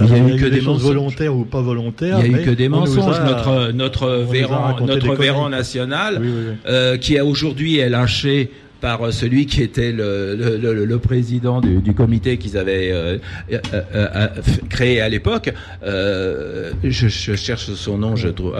il 0.03 0.09
y 0.09 0.13
a, 0.13 0.27
eu 0.27 0.37
que 0.37 0.45
des, 0.45 0.57
des 0.57 0.61
choses 0.61 0.81
volontaires 0.81 1.35
ou 1.35 1.45
pas 1.45 1.61
volontaires. 1.61 2.19
Il 2.25 2.31
y 2.31 2.35
a 2.35 2.41
eu 2.41 2.45
que 2.45 2.49
des 2.49 2.67
mensonges. 2.67 3.19
A, 3.19 3.23
notre 3.23 3.71
notre 3.73 4.09
Véran, 4.09 4.75
notre 4.81 5.13
Véran 5.13 5.49
national, 5.49 6.17
oui, 6.19 6.27
oui, 6.27 6.43
oui. 6.49 6.55
Euh, 6.67 6.97
qui 6.97 7.17
a 7.19 7.25
aujourd'hui 7.25 7.77
est 7.77 7.89
lâché 7.89 8.51
par 8.81 9.11
celui 9.11 9.45
qui 9.45 9.61
était 9.63 9.91
le, 9.91 10.35
le, 10.35 10.57
le, 10.57 10.85
le 10.85 10.99
président 10.99 11.61
du, 11.61 11.81
du 11.81 11.93
comité 11.93 12.37
qu'ils 12.37 12.57
avaient 12.57 12.91
euh, 12.91 13.17
euh, 13.51 13.59
euh, 13.73 14.27
créé 14.69 15.01
à 15.01 15.09
l'époque. 15.09 15.53
Je, 15.83 16.77
je, 16.83 17.35
cherche 17.35 17.73
son 17.73 17.97
nom, 17.97 18.15
je 18.15 18.29
trouve, 18.29 18.55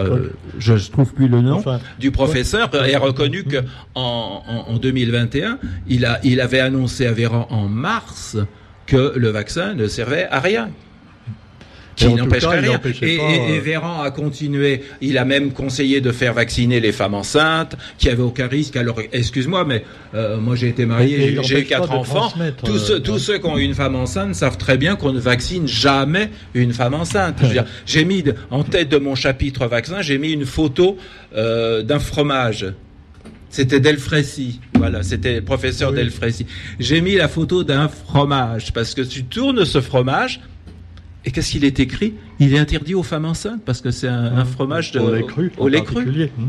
je 0.58 0.90
trouve 0.90 1.12
plus 1.14 1.28
le 1.28 1.40
nom 1.40 1.56
enfin, 1.56 1.80
du 1.98 2.10
professeur. 2.10 2.70
Ouais. 2.72 2.92
est 2.92 2.96
reconnu 2.96 3.44
que 3.44 3.58
en, 3.94 4.42
en, 4.46 4.72
en, 4.72 4.78
2021, 4.78 5.58
il 5.88 6.04
a, 6.04 6.20
il 6.24 6.40
avait 6.40 6.60
annoncé 6.60 7.06
à 7.06 7.12
Véran 7.12 7.46
en 7.50 7.68
mars 7.68 8.36
que 8.86 9.12
le 9.16 9.28
vaccin 9.28 9.74
ne 9.74 9.86
servait 9.86 10.26
à 10.30 10.40
rien, 10.40 10.70
qui 11.98 12.14
n'empêcherait 12.14 12.60
rien. 12.60 12.80
Et, 12.84 12.92
pas, 12.92 13.06
et, 13.06 13.54
et, 13.54 13.60
Véran 13.60 14.02
a 14.02 14.10
continué. 14.10 14.82
Il 15.00 15.18
a 15.18 15.24
même 15.24 15.52
conseillé 15.52 16.00
de 16.00 16.12
faire 16.12 16.34
vacciner 16.34 16.80
les 16.80 16.92
femmes 16.92 17.14
enceintes 17.14 17.76
qui 17.98 18.08
avaient 18.08 18.22
aucun 18.22 18.46
risque. 18.46 18.76
Alors, 18.76 19.00
excuse-moi, 19.12 19.64
mais 19.64 19.84
euh, 20.14 20.38
moi 20.38 20.56
j'ai 20.56 20.68
été 20.68 20.86
marié, 20.86 21.38
j'ai 21.42 21.60
eu 21.60 21.64
quatre 21.64 21.90
enfants. 21.92 22.32
Tous, 22.64 22.70
euh, 22.70 22.78
ceux, 22.78 23.00
tous 23.00 23.18
ceux 23.18 23.38
qui 23.38 23.46
ont 23.46 23.58
eu 23.58 23.62
une 23.62 23.74
femme 23.74 23.96
enceinte 23.96 24.34
savent 24.34 24.56
très 24.56 24.76
bien 24.76 24.96
qu'on 24.96 25.12
ne 25.12 25.20
vaccine 25.20 25.66
jamais 25.66 26.30
une 26.54 26.72
femme 26.72 26.94
enceinte. 26.94 27.42
J'ai 27.86 28.04
mis 28.04 28.24
en 28.50 28.64
tête 28.64 28.88
de 28.88 28.98
mon 28.98 29.14
chapitre 29.14 29.66
vaccin, 29.66 30.00
j'ai 30.02 30.18
mis 30.18 30.32
une 30.32 30.46
photo 30.46 30.96
euh, 31.36 31.82
d'un 31.82 31.98
fromage 31.98 32.66
C'était 33.50 33.80
Delfrécy. 33.80 34.60
Voilà, 34.74 35.02
c'était 35.02 35.36
le 35.36 35.42
professeur 35.42 35.90
Oui. 35.90 35.96
Delfrécy. 35.96 36.46
J'ai 36.78 37.00
mis 37.00 37.16
la 37.16 37.28
photo 37.28 37.64
d'un 37.64 37.88
fromage 37.88 38.72
parce 38.72 38.94
que 38.94 39.02
tu 39.02 39.24
tournes 39.24 39.64
ce 39.64 39.80
fromage 39.80 40.40
et 41.28 41.30
qu'est-ce 41.30 41.50
qu'il 41.52 41.64
est 41.66 41.78
écrit? 41.78 42.14
Il 42.40 42.54
est 42.54 42.58
interdit 42.58 42.94
aux 42.94 43.02
femmes 43.02 43.26
enceintes 43.26 43.60
parce 43.66 43.82
que 43.82 43.90
c'est 43.90 44.08
un, 44.08 44.36
un 44.38 44.44
fromage 44.46 44.92
de 44.92 44.98
Au 45.00 45.12
lait 45.14 45.22
cru. 45.22 45.52
Au 45.58 45.68
lait 45.68 45.82
cru. 45.82 46.06
Mmh. 46.06 46.44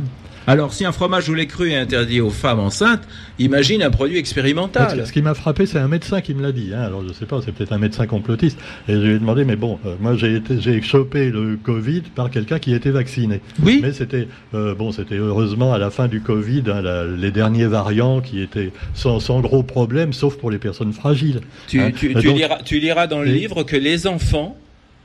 Alors, 0.47 0.73
si 0.73 0.83
un 0.83 0.91
fromage 0.93 1.29
au 1.29 1.35
lait 1.35 1.45
cru 1.45 1.69
est 1.69 1.75
interdit 1.75 2.21
aux 2.21 2.29
femmes 2.31 2.59
enceintes, 2.61 3.01
imagine 3.37 3.83
un 3.83 3.91
produit 3.91 4.17
expérimental. 4.17 5.05
Ce 5.05 5.11
qui 5.11 5.21
m'a 5.21 5.35
frappé, 5.35 5.65
c'est 5.67 5.77
un 5.77 5.87
médecin 5.89 6.21
qui 6.21 6.33
me 6.33 6.41
l'a 6.41 6.51
dit. 6.51 6.71
hein. 6.73 6.81
Alors 6.81 7.03
je 7.07 7.13
sais 7.13 7.25
pas, 7.25 7.39
c'est 7.45 7.51
peut-être 7.51 7.73
un 7.73 7.77
médecin 7.77 8.07
complotiste. 8.07 8.57
Et 8.87 8.93
je 8.93 8.97
lui 8.99 9.15
ai 9.15 9.19
demandé, 9.19 9.43
mais 9.43 9.57
bon, 9.57 9.77
euh, 9.85 9.95
moi 9.99 10.15
j'ai 10.15 10.81
chopé 10.81 11.29
le 11.29 11.57
Covid 11.61 12.01
par 12.15 12.31
quelqu'un 12.31 12.57
qui 12.57 12.73
était 12.73 12.89
vacciné. 12.89 13.41
Oui. 13.61 13.79
Mais 13.83 13.91
c'était 13.91 14.27
euh, 14.55 14.73
bon, 14.73 14.91
c'était 14.91 15.17
heureusement 15.17 15.71
à 15.73 15.77
la 15.77 15.91
fin 15.91 16.07
du 16.07 16.21
Covid, 16.21 16.63
hein, 16.67 16.81
la- 16.81 17.05
les 17.05 17.31
derniers 17.31 17.67
variants 17.67 18.21
qui 18.21 18.41
étaient 18.41 18.71
sans, 18.95 19.19
sans 19.19 19.41
gros 19.41 19.61
problème, 19.61 20.13
sauf 20.13 20.37
pour 20.37 20.49
les 20.49 20.57
personnes 20.57 20.93
fragiles. 20.93 21.41
Tu, 21.67 21.79
Hein. 21.81 21.91
tu- 21.95 22.07
tu 22.15 22.27
donc- 22.27 22.37
liras, 22.37 22.57
tu 22.65 22.79
liras 22.79 23.05
dans 23.07 23.19
le 23.21 23.27
Et- 23.27 23.33
livre 23.39 23.63
que 23.63 23.75
les 23.75 24.07
enfants, 24.07 24.57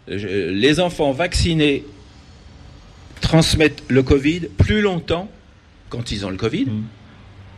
les 0.06 0.80
enfants 0.80 1.12
vaccinés 1.12 1.84
transmettent 3.20 3.82
le 3.88 4.02
Covid 4.02 4.40
plus 4.58 4.80
longtemps 4.80 5.30
quand 5.88 6.10
ils 6.10 6.26
ont 6.26 6.30
le 6.30 6.36
Covid 6.36 6.66
Mm. 6.66 6.82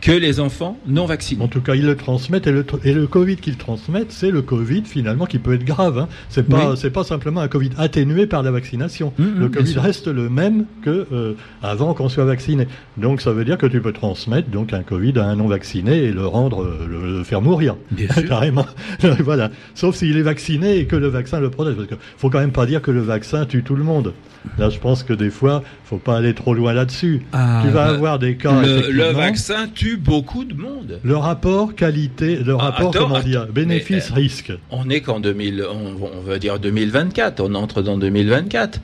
Que 0.00 0.12
les 0.12 0.40
enfants 0.40 0.78
non 0.86 1.06
vaccinés. 1.06 1.42
En 1.42 1.48
tout 1.48 1.60
cas, 1.60 1.74
ils 1.74 1.84
le 1.86 1.96
transmettent 1.96 2.46
et 2.46 2.52
le, 2.52 2.62
tr- 2.62 2.78
et 2.84 2.92
le 2.92 3.06
Covid 3.06 3.36
qu'ils 3.36 3.56
transmettent, 3.56 4.12
c'est 4.12 4.30
le 4.30 4.42
Covid 4.42 4.82
finalement 4.84 5.24
qui 5.26 5.38
peut 5.38 5.54
être 5.54 5.64
grave. 5.64 5.98
Hein. 5.98 6.08
C'est 6.28 6.46
pas, 6.46 6.70
Oui. 6.70 6.76
c'est 6.76 6.90
pas 6.90 7.02
simplement 7.02 7.40
un 7.40 7.48
Covid 7.48 7.70
atténué 7.78 8.26
par 8.26 8.42
la 8.42 8.50
vaccination. 8.50 9.12
Mm, 9.18 9.22
mm, 9.24 9.38
le 9.40 9.48
Covid 9.48 9.78
reste 9.78 10.06
le 10.08 10.28
même 10.28 10.66
que 10.82 11.06
euh, 11.12 11.32
avant 11.62 11.94
qu'on 11.94 12.08
soit 12.08 12.24
vacciné. 12.26 12.68
Donc 12.98 13.20
ça 13.20 13.32
veut 13.32 13.44
dire 13.44 13.58
que 13.58 13.66
tu 13.66 13.80
peux 13.80 13.92
transmettre 13.92 14.48
donc 14.50 14.72
un 14.72 14.82
Covid 14.82 15.18
à 15.18 15.24
un 15.24 15.36
non 15.36 15.48
vacciné 15.48 15.96
et 16.04 16.12
le 16.12 16.26
rendre, 16.26 16.62
euh, 16.62 16.86
le, 16.88 17.18
le 17.18 17.24
faire 17.24 17.40
mourir. 17.42 17.76
Bien 17.90 18.12
sûr. 18.12 18.24
Carrément. 18.28 18.66
voilà. 19.20 19.50
Sauf 19.74 19.96
s'il 19.96 20.16
est 20.18 20.22
vacciné 20.22 20.76
et 20.78 20.84
que 20.86 20.96
le 20.96 21.08
vaccin 21.08 21.40
le 21.40 21.50
protège. 21.50 21.74
Parce 21.74 21.88
que 21.88 21.94
faut 22.18 22.30
quand 22.30 22.40
même 22.40 22.52
pas 22.52 22.66
dire 22.66 22.82
que 22.82 22.90
le 22.90 23.00
vaccin 23.00 23.46
tue 23.46 23.62
tout 23.62 23.74
le 23.76 23.82
monde. 23.84 24.12
Là, 24.58 24.70
je 24.70 24.78
pense 24.78 25.02
que 25.02 25.12
des 25.12 25.30
fois, 25.30 25.64
faut 25.88 25.98
pas 25.98 26.16
aller 26.18 26.34
trop 26.34 26.52
loin 26.52 26.72
là-dessus. 26.72 27.22
Ah, 27.32 27.62
tu 27.64 27.70
vas 27.70 27.84
avoir 27.86 28.18
des 28.18 28.36
cas. 28.36 28.60
le, 28.60 28.90
le 28.90 29.04
vaccin 29.12 29.68
tue 29.72 29.96
beaucoup 29.96 30.44
de 30.44 30.54
monde. 30.54 30.98
Le 31.04 31.16
rapport 31.16 31.74
qualité, 31.76 32.36
le 32.36 32.54
Ah, 32.58 32.64
rapport, 32.70 32.88
attends, 32.90 32.98
comment 33.04 33.14
attends, 33.16 33.28
dire, 33.28 33.46
mais, 33.46 33.52
bénéfice-risque. 33.64 34.52
On 34.70 34.90
est 34.90 35.00
qu'en 35.00 35.20
2000, 35.20 35.64
on, 35.70 36.08
on 36.18 36.22
va 36.28 36.38
dire 36.38 36.58
2024, 36.58 37.40
on 37.40 37.54
entre 37.54 37.82
dans 37.82 37.98
2024. 37.98 38.80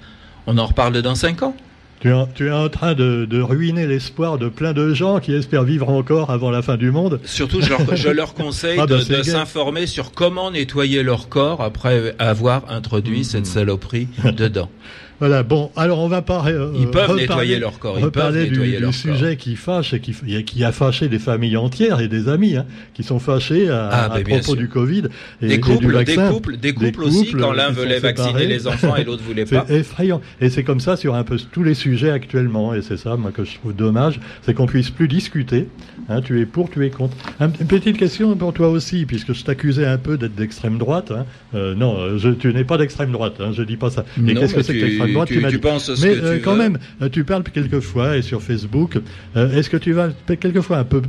On 0.47 0.59
en 0.59 0.67
reparle 0.67 1.03
dans 1.03 1.15
5 1.17 1.43
ans. 1.43 1.57
Tu 2.01 2.09
es, 2.09 2.12
en- 2.12 2.27
tu 2.27 2.49
es 2.49 2.51
en 2.53 2.69
train 2.69 2.95
de, 2.95 3.27
de 3.31 3.41
ruiner 3.41 3.87
l'espoir 3.87 4.37
de 4.38 4.49
plein 4.49 4.73
de 4.73 4.93
gens 4.93 5.21
qui 5.21 5.33
espèrent 5.35 5.62
vivre 5.62 5.88
encore 5.88 6.31
avant 6.31 6.51
la 6.51 6.61
fin 6.62 6.77
du 6.77 6.91
monde. 6.91 7.21
Surtout, 7.25 7.61
je 7.61 7.69
leur, 7.71 7.95
je 7.97 8.09
leur 8.09 8.35
conseille 8.43 8.79
Ah, 8.81 8.87
bah, 8.87 8.97
de, 8.99 9.23
s'informer 9.23 9.87
sur 9.87 10.11
comment 10.12 10.51
nettoyer 10.51 11.03
leur 11.05 11.29
corps 11.29 11.62
après 11.62 12.15
avoir 12.19 12.65
introduit 12.71 13.19
Mhm. 13.19 13.25
cette 13.25 13.47
saloperie 13.47 14.09
dedans. 14.37 14.69
Voilà, 15.23 15.45
bon, 15.45 15.71
alors 15.77 16.01
on 16.01 16.09
va 16.09 16.21
pas 16.21 16.43
euh, 16.49 16.73
Ils 16.77 16.89
peuvent 16.89 17.03
reparler- 17.09 17.21
nettoyer 17.29 17.59
leur 17.61 17.79
corps, 17.79 17.95
ils 17.97 18.01
peuvent 18.01 18.07
reparler 18.25 18.45
du, 18.47 18.51
nettoyer 18.51 18.77
du 18.79 18.83
leur 18.83 18.93
sujet 18.93 19.37
qui 19.37 19.55
fâche 19.55 19.95
et 19.95 20.01
qui, 20.01 20.15
qui 20.45 20.65
a 20.65 20.73
fâché 20.73 21.07
des 21.07 21.21
familles 21.21 21.57
entières 21.57 22.01
et 22.01 22.09
des 22.09 22.29
amis 22.29 22.57
hein, 22.57 22.67
qui 22.93 23.05
sont 23.05 23.21
fâchés 23.21 23.69
à, 23.71 23.89
Ah, 23.89 24.05
à 24.07 24.21
propos 24.21 24.43
sûr. 24.43 24.57
du 24.57 24.69
Covid 24.69 25.03
et, 25.41 25.47
Des 25.47 25.55
et 25.55 25.59
du 25.59 25.61
couples, 25.61 25.87
des 25.87 25.93
vaccin. 26.17 26.29
couples, 26.29 26.57
des 26.57 26.73
couples 26.75 27.05
aussi, 27.05 27.27
couples 27.27 27.41
quand 27.41 27.53
l'un 27.53 27.71
voulait 27.71 28.01
vacciner 28.01 28.47
les 28.49 28.67
enfants 28.67 28.97
et 28.97 29.05
l'autre 29.05 29.23
voulait 29.23 29.45
pas. 29.47 29.65
C'est 29.69 29.77
effrayant. 29.77 30.21
Et 30.41 30.51
c'est 30.51 30.65
comme 30.65 30.81
ça 30.81 30.97
sur 30.97 31.15
un 31.15 31.23
peu 31.23 31.37
tous 31.53 31.63
les 31.63 31.75
sujets 31.75 32.11
actuellement. 32.11 32.75
Et 32.75 32.83
c'est 32.83 32.97
ça, 32.97 33.17
moi, 33.17 33.31
que 33.31 33.45
je 33.45 33.55
trouve 33.55 33.77
dommage. 33.77 34.19
C'est 34.43 34.55
qu'on 34.55 34.67
puisse 34.67 34.91
plus 34.91 35.07
discuter. 35.07 35.69
Hein, 36.09 36.21
tu 36.21 36.41
es 36.41 36.47
pour, 36.47 36.69
tu 36.69 36.85
es 36.85 36.91
contre. 36.91 37.17
Un- 37.39 37.47
une 37.61 37.69
petite 37.69 37.97
question 37.97 38.35
pour 38.35 38.53
toi 38.53 38.71
aussi, 38.71 39.07
puisque 39.07 39.35
je 39.35 39.45
t'accusais 39.45 39.87
un 39.87 39.99
peu 39.99 40.19
d'être 40.19 40.35
d'extrême 40.35 40.79
droite. 40.79 41.13
hein. 41.13 41.27
Euh, 41.55 41.77
non, 41.77 42.19
je, 42.19 42.31
tu 42.31 42.53
n'es 42.53 42.65
pas 42.65 42.77
d'extrême 42.77 43.13
droite. 43.13 43.35
Hein, 43.39 43.51
je 43.53 43.63
dis 43.63 43.77
pas 43.77 43.91
ça. 43.91 44.05
Non, 44.17 44.35
qu'est-ce 44.35 44.53
que 44.53 44.57
mais 44.59 44.63
c'est 44.65 44.73
que 44.79 45.12
tu- 45.12 45.14
droite 45.14 45.29
tu- 45.29 45.57
dit. 45.57 45.59
penses 45.59 45.90
Mais 46.03 46.14
que 46.16 46.25
euh, 46.25 46.35
tu 46.37 46.42
quand 46.42 46.53
veux. 46.53 46.59
même, 46.59 46.79
euh, 47.03 47.09
tu 47.09 47.25
parles 47.25 47.42
quelquefois 47.44 48.16
et 48.16 48.22
sur 48.22 48.42
Facebook. 48.42 48.98
euh, 49.37 49.53
Est-ce 49.53 49.70
que 49.70 49.77
tu 49.77 49.92
vas 49.92 50.09
quelquefois 50.40 50.79
un 50.79 50.85
peu 50.85 51.03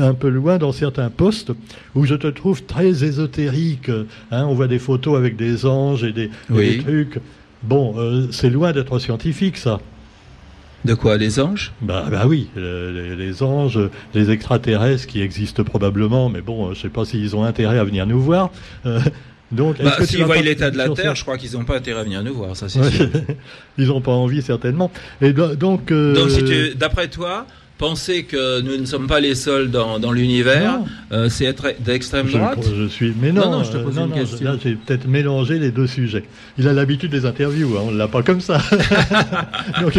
un 0.00 0.14
peu 0.14 0.28
loin 0.28 0.58
dans 0.58 0.70
certains 0.70 1.10
posts 1.10 1.50
où 1.96 2.04
je 2.06 2.14
te 2.14 2.28
trouve 2.28 2.62
très 2.62 3.02
ésotérique. 3.02 3.88
Hein, 4.30 4.44
on 4.46 4.54
voit 4.54 4.68
des 4.68 4.78
photos 4.78 5.16
avec 5.18 5.34
des 5.34 5.66
anges 5.66 6.04
et 6.04 6.12
des, 6.12 6.24
et 6.26 6.30
Oui. 6.50 6.76
des 6.76 6.78
trucs. 6.84 7.18
Bon, 7.64 7.94
euh, 7.98 8.28
c'est 8.30 8.48
loin 8.50 8.70
d'être 8.72 8.96
scientifique, 9.00 9.56
ça. 9.56 9.80
De 10.84 10.94
quoi, 10.94 11.16
les 11.16 11.40
anges? 11.40 11.72
Bah, 11.82 12.06
bah 12.08 12.26
oui, 12.28 12.46
euh, 12.56 13.16
les, 13.16 13.26
les 13.26 13.42
anges, 13.42 13.80
les 14.14 14.30
extraterrestres 14.30 15.08
qui 15.08 15.20
existent 15.20 15.64
probablement, 15.64 16.28
mais 16.28 16.42
bon, 16.42 16.68
euh, 16.70 16.74
je 16.74 16.82
sais 16.82 16.88
pas 16.90 17.04
s'ils 17.04 17.34
ont 17.34 17.42
intérêt 17.42 17.78
à 17.80 17.82
venir 17.82 18.06
nous 18.06 18.20
voir. 18.20 18.52
Donc, 19.50 19.82
bah, 19.82 19.96
S'ils 20.04 20.24
voient 20.24 20.36
l'état 20.42 20.70
de 20.70 20.76
la 20.76 20.90
Terre, 20.90 21.14
je 21.14 21.22
crois 21.22 21.38
qu'ils 21.38 21.52
n'ont 21.52 21.64
pas 21.64 21.76
intérêt 21.76 22.00
à 22.00 22.04
venir 22.04 22.22
nous 22.22 22.34
voir, 22.34 22.54
ça 22.54 22.68
c'est 22.68 22.80
Ouais. 22.80 22.90
sûr. 22.90 23.08
Ils 23.78 23.86
n'ont 23.86 24.02
pas 24.02 24.12
envie 24.12 24.42
certainement. 24.42 24.90
Et 25.22 25.32
do- 25.32 25.54
donc, 25.54 25.90
euh, 25.90 26.14
Donc, 26.14 26.30
si 26.30 26.74
d'après 26.76 27.08
toi, 27.08 27.46
penser 27.78 28.24
que 28.24 28.60
nous 28.60 28.76
ne 28.76 28.84
sommes 28.84 29.06
pas 29.06 29.20
les 29.20 29.34
seuls 29.34 29.70
dans, 29.70 29.98
dans 29.98 30.10
l'univers, 30.12 30.80
euh, 31.12 31.28
c'est 31.28 31.44
être 31.44 31.74
d'extrême 31.80 32.28
droite 32.28 32.58
je 32.76 32.88
suis. 32.88 33.14
Mais 33.20 33.32
non, 33.32 33.46
Non, 33.46 33.58
non, 33.58 33.64
je 33.64 33.70
te 33.72 33.76
euh, 33.76 33.84
pose 33.84 33.94
non, 33.96 34.04
une 34.04 34.10
non, 34.10 34.16
question. 34.16 34.44
Là, 34.52 34.56
j'ai 34.62 34.74
peut-être 34.74 35.06
mélangé 35.06 35.58
les 35.58 35.70
deux 35.70 35.86
sujets. 35.86 36.24
Il 36.58 36.66
a 36.68 36.72
l'habitude 36.72 37.10
des 37.10 37.24
interviews, 37.24 37.76
hein, 37.78 37.82
on 37.86 37.90
ne 37.92 37.98
l'a 37.98 38.08
pas 38.08 38.22
comme 38.22 38.40
ça. 38.40 38.58
Donc, 39.80 39.94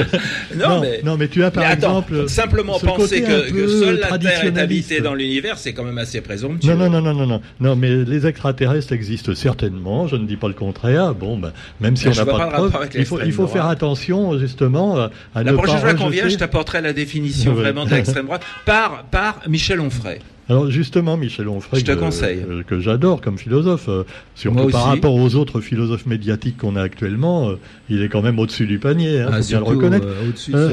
Non, 0.56 0.82
mais- 0.82 1.02
non, 1.04 1.18
mais 1.18 1.28
tu 1.30 1.44
as 1.44 1.52
par 1.52 1.64
attends, 1.64 2.00
exemple. 2.00 2.30
simplement 2.30 2.80
penser 2.80 3.22
que, 3.22 3.50
que 3.50 3.68
seule 3.68 4.00
la 4.00 4.18
Terre 4.18 4.44
est 4.46 4.58
habitée 4.58 5.00
dans 5.02 5.14
l'univers, 5.16 5.58
c'est 5.58 5.74
quand 5.74 5.84
même 5.84 5.98
assez 5.98 6.22
présomptueux. 6.22 6.74
Non, 6.74 6.90
non, 6.90 7.02
non, 7.02 7.02
non, 7.02 7.14
non, 7.14 7.28
non, 7.28 7.42
non, 7.60 7.76
mais 7.76 8.04
les 8.04 8.28
extraterrestres 8.28 8.92
existent 8.92 9.34
certainement, 9.34 10.08
je 10.08 10.18
ne 10.18 10.26
dis 10.26 10.36
pas 10.38 10.48
le 10.48 10.54
contraire. 10.54 11.16
Bon, 11.16 11.38
ben, 11.38 11.54
même 11.80 11.96
si 11.96 12.08
Mais 12.08 12.20
on 12.20 12.26
n'a 12.26 12.32
pas 12.32 12.60
de 12.60 12.76
avec 12.76 12.96
il 12.96 13.06
faut, 13.06 13.20
il 13.24 13.32
faut 13.32 13.44
l'extrême 13.44 13.48
faire 13.48 13.66
attention 13.68 14.38
justement 14.38 14.98
à, 14.98 15.12
La 15.36 15.52
ne 15.52 15.58
prochaine 15.58 15.76
pas 15.76 15.82
fois 15.82 15.94
qu'on 15.94 16.10
vient, 16.10 16.28
je 16.28 16.36
t'apporterai 16.38 16.82
la 16.82 16.94
définition 16.94 17.54
Ouais. 17.54 17.69
Vraiment 17.72 17.86
de 17.90 17.96
l'extrême 17.96 18.26
droite 18.26 18.42
par, 18.66 19.04
par 19.06 19.42
Michel 19.48 19.80
Onfray. 19.80 20.20
Alors 20.50 20.72
justement, 20.72 21.16
Michel 21.16 21.48
Onfray, 21.48 21.80
Je 21.82 21.86
te 21.86 21.92
que- 21.92 22.00
conseille. 22.00 22.44
que 22.66 22.80
j'adore 22.80 23.22
comme 23.22 23.38
philosophe, 23.38 23.88
euh, 23.88 24.04
surtout 24.34 24.70
par 24.70 24.86
rapport 24.86 25.14
aux 25.14 25.36
autres 25.36 25.62
philosophes 25.62 26.08
médiatiques 26.08 26.58
qu'on 26.58 26.76
a 26.76 26.82
actuellement, 26.82 27.50
euh, 27.52 27.56
il 27.88 28.02
est 28.02 28.10
quand 28.10 28.24
même 28.24 28.40
au-dessus 28.40 28.66
du 28.66 28.80
panier, 28.80 29.22
hein, 29.22 29.30
Ah, 29.32 29.42
faut 29.44 29.48
bien 29.48 29.60
le 29.60 29.64
reconnaître. 29.66 30.08
euh, 30.08 30.72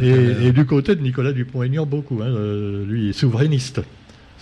Euh, 0.00 0.34
et, 0.48 0.52
du 0.52 0.64
côté 0.64 0.94
de 0.94 1.02
Nicolas 1.02 1.32
Dupont-Aignan, 1.32 1.84
beaucoup. 1.84 2.20
Hein, 2.22 2.30
lui 2.88 3.10
est 3.10 3.12
souverainiste. 3.12 3.82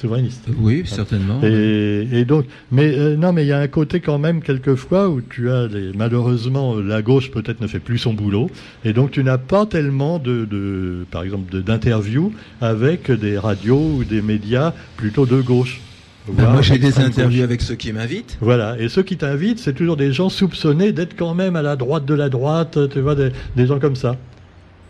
Souverainiste. 0.05 0.45
Oui, 0.59 0.83
certainement. 0.85 1.41
Et, 1.43 2.07
et 2.13 2.25
donc, 2.27 2.45
mais 2.71 2.95
euh, 2.95 3.17
non, 3.17 3.33
mais 3.33 3.45
il 3.45 3.49
y 3.49 3.53
a 3.53 3.59
un 3.59 3.69
côté 3.69 4.01
quand 4.01 4.19
même 4.19 4.43
quelquefois 4.43 5.09
où 5.09 5.23
tu 5.23 5.51
as 5.51 5.67
les, 5.67 5.93
malheureusement 5.97 6.75
la 6.77 7.01
gauche 7.01 7.31
peut-être 7.31 7.61
ne 7.63 7.67
fait 7.67 7.79
plus 7.79 7.97
son 7.99 8.13
boulot, 8.13 8.51
et 8.85 8.93
donc 8.93 9.13
tu 9.13 9.25
n'as 9.25 9.39
pas 9.39 9.65
tellement 9.65 10.19
de, 10.19 10.45
de 10.45 11.07
par 11.11 11.23
exemple, 11.23 11.51
de- 11.51 11.63
d'interviews 11.63 12.33
avec 12.61 13.11
des 13.11 13.39
radios 13.39 13.95
ou 13.97 14.05
des 14.05 14.21
médias 14.21 14.75
plutôt 14.99 15.25
de 15.25 15.41
gauche. 15.41 15.81
Ben, 16.27 16.51
moi, 16.53 16.63
j'ai 16.63 16.79
des 16.79 16.99
interviews 16.99 17.41
gauche. 17.41 17.45
avec 17.45 17.61
ceux 17.61 17.75
qui 17.75 17.93
m'invitent. 17.93 18.39
Voilà, 18.41 18.77
et 18.79 18.89
ceux 18.89 19.03
qui 19.03 19.17
t'invitent, 19.17 19.59
c'est 19.59 19.75
toujours 19.75 19.97
des 19.97 20.13
gens 20.13 20.29
soupçonnés 20.31 20.93
d'être 20.93 21.15
quand 21.17 21.35
même 21.35 21.55
à 21.57 21.63
la 21.63 21.77
droite 21.77 22.07
de 22.07 22.15
la 22.15 22.29
droite, 22.31 22.79
tu 22.91 23.01
vois, 23.01 23.15
des, 23.15 23.29
des 23.57 23.67
gens 23.67 23.79
comme 23.79 23.97
ça. 23.97 24.17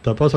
Pas 0.04 0.12
pas. 0.12 0.28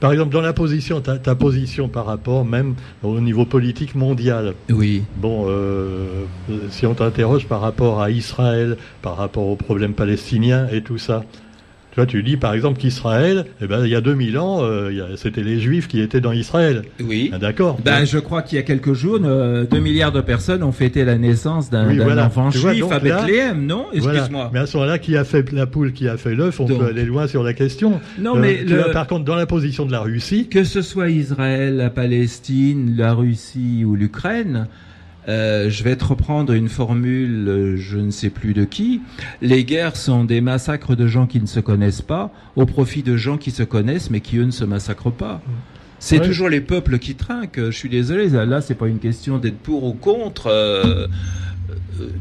Par 0.00 0.12
exemple, 0.12 0.32
dans 0.32 0.40
la 0.40 0.54
position, 0.54 1.02
ta, 1.02 1.18
ta 1.18 1.34
position 1.34 1.88
par 1.88 2.06
rapport 2.06 2.46
même 2.46 2.74
au 3.02 3.20
niveau 3.20 3.44
politique 3.44 3.94
mondial. 3.94 4.54
Oui. 4.70 5.02
Bon, 5.16 5.44
euh, 5.48 6.24
si 6.70 6.86
on 6.86 6.94
t'interroge 6.94 7.46
par 7.46 7.60
rapport 7.60 8.00
à 8.00 8.10
Israël, 8.10 8.78
par 9.02 9.18
rapport 9.18 9.46
aux 9.46 9.56
problèmes 9.56 9.92
palestiniens 9.92 10.66
et 10.72 10.80
tout 10.82 10.96
ça, 10.96 11.24
tu 11.92 11.96
vois, 11.96 12.06
tu 12.06 12.22
dis 12.22 12.36
par 12.36 12.54
exemple 12.54 12.80
qu'Israël, 12.80 13.44
eh 13.60 13.66
ben, 13.66 13.84
il 13.84 13.90
y 13.90 13.94
a 13.94 14.00
2000 14.00 14.38
ans, 14.38 14.60
euh, 14.62 14.90
c'était 15.16 15.42
les 15.42 15.60
Juifs 15.60 15.88
qui 15.88 16.00
étaient 16.00 16.20
dans 16.22 16.32
Israël. 16.32 16.82
Oui. 17.02 17.30
Ah, 17.32 17.38
D'accord. 17.38 17.78
Ben, 17.84 18.04
je 18.04 18.18
crois 18.18 18.42
qu'il 18.42 18.56
y 18.56 18.58
a 18.58 18.64
quelques 18.64 18.94
jours, 18.94 19.18
2 19.20 19.66
milliards 19.78 20.10
de 20.12 20.20
personnes 20.22 20.62
ont 20.62 20.72
fêté 20.72 21.04
la 21.04 21.18
naissance 21.18 21.68
d'un 21.70 21.86
Oui, 21.88 21.98
voilà. 21.98 22.26
enfant 22.26 22.50
Tu 22.50 22.58
juif 22.58 22.84
à 22.90 22.98
Bethléem, 22.98 23.66
non? 23.66 23.86
Voilà. 23.94 24.14
Excuse-moi. 24.20 24.50
Mais 24.52 24.60
à 24.60 24.66
ce 24.66 24.76
moment-là, 24.78 24.98
qui 24.98 25.16
a 25.16 25.24
fait 25.24 25.52
la 25.52 25.66
poule, 25.66 25.92
qui 25.92 26.08
a 26.08 26.16
fait 26.16 26.34
l'œuf, 26.34 26.60
on 26.60 26.64
Donc. 26.64 26.78
peut 26.80 26.86
aller 26.86 27.04
loin 27.04 27.26
sur 27.26 27.42
la 27.42 27.52
question. 27.52 28.00
Non, 28.18 28.36
Euh, 28.36 28.40
mais 28.40 28.58
tu 28.64 28.72
le- 28.74 28.82
vois, 28.82 28.92
par 28.92 29.06
contre, 29.06 29.24
dans 29.24 29.36
la 29.36 29.46
position 29.46 29.84
de 29.86 29.92
la 29.92 30.00
Russie, 30.00 30.48
Que 30.48 30.64
ce 30.64 30.80
soit 30.82 31.10
Israël, 31.10 31.76
la 31.76 31.90
Palestine, 31.90 32.94
la 32.96 33.12
Russie 33.14 33.84
ou 33.84 33.94
l'Ukraine, 33.96 34.66
euh, 35.28 35.70
je 35.70 35.84
vais 35.84 35.96
te 35.96 36.04
reprendre 36.04 36.52
une 36.52 36.68
formule, 36.68 37.48
euh, 37.48 37.76
je 37.76 37.98
ne 37.98 38.10
sais 38.10 38.30
plus 38.30 38.54
de 38.54 38.64
qui. 38.64 39.00
Les 39.40 39.64
guerres 39.64 39.96
sont 39.96 40.24
des 40.24 40.40
massacres 40.40 40.96
de 40.96 41.06
gens 41.06 41.26
qui 41.26 41.40
ne 41.40 41.46
se 41.46 41.60
connaissent 41.60 42.02
pas, 42.02 42.30
au 42.56 42.66
profit 42.66 43.02
de 43.02 43.16
gens 43.16 43.36
qui 43.38 43.50
se 43.50 43.62
connaissent 43.62 44.10
mais 44.10 44.20
qui 44.20 44.38
eux 44.38 44.44
ne 44.44 44.50
se 44.50 44.64
massacrent 44.64 45.12
pas. 45.12 45.40
C'est 46.00 46.18
Ouais. 46.18 46.26
toujours 46.26 46.48
les 46.48 46.60
peuples 46.60 46.98
qui 46.98 47.14
trinquent. 47.14 47.60
Je 47.66 47.70
suis 47.70 47.88
désolé, 47.88 48.28
là 48.28 48.60
c'est 48.60 48.74
pas 48.74 48.88
une 48.88 48.98
question 48.98 49.38
d'être 49.38 49.58
pour 49.58 49.84
ou 49.84 49.92
contre. 49.92 50.48
Euh, 50.48 51.06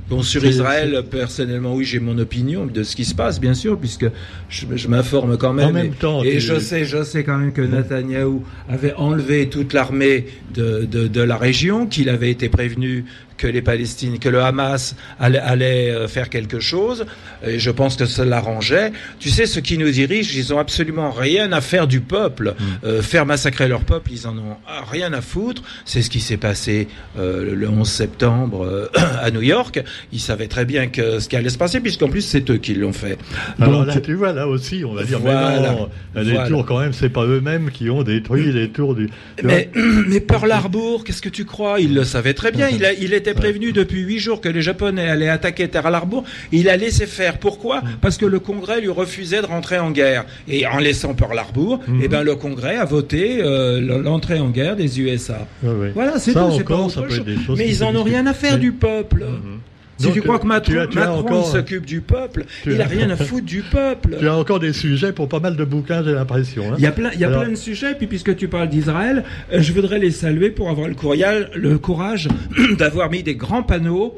bon, 0.10 0.22
sur 0.24 0.44
Israël, 0.46 1.04
personnellement, 1.10 1.76
oui, 1.76 1.86
j'ai 1.86 2.00
mon 2.00 2.18
opinion 2.18 2.66
de 2.66 2.84
ce 2.84 2.96
qui 2.96 3.06
se 3.06 3.16
passe, 3.16 3.40
bien 3.40 3.54
sûr, 3.54 3.78
puisque 3.80 4.06
je, 4.50 4.66
je 4.76 4.88
m'informe 4.88 5.38
quand 5.38 5.54
même. 5.54 5.70
En 5.70 5.74
même 5.74 5.86
et, 5.88 5.90
temps, 5.90 6.24
et 6.24 6.34
tu- 6.34 6.40
je 6.42 6.60
sais, 6.60 6.86
je 6.86 7.04
sais 7.04 7.24
quand 7.24 7.38
même 7.38 7.54
que 7.54 7.62
Netanyahou 7.62 8.44
avait 8.70 8.94
enlevé 8.96 9.50
toute 9.50 9.74
l'armée 9.74 10.26
de, 10.54 10.86
de, 10.86 11.08
de 11.08 11.22
la 11.22 11.38
région, 11.38 11.88
qu'il 11.88 12.10
avait 12.10 12.32
été 12.32 12.50
prévenu 12.50 13.06
que 13.42 13.48
les 13.48 13.64
Palestiniens, 13.64 14.20
que 14.20 14.30
le 14.30 14.40
Hamas 14.44 14.96
allait, 15.20 15.40
allait 15.40 15.90
euh, 15.90 16.08
faire 16.08 16.30
quelque 16.30 16.60
chose, 16.60 17.06
et 17.46 17.58
je 17.58 17.72
pense 17.72 17.96
que 17.96 18.06
ça 18.06 18.24
l'arrangeait. 18.24 18.92
Tu 19.20 19.30
sais, 19.30 19.48
ceux 19.48 19.62
qui 19.62 19.80
nous 19.80 19.90
dirigent, 19.90 20.32
ils 20.36 20.54
ont 20.54 20.60
absolument 20.60 21.10
rien 21.10 21.52
à 21.52 21.60
faire 21.60 21.88
du 21.88 22.02
peuple. 22.02 22.54
Euh, 22.84 23.02
faire 23.02 23.26
massacrer 23.26 23.68
leur 23.68 23.82
peuple, 23.82 24.12
ils 24.12 24.28
en 24.28 24.38
ont 24.38 24.58
rien 24.92 25.12
à 25.14 25.22
foutre. 25.22 25.64
C'est 25.86 26.04
ce 26.04 26.12
qui 26.12 26.20
s'est 26.20 26.38
passé 26.38 26.88
euh, 27.18 27.56
le 27.56 27.68
11 27.68 27.90
septembre 27.90 28.64
euh, 28.64 28.88
à 29.22 29.32
New 29.32 29.42
York. 29.42 29.82
Ils 30.14 30.20
savaient 30.20 30.48
très 30.48 30.66
bien 30.66 30.88
que 30.88 31.20
ce 31.20 31.28
qui 31.28 31.36
allait 31.36 31.50
se 31.50 31.58
passer, 31.58 31.80
puisqu'en 31.80 32.10
plus 32.10 32.22
c'est 32.22 32.48
eux 32.52 32.58
qui 32.58 32.76
l'ont 32.76 32.94
fait. 32.94 33.18
Alors 33.60 33.86
Donc, 33.86 33.96
là, 33.96 34.02
tu 34.02 34.14
vois, 34.14 34.34
là 34.34 34.48
aussi, 34.48 34.84
on 34.86 34.94
va 34.94 35.04
dire, 35.04 35.20
Voilà. 35.20 35.60
mais 35.60 35.68
non, 35.68 35.90
les 36.24 36.32
Voilà. 36.34 36.48
tours, 36.48 36.66
quand 36.68 36.80
même, 36.80 36.94
c'est 36.94 37.10
pas 37.10 37.26
eux-mêmes 37.26 37.72
qui 37.72 37.90
ont 37.90 38.04
détruit 38.04 38.52
les 38.52 38.70
tours 38.70 38.94
du. 38.94 39.10
Mais, 39.44 39.72
mais 40.08 40.20
Pearl 40.20 40.52
Harbor, 40.52 41.04
qu'est-ce 41.04 41.24
que 41.24 41.30
tu 41.30 41.46
crois? 41.46 41.80
Il 41.80 41.96
le 41.96 42.04
savait 42.04 42.36
très 42.36 42.52
bien. 42.52 42.70
Il, 42.70 42.86
a, 42.86 42.94
il 42.94 43.14
était 43.14 43.31
prévenu 43.34 43.72
depuis 43.72 44.02
huit 44.02 44.20
jours 44.20 44.42
que 44.42 44.50
les 44.50 44.62
Japonais 44.62 45.08
allaient 45.10 45.30
attaquer 45.30 45.68
Pearl 45.68 45.94
Harbor. 45.94 46.24
Il 46.52 46.70
a 46.70 46.78
laissé 46.78 47.06
faire. 47.06 47.38
Pourquoi 47.38 47.82
Parce 48.02 48.18
que 48.18 48.26
le 48.26 48.40
Congrès 48.40 48.82
lui 48.82 48.90
refusait 48.90 49.42
de 49.42 49.48
rentrer 49.48 49.80
en 49.80 49.92
guerre. 49.92 50.26
Et 50.48 50.66
en 50.68 50.78
laissant 50.78 51.14
Pearl 51.14 51.38
Harbor, 51.38 51.80
Mhm. 51.88 52.02
eh 52.04 52.08
ben, 52.08 52.24
le 52.24 52.36
Congrès 52.36 52.76
a 52.78 52.86
voté 52.86 53.40
euh, 53.42 54.02
l'entrée 54.02 54.40
en 54.40 54.50
guerre 54.50 54.76
des 54.76 55.00
USA. 55.00 55.48
Voilà, 55.64 56.20
c'est 56.20 56.34
tout. 56.34 56.40
c'est 56.52 56.62
encore, 56.62 56.88
pas 56.88 56.94
ça 56.94 57.00
autre 57.02 57.08
peut 57.10 57.16
être 57.16 57.26
chose. 57.26 57.26
des 57.38 57.44
choses 57.44 57.58
Mais 57.60 57.68
ils 57.68 57.84
en 57.84 57.96
ont 57.96 58.04
rien 58.04 58.26
à 58.28 58.34
faire 58.34 58.58
du 58.60 58.72
peuple. 58.72 59.24
Mhm. 59.26 59.60
Si 60.02 60.08
Donc, 60.08 60.14
tu 60.16 60.22
crois 60.22 60.40
que 60.40 60.48
Macron, 60.48 60.72
tu 60.72 60.80
as- 60.80 60.88
tu 60.88 60.98
as 60.98 61.02
Macron, 61.06 61.20
encore- 61.20 61.46
il 61.48 61.52
s'occupe 61.52 61.86
du 61.86 62.02
peuple, 62.02 62.46
il 62.66 62.82
as- 62.82 62.86
a 62.86 62.88
rien 62.88 63.10
à 63.10 63.16
foutre 63.16 63.46
du 63.46 63.62
peuple. 63.62 64.18
Tu 64.20 64.28
as 64.28 64.36
encore 64.36 64.60
des 64.60 64.74
sujets 64.74 65.12
pour 65.14 65.28
pas 65.30 65.40
mal 65.40 65.56
de 65.56 65.64
bouquins, 65.64 66.04
j'ai 66.04 66.14
l'impression. 66.14 66.72
hein. 66.72 66.76
Il 66.78 66.84
y 66.84 66.88
a 66.88 66.92
plein, 66.92 67.12
il 67.14 67.20
y 67.20 67.24
a 67.24 67.28
Alors- 67.28 67.42
plein 67.42 67.50
de 67.52 67.56
sujets. 67.56 67.96
Puis 67.96 68.08
puisque 68.08 68.36
tu 68.36 68.48
parles 68.48 68.70
d'Israël, 68.70 69.24
euh, 69.54 69.62
je 69.62 69.74
voudrais 69.74 70.00
les 70.00 70.12
saluer 70.12 70.50
pour 70.50 70.70
avoir 70.70 70.88
le, 70.88 70.96
courriel, 70.96 71.50
le 71.56 71.78
courage 71.78 72.28
d'avoir 72.78 73.10
mis 73.10 73.24
des 73.24 73.36
grands 73.36 73.64
panneaux. 73.64 74.18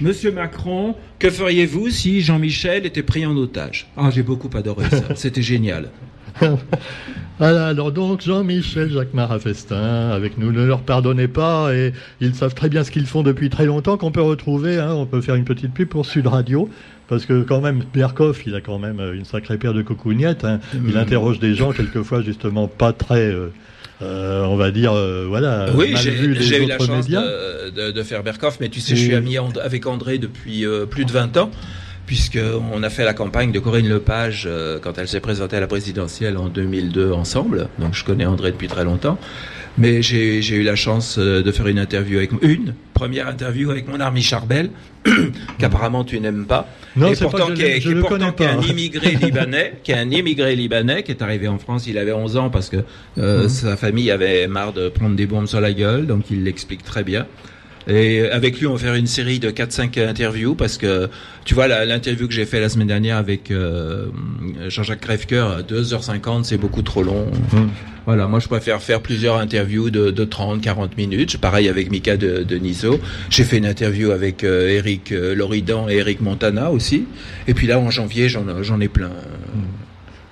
Monsieur 0.00 0.32
Macron, 0.32 0.94
que 1.18 1.28
feriez-vous 1.28 1.90
si 1.90 2.22
Jean-Michel 2.22 2.86
était 2.86 3.02
pris 3.02 3.26
en 3.26 3.36
otage? 3.36 3.86
Ah, 3.98 4.08
j'ai 4.10 4.22
beaucoup 4.22 4.48
adoré 4.56 4.86
ça. 4.88 5.02
C'était 5.14 5.42
génial. 5.42 5.90
Voilà, 7.38 7.68
alors 7.68 7.90
donc 7.90 8.20
Jean-Michel 8.20 8.90
Jacquemart 8.90 9.40
Festin 9.40 10.10
avec 10.10 10.36
nous, 10.36 10.52
ne 10.52 10.62
leur 10.62 10.82
pardonnez 10.82 11.26
pas 11.26 11.74
et 11.74 11.94
ils 12.20 12.34
savent 12.34 12.54
très 12.54 12.68
bien 12.68 12.84
ce 12.84 12.90
qu'ils 12.90 13.06
font 13.06 13.22
depuis 13.22 13.48
très 13.48 13.64
longtemps 13.64 13.96
qu'on 13.96 14.10
peut 14.12 14.20
retrouver, 14.20 14.78
hein, 14.78 14.92
on 14.92 15.06
peut 15.06 15.22
faire 15.22 15.36
une 15.36 15.46
petite 15.46 15.72
pub 15.72 15.88
pour 15.88 16.04
Sud 16.04 16.26
Radio 16.26 16.68
parce 17.08 17.24
que 17.24 17.40
quand 17.42 17.62
même 17.62 17.82
Berkoff 17.94 18.46
il 18.46 18.54
a 18.54 18.60
quand 18.60 18.78
même 18.78 19.00
euh, 19.00 19.14
une 19.14 19.24
sacrée 19.24 19.56
paire 19.56 19.72
de 19.72 19.80
cocognettes, 19.80 20.44
hein. 20.44 20.60
il 20.86 20.98
interroge 20.98 21.38
des 21.38 21.54
gens 21.54 21.72
quelquefois 21.72 22.20
justement 22.20 22.68
pas 22.68 22.92
très, 22.92 23.32
euh, 23.32 23.48
euh, 24.02 24.44
on 24.44 24.56
va 24.56 24.70
dire, 24.70 24.92
euh, 24.92 25.24
voilà, 25.26 25.68
Oui, 25.74 25.94
j'ai 25.96 26.12
eu 26.12 26.66
la 26.66 26.78
chance 26.78 27.08
de, 27.08 27.70
de, 27.70 27.90
de 27.90 28.02
faire 28.02 28.22
Berkoff, 28.22 28.58
mais 28.60 28.68
tu 28.68 28.80
sais, 28.80 28.96
je 28.96 29.00
suis 29.00 29.14
ami 29.14 29.36
avec 29.62 29.86
André 29.86 30.18
depuis 30.18 30.64
plus 30.90 31.04
de 31.06 31.12
20 31.12 31.36
ans, 31.38 31.50
puisqu'on 32.10 32.82
a 32.82 32.90
fait 32.90 33.04
la 33.04 33.14
campagne 33.14 33.52
de 33.52 33.60
Corinne 33.60 33.88
Lepage 33.88 34.42
euh, 34.50 34.80
quand 34.82 34.98
elle 34.98 35.06
s'est 35.06 35.20
présentée 35.20 35.54
à 35.56 35.60
la 35.60 35.68
présidentielle 35.68 36.36
en 36.38 36.48
2002 36.48 37.12
ensemble. 37.12 37.68
Donc 37.78 37.94
je 37.94 38.04
connais 38.04 38.26
André 38.26 38.50
depuis 38.50 38.66
très 38.66 38.82
longtemps. 38.82 39.16
Mais 39.78 40.02
j'ai 40.02 40.40
eu 40.40 40.64
la 40.64 40.74
chance 40.74 41.18
euh, 41.20 41.40
de 41.44 41.52
faire 41.52 41.68
une 41.68 41.78
interview 41.78 42.18
avec 42.18 42.32
une 42.42 42.74
première 42.94 43.28
interview 43.28 43.70
avec 43.70 43.86
mon 43.86 44.00
ami 44.00 44.22
Charbel, 44.22 44.70
qu'apparemment 45.60 46.02
tu 46.02 46.18
n'aimes 46.18 46.46
pas, 46.46 46.68
Non, 46.96 47.12
et 47.12 47.14
c'est 47.14 47.22
pas 47.26 47.30
pourtant 47.30 47.46
je 47.50 47.54
qui 47.54 47.62
est, 47.62 47.68
l'aime, 47.68 47.80
je 47.80 47.82
qui 47.82 47.88
est 47.90 47.94
le 47.94 48.00
pourtant 48.00 48.16
connais 48.18 48.34
qui 48.34 48.42
est 48.42 48.46
un 48.46 48.56
pas. 48.56 48.66
immigré 48.72 49.10
libanais, 49.14 49.74
qui 49.84 49.92
est 49.92 49.98
un 49.98 50.10
immigré 50.10 50.56
libanais, 50.56 51.04
qui 51.04 51.12
est 51.12 51.22
arrivé 51.22 51.46
en 51.46 51.58
France, 51.60 51.86
il 51.86 51.96
avait 51.96 52.10
11 52.10 52.36
ans 52.38 52.50
parce 52.50 52.70
que 52.70 52.78
euh, 53.18 53.42
Mhm. 53.44 53.48
sa 53.48 53.76
famille 53.76 54.10
avait 54.10 54.48
marre 54.48 54.72
de 54.72 54.88
prendre 54.88 55.14
des 55.14 55.26
bombes 55.26 55.46
sur 55.46 55.60
la 55.60 55.72
gueule, 55.72 56.08
donc 56.08 56.24
il 56.32 56.42
l'explique 56.42 56.82
très 56.82 57.04
bien. 57.04 57.28
Et 57.88 58.28
avec 58.28 58.60
lui, 58.60 58.66
on 58.66 58.74
va 58.74 58.78
faire 58.78 58.94
une 58.94 59.06
série 59.06 59.38
de 59.38 59.50
4-5 59.50 59.98
interviews 60.06 60.54
parce 60.54 60.78
que, 60.78 61.08
tu 61.44 61.54
vois, 61.54 61.66
l'interview 61.66 62.28
que 62.28 62.34
j'ai 62.34 62.44
fait 62.44 62.60
la 62.60 62.68
semaine 62.68 62.88
dernière 62.88 63.16
avec 63.16 63.50
euh, 63.50 64.06
Jean-Jacques 64.68 65.00
Crèvecoeur, 65.00 65.50
à 65.50 65.62
2h50, 65.62 66.44
c'est 66.44 66.58
beaucoup 66.58 66.82
trop 66.82 67.02
long. 67.02 67.26
Hum. 67.52 67.70
Voilà, 68.06 68.26
moi 68.26 68.40
je 68.40 68.48
préfère 68.48 68.82
faire 68.82 69.02
plusieurs 69.02 69.36
interviews 69.36 69.90
de, 69.90 70.10
de 70.10 70.24
30, 70.24 70.60
40 70.60 70.96
minutes. 70.96 71.38
Pareil 71.38 71.68
avec 71.68 71.90
Mika 71.90 72.16
de, 72.16 72.42
de 72.42 72.56
Niso. 72.56 72.98
J'ai 73.28 73.44
fait 73.44 73.58
une 73.58 73.66
interview 73.66 74.10
avec 74.10 74.42
euh, 74.42 74.68
Eric 74.68 75.12
euh, 75.12 75.34
Loridan 75.34 75.88
et 75.88 75.96
Eric 75.96 76.20
Montana 76.20 76.70
aussi. 76.70 77.04
Et 77.46 77.54
puis 77.54 77.66
là, 77.66 77.78
en 77.78 77.90
janvier, 77.90 78.28
j'en 78.28 78.62
j'en 78.62 78.80
ai 78.80 78.88
plein. 78.88 79.10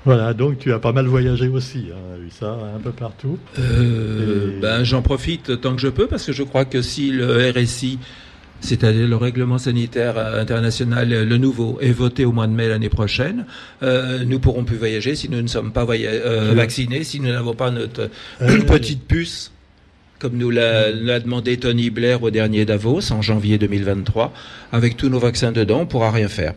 Voilà, 0.04 0.32
donc 0.32 0.58
tu 0.58 0.72
as 0.72 0.78
pas 0.78 0.92
mal 0.92 1.06
voyagé 1.06 1.48
aussi, 1.48 1.86
hein, 1.92 2.16
vu 2.22 2.30
ça, 2.30 2.56
un 2.74 2.78
peu 2.80 2.92
partout. 2.92 3.38
Euh, 3.58 4.56
Et- 4.56 4.60
ben, 4.60 4.84
j'en 4.84 5.02
profite 5.02 5.60
tant 5.60 5.74
que 5.74 5.80
je 5.80 5.88
peux 5.88 6.06
parce 6.06 6.24
que 6.24 6.32
je 6.32 6.42
crois 6.44 6.64
que 6.64 6.80
si 6.82 7.10
le 7.10 7.50
RSI, 7.50 7.98
c'est-à-dire 8.60 9.06
le 9.06 9.16
règlement 9.16 9.58
sanitaire 9.58 10.16
international, 10.18 11.08
le 11.10 11.36
nouveau, 11.36 11.78
est 11.80 11.92
voté 11.92 12.24
au 12.24 12.32
mois 12.32 12.46
de 12.46 12.52
mai 12.52 12.68
l'année 12.68 12.88
prochaine, 12.88 13.44
euh, 13.82 14.24
nous 14.24 14.38
pourrons 14.38 14.64
plus 14.64 14.76
voyager 14.76 15.14
si 15.14 15.28
nous 15.28 15.42
ne 15.42 15.46
sommes 15.48 15.72
pas 15.72 15.84
euh, 15.90 16.52
vaccinés, 16.54 17.04
si 17.04 17.20
nous 17.20 17.28
n'avons 17.30 17.54
pas 17.54 17.70
notre 17.70 18.08
petite 18.66 19.04
puce. 19.06 19.52
Comme 20.20 20.36
nous 20.36 20.50
l'a 20.50 20.90
l'a 20.90 21.20
demandé 21.20 21.58
Tony 21.58 21.90
Blair 21.90 22.22
au 22.24 22.30
dernier 22.30 22.64
Davos 22.64 23.12
en 23.12 23.22
janvier 23.22 23.56
2023, 23.58 24.32
avec 24.72 24.96
tous 24.96 25.08
nos 25.08 25.20
vaccins 25.20 25.52
dedans, 25.52 25.82
on 25.82 25.86
pourra 25.86 26.10
rien 26.10 26.26
faire. 26.26 26.54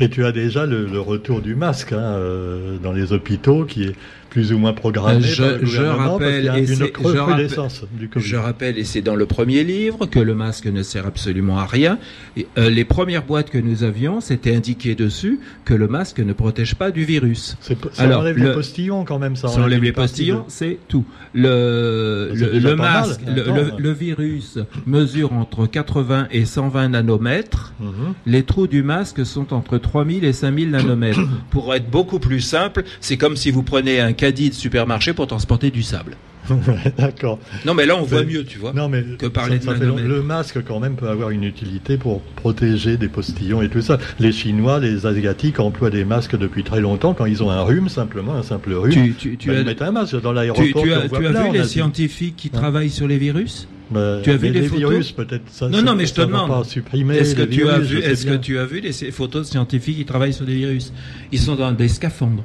Et 0.00 0.08
tu 0.08 0.24
as 0.24 0.32
déjà 0.32 0.66
le, 0.66 0.86
le 0.86 1.00
retour 1.00 1.40
du 1.40 1.54
masque 1.54 1.92
hein, 1.92 1.98
euh, 2.00 2.78
dans 2.78 2.92
les 2.92 3.12
hôpitaux 3.12 3.64
qui 3.64 3.84
est 3.84 3.96
plus 4.30 4.52
ou 4.52 4.58
moins 4.58 4.72
programmé 4.72 5.20
Je- 5.22 5.42
par 5.42 5.52
le 5.52 5.58
je 5.66 5.76
gouvernement 5.76 6.18
parce 6.18 6.32
qu'il 6.32 6.44
y 6.44 6.48
a 6.48 6.52
rappelle, 6.52 6.64
et 6.64 6.72
une 6.72 6.76
c'est- 6.78 6.92
je 7.02 7.18
recrudescence 7.18 7.84
du 7.92 8.08
Covid. 8.08 8.24
Je 8.24 8.36
rappelle, 8.36 8.78
et 8.78 8.84
c'est 8.84 9.00
dans 9.02 9.16
le 9.16 9.26
premier 9.26 9.64
livre, 9.64 10.06
que 10.06 10.20
le 10.20 10.34
masque 10.34 10.66
ne 10.66 10.82
sert 10.82 11.06
absolument 11.06 11.58
à 11.58 11.66
rien. 11.66 11.98
Et, 12.36 12.46
euh, 12.56 12.70
les 12.70 12.84
premières 12.84 13.24
boîtes 13.24 13.50
que 13.50 13.58
nous 13.58 13.82
avions, 13.82 14.20
c'était 14.20 14.54
indiqué 14.54 14.94
dessus 14.94 15.40
que 15.64 15.74
le 15.74 15.88
masque 15.88 16.20
ne 16.20 16.32
protège 16.32 16.76
pas 16.76 16.90
du 16.90 17.04
virus. 17.04 17.56
Ça 17.60 17.74
Alors, 18.04 18.20
enlève 18.20 18.38
le- 18.38 18.48
les 18.48 18.54
postillons 18.54 19.04
quand 19.04 19.18
même. 19.18 19.34
Ça, 19.36 19.48
Ça 19.48 19.60
enlève 19.60 19.82
les 19.82 19.92
postillons, 19.92 20.44
c'est 20.48 20.78
tout. 20.88 21.04
Le, 21.34 22.74
mal, 22.74 22.76
masque, 22.76 23.20
le, 23.26 23.42
attends. 23.42 23.54
le- 23.56 23.72
le 23.78 23.92
virus 23.92 24.58
mesure 24.86 25.32
entre 25.32 25.66
80 25.66 26.28
et 26.30 26.44
120 26.44 26.88
nanomètres. 26.90 27.72
Mhm. 27.80 28.14
Les 28.26 28.42
trous 28.42 28.66
du 28.66 28.82
masque 28.82 29.24
sont 29.26 29.52
entre 29.52 29.78
3000 29.78 30.24
et 30.24 30.32
5000 30.32 30.70
nanomètres. 30.70 31.20
Pour 31.50 31.74
être 31.74 31.90
beaucoup 31.90 32.18
plus 32.18 32.40
simple, 32.40 32.84
c'est 33.00 33.16
comme 33.16 33.36
si 33.36 33.50
vous 33.50 33.62
prenez 33.62 34.00
un 34.00 34.12
caddie 34.20 34.50
de 34.50 34.54
supermarché 34.54 35.14
pour 35.14 35.26
transporter 35.26 35.70
du 35.70 35.82
sable. 35.82 36.16
D'accord. 36.98 37.38
Non, 37.64 37.72
mais 37.74 37.86
là, 37.86 37.96
on 37.96 38.02
voit 38.02 38.24
mieux, 38.24 38.44
tu 38.44 38.58
vois. 38.58 38.72
Non, 38.74 38.88
mais 38.88 39.02
Que 39.18 39.26
parler 39.26 39.58
de 39.58 39.70
le 39.70 40.22
masque 40.22 40.62
quand 40.62 40.78
même 40.78 40.94
peut 40.94 41.08
avoir 41.08 41.30
une 41.30 41.44
utilité 41.44 41.96
pour 41.96 42.20
protéger 42.20 42.96
des 42.98 43.08
postillons 43.08 43.62
et 43.62 43.68
tout 43.70 43.80
ça. 43.80 43.98
Les 44.18 44.32
Chinois, 44.32 44.78
les 44.78 45.06
Asiatiques 45.06 45.58
emploient 45.58 45.90
des 45.90 46.04
masques 46.04 46.36
depuis 46.36 46.64
très 46.64 46.80
longtemps. 46.80 47.14
Quand 47.14 47.24
ils 47.24 47.42
ont 47.42 47.50
un 47.50 47.62
rhume, 47.62 47.88
simplement 47.88 48.34
un 48.34 48.42
simple 48.42 48.72
rhume, 48.74 48.92
Tu, 48.92 49.14
tu, 49.14 49.36
tu 49.38 49.48
bah, 49.48 49.54
as, 49.56 49.60
ils 49.60 49.64
mettent 49.64 49.82
un 49.82 49.92
masque 49.92 50.20
dans 50.20 50.32
l'aéroport. 50.32 50.82
tu 50.82 50.92
as, 50.92 51.00
qu'on 51.00 51.08
voit 51.08 51.18
tu 51.20 51.26
as 51.26 51.30
plein 51.30 51.50
vu 51.50 51.58
les 51.58 51.64
scientifiques 51.64 52.36
qui 52.36 52.48
Hein 52.48 52.58
travaillent 52.58 52.90
sur 52.90 53.06
les 53.08 53.18
virus 53.18 53.68
Bah, 53.90 54.18
Tu 54.22 54.30
as 54.30 54.36
vu 54.36 54.50
les 54.50 54.60
les 54.60 54.68
photos 54.68 54.90
virus, 54.90 55.12
peut-être 55.12 55.48
ça. 55.48 55.68
Non, 55.68 55.82
non, 55.82 55.94
mais 55.94 56.06
je 56.06 56.14
te 56.14 56.20
demande. 56.20 56.50
Est-ce 56.66 57.34
que 57.34 57.42
tu 57.42 57.68
as 57.68 57.78
vu, 57.78 57.86
je 57.86 58.00
sais 58.00 58.10
est-ce 58.10 58.24
que 58.24 58.30
bien. 58.30 58.38
tu 58.38 58.58
as 58.58 58.66
vu 58.66 58.80
les 58.80 58.92
photos 59.12 59.46
de 59.46 59.50
scientifiques 59.50 59.96
qui 59.96 60.04
travaillent 60.04 60.34
sur 60.34 60.46
les 60.46 60.54
virus? 60.54 60.92
Ils 61.32 61.38
sont 61.38 61.54
dans 61.54 61.72
des 61.72 61.88
scaphandres. 61.88 62.44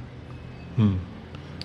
Hmm. 0.77 0.95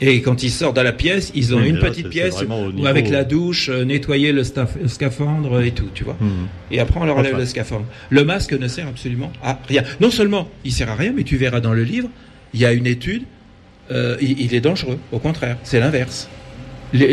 Et 0.03 0.23
quand 0.23 0.43
ils 0.43 0.51
sortent 0.51 0.77
de 0.77 0.81
la 0.81 0.93
pièce, 0.93 1.31
ils 1.35 1.55
ont 1.55 1.59
Oui, 1.59 1.69
une 1.69 1.77
là, 1.77 1.83
petite 1.91 2.09
pièce 2.09 2.43
où 2.77 2.87
avec 2.87 3.11
la 3.11 3.25
douche, 3.25 3.69
euh, 3.69 3.85
nettoyer 3.85 4.33
le, 4.33 4.43
scaphandre 4.87 5.61
et 5.61 5.73
tout, 5.73 5.89
tu 5.93 6.05
vois. 6.05 6.17
Hmm. 6.21 6.47
Et 6.71 6.81
après, 6.81 7.01
on 7.01 7.05
leur 7.05 7.17
enlève 7.19 7.33
Enfin. 7.33 7.41
le 7.41 7.47
scaphandre. 7.47 7.85
Le 8.09 8.25
masque 8.25 8.53
ne 8.53 8.67
sert 8.67 8.87
absolument 8.89 9.31
à 9.43 9.59
rien. 9.69 9.83
Non 10.01 10.11
seulement 10.11 10.49
il 10.65 10.73
sert 10.73 10.91
à 10.91 10.95
rien, 10.95 11.13
mais 11.15 11.23
tu 11.25 11.37
verras 11.37 11.61
dans 11.61 11.75
le 11.75 11.85
livre, 11.85 12.09
il 12.55 12.61
y 12.61 12.65
a 12.65 12.73
une 12.73 12.87
étude, 12.87 13.25
euh, 13.91 14.17
il, 14.23 14.41
il 14.41 14.55
est 14.55 14.61
dangereux. 14.61 14.99
Au 15.13 15.19
contraire, 15.19 15.59
c'est 15.65 15.81
l'inverse. 15.81 16.29
Lis, 16.93 17.07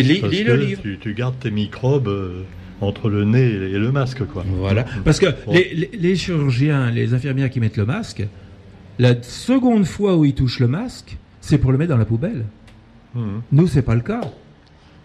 le 0.43 0.56
livre. 0.56 0.82
Tu, 0.82 0.97
tu 1.00 1.13
gardes 1.13 1.38
tes 1.39 1.52
microbes 1.52 2.08
euh, 2.08 2.43
entre 2.82 3.10
le 3.10 3.26
nez 3.26 3.43
et 3.45 3.78
le 3.78 3.91
masque, 3.91 4.23
quoi. 4.26 4.43
Voilà. 4.47 4.86
Parce 5.04 5.19
que 5.19 5.28
les- 5.52 5.89
les 5.93 6.15
chirurgiens, 6.15 6.89
les 6.89 7.13
infirmières 7.13 7.50
qui 7.50 7.60
mettent 7.60 7.78
le 7.78 7.86
masque, 7.86 8.23
la 8.97 9.21
seconde 9.21 9.86
fois 9.86 10.15
où 10.15 10.26
ils 10.26 10.34
touchent 10.34 10.60
le 10.60 10.67
masque, 10.67 11.17
c'est 11.41 11.58
pour 11.58 11.71
le 11.71 11.78
mettre 11.78 11.91
dans 11.91 11.97
la 11.97 12.06
poubelle. 12.06 12.45
Hmm. 13.17 13.41
Nous, 13.51 13.67
c'est 13.67 13.82
pas 13.82 13.95
le 13.95 14.01
cas. 14.01 14.21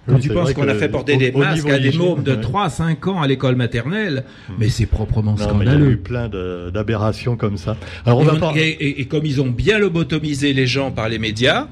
Oui, 0.09 0.15
Quand 0.15 0.19
tu 0.21 0.29
penses 0.31 0.53
qu'on 0.53 0.67
a 0.69 0.75
fait 0.75 0.89
porter 0.89 1.17
des 1.17 1.31
masques 1.33 1.69
à 1.69 1.79
des 1.79 1.93
mômes 1.93 2.25
de 2.25 2.33
ouais. 2.35 2.41
3 2.41 2.65
à 2.65 2.69
5 2.71 3.07
ans 3.07 3.23
à 3.23 3.27
l'école 3.29 3.55
maternelle, 3.55 4.25
mais 4.59 4.69
c'est 4.69 4.87
proprement 4.87 5.37
Non, 5.37 5.55
mais 5.55 5.65
il 5.65 5.69
y 5.69 5.71
a 5.71 5.75
eu 5.75 5.79
scandaleux. 5.79 5.97
plein 5.99 6.29
de- 6.29 6.71
d'aberrations 6.75 7.37
comme 7.37 7.57
ça. 7.57 7.77
Alors 8.05 8.19
on 8.19 8.23
Et, 8.23 8.27
va 8.27 8.35
on- 8.35 8.41
pas. 8.41 8.53
et- 8.57 8.61
et- 8.69 9.01
et 9.01 9.05
comme 9.07 9.25
ils 9.25 9.41
ont 9.41 9.47
bien 9.49 9.79
lobotomisé 9.79 10.53
les 10.55 10.67
gens 10.67 10.91
par 10.91 11.09
les 11.09 11.21
médias, 11.21 11.69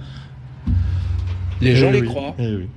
les 1.60 1.74
gens 1.76 1.88
Eh 1.90 1.94
les 1.94 2.00
oui, 2.02 2.06
croient. 2.06 2.34
eh 2.38 2.54
oui. 2.56 2.68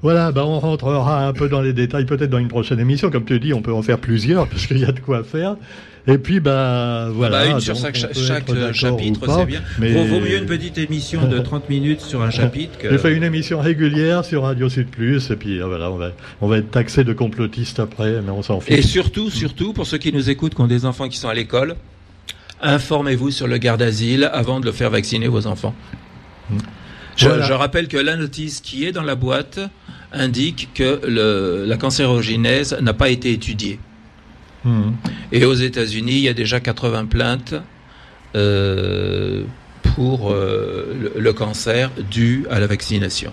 Voilà, 0.00 0.30
bah 0.30 0.44
on 0.46 0.60
rentrera 0.60 1.26
un 1.26 1.32
peu 1.32 1.48
dans 1.48 1.60
les 1.60 1.72
détails 1.72 2.06
peut-être 2.06 2.30
dans 2.30 2.38
une 2.38 2.48
prochaine 2.48 2.78
émission. 2.78 3.10
Comme 3.10 3.24
tu 3.24 3.40
dis, 3.40 3.52
on 3.52 3.62
peut 3.62 3.72
en 3.72 3.82
faire 3.82 3.98
plusieurs 3.98 4.46
parce 4.50 4.66
qu'il 4.66 4.78
y 4.78 4.84
a 4.84 4.92
de 4.92 5.00
quoi 5.00 5.24
faire. 5.24 5.56
Et 6.06 6.16
puis, 6.16 6.40
bah, 6.40 7.08
voilà. 7.12 7.44
Bah, 7.44 7.50
une 7.50 7.60
sur 7.60 7.76
chaque, 7.76 7.96
chaque 7.96 8.72
chapitre, 8.72 9.20
c'est 9.28 9.44
bien. 9.44 9.60
Mais... 9.78 9.92
Vaut, 9.92 10.20
mieux 10.20 10.38
une 10.38 10.46
petite 10.46 10.78
émission 10.78 11.26
de 11.28 11.38
30 11.38 11.68
minutes 11.68 12.00
sur 12.00 12.22
un 12.22 12.30
chapitre 12.30 12.78
que... 12.78 12.88
J'ai 12.88 12.96
fait 12.96 13.14
une 13.14 13.24
émission 13.24 13.60
régulière 13.60 14.24
sur 14.24 14.44
Radio 14.44 14.70
Sud 14.70 14.88
Plus, 14.88 15.30
et 15.30 15.36
puis, 15.36 15.60
euh, 15.60 15.66
voilà, 15.66 15.90
on 15.90 15.96
va, 15.96 16.12
on 16.40 16.48
va 16.48 16.58
être 16.58 16.70
taxé 16.70 17.04
de 17.04 17.12
complotiste 17.12 17.78
après, 17.78 18.22
mais 18.22 18.30
on 18.30 18.42
s'en 18.42 18.60
fiche. 18.60 18.78
Et 18.78 18.82
surtout, 18.82 19.28
surtout, 19.28 19.74
pour 19.74 19.86
ceux 19.86 19.98
qui 19.98 20.10
nous 20.10 20.30
écoutent, 20.30 20.54
qui 20.54 20.60
ont 20.62 20.66
des 20.66 20.86
enfants 20.86 21.08
qui 21.08 21.18
sont 21.18 21.28
à 21.28 21.34
l'école, 21.34 21.76
informez-vous 22.62 23.30
sur 23.30 23.46
le 23.46 23.58
garde 23.58 23.82
asile 23.82 24.30
avant 24.32 24.60
de 24.60 24.64
le 24.64 24.72
faire 24.72 24.88
vacciner 24.88 25.28
vos 25.28 25.46
enfants. 25.46 25.74
Hmm. 26.48 26.56
Je, 27.18 27.42
je, 27.42 27.52
rappelle 27.52 27.88
que 27.88 27.96
la 27.96 28.16
notice 28.16 28.60
qui 28.60 28.86
est 28.86 28.92
dans 28.92 29.02
la 29.02 29.16
boîte 29.16 29.58
indique 30.12 30.68
que 30.72 31.00
le, 31.06 31.64
la 31.66 31.76
cancérogénèse 31.76 32.78
n'a 32.80 32.94
pas 32.94 33.08
été 33.08 33.32
étudiée. 33.32 33.80
Hmm. 34.64 34.92
Et 35.32 35.44
aux 35.44 35.54
États-Unis, 35.54 36.12
il 36.12 36.22
y 36.22 36.28
a 36.28 36.34
déjà 36.34 36.60
80 36.60 37.06
plaintes 37.06 37.54
euh, 38.36 39.42
pour 39.82 40.30
euh, 40.30 40.94
le, 41.16 41.20
le, 41.20 41.32
cancer 41.32 41.90
dû 42.10 42.46
à 42.50 42.60
la 42.60 42.66
vaccination. 42.66 43.32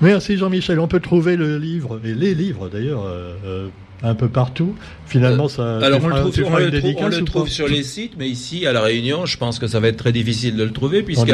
Merci 0.00 0.36
Jean-Michel. 0.36 0.78
On 0.78 0.88
peut 0.88 1.00
trouver 1.00 1.36
le 1.36 1.58
livre, 1.58 2.00
et 2.04 2.14
les 2.14 2.34
livres 2.34 2.68
d'ailleurs, 2.68 3.04
euh 3.04 3.68
un 4.04 4.14
peu 4.14 4.28
partout. 4.28 4.74
Finalement, 5.06 5.48
ça. 5.48 5.78
Alors 5.78 6.00
on 6.02 6.08
le 6.08 6.14
trouve, 6.14 6.32
on 6.46 6.56
le 6.56 6.70
trouve, 6.70 6.94
on 6.98 7.08
le 7.08 7.24
trouve 7.24 7.48
sur 7.48 7.68
les 7.68 7.82
sites, 7.82 8.12
mais 8.18 8.28
ici 8.28 8.66
à 8.66 8.72
la 8.72 8.80
Réunion, 8.80 9.26
je 9.26 9.36
pense 9.36 9.58
que 9.58 9.66
ça 9.66 9.78
va 9.80 9.88
être 9.88 9.96
très 9.96 10.12
difficile 10.12 10.56
de 10.56 10.64
le 10.64 10.72
trouver 10.72 11.02
puisque 11.02 11.30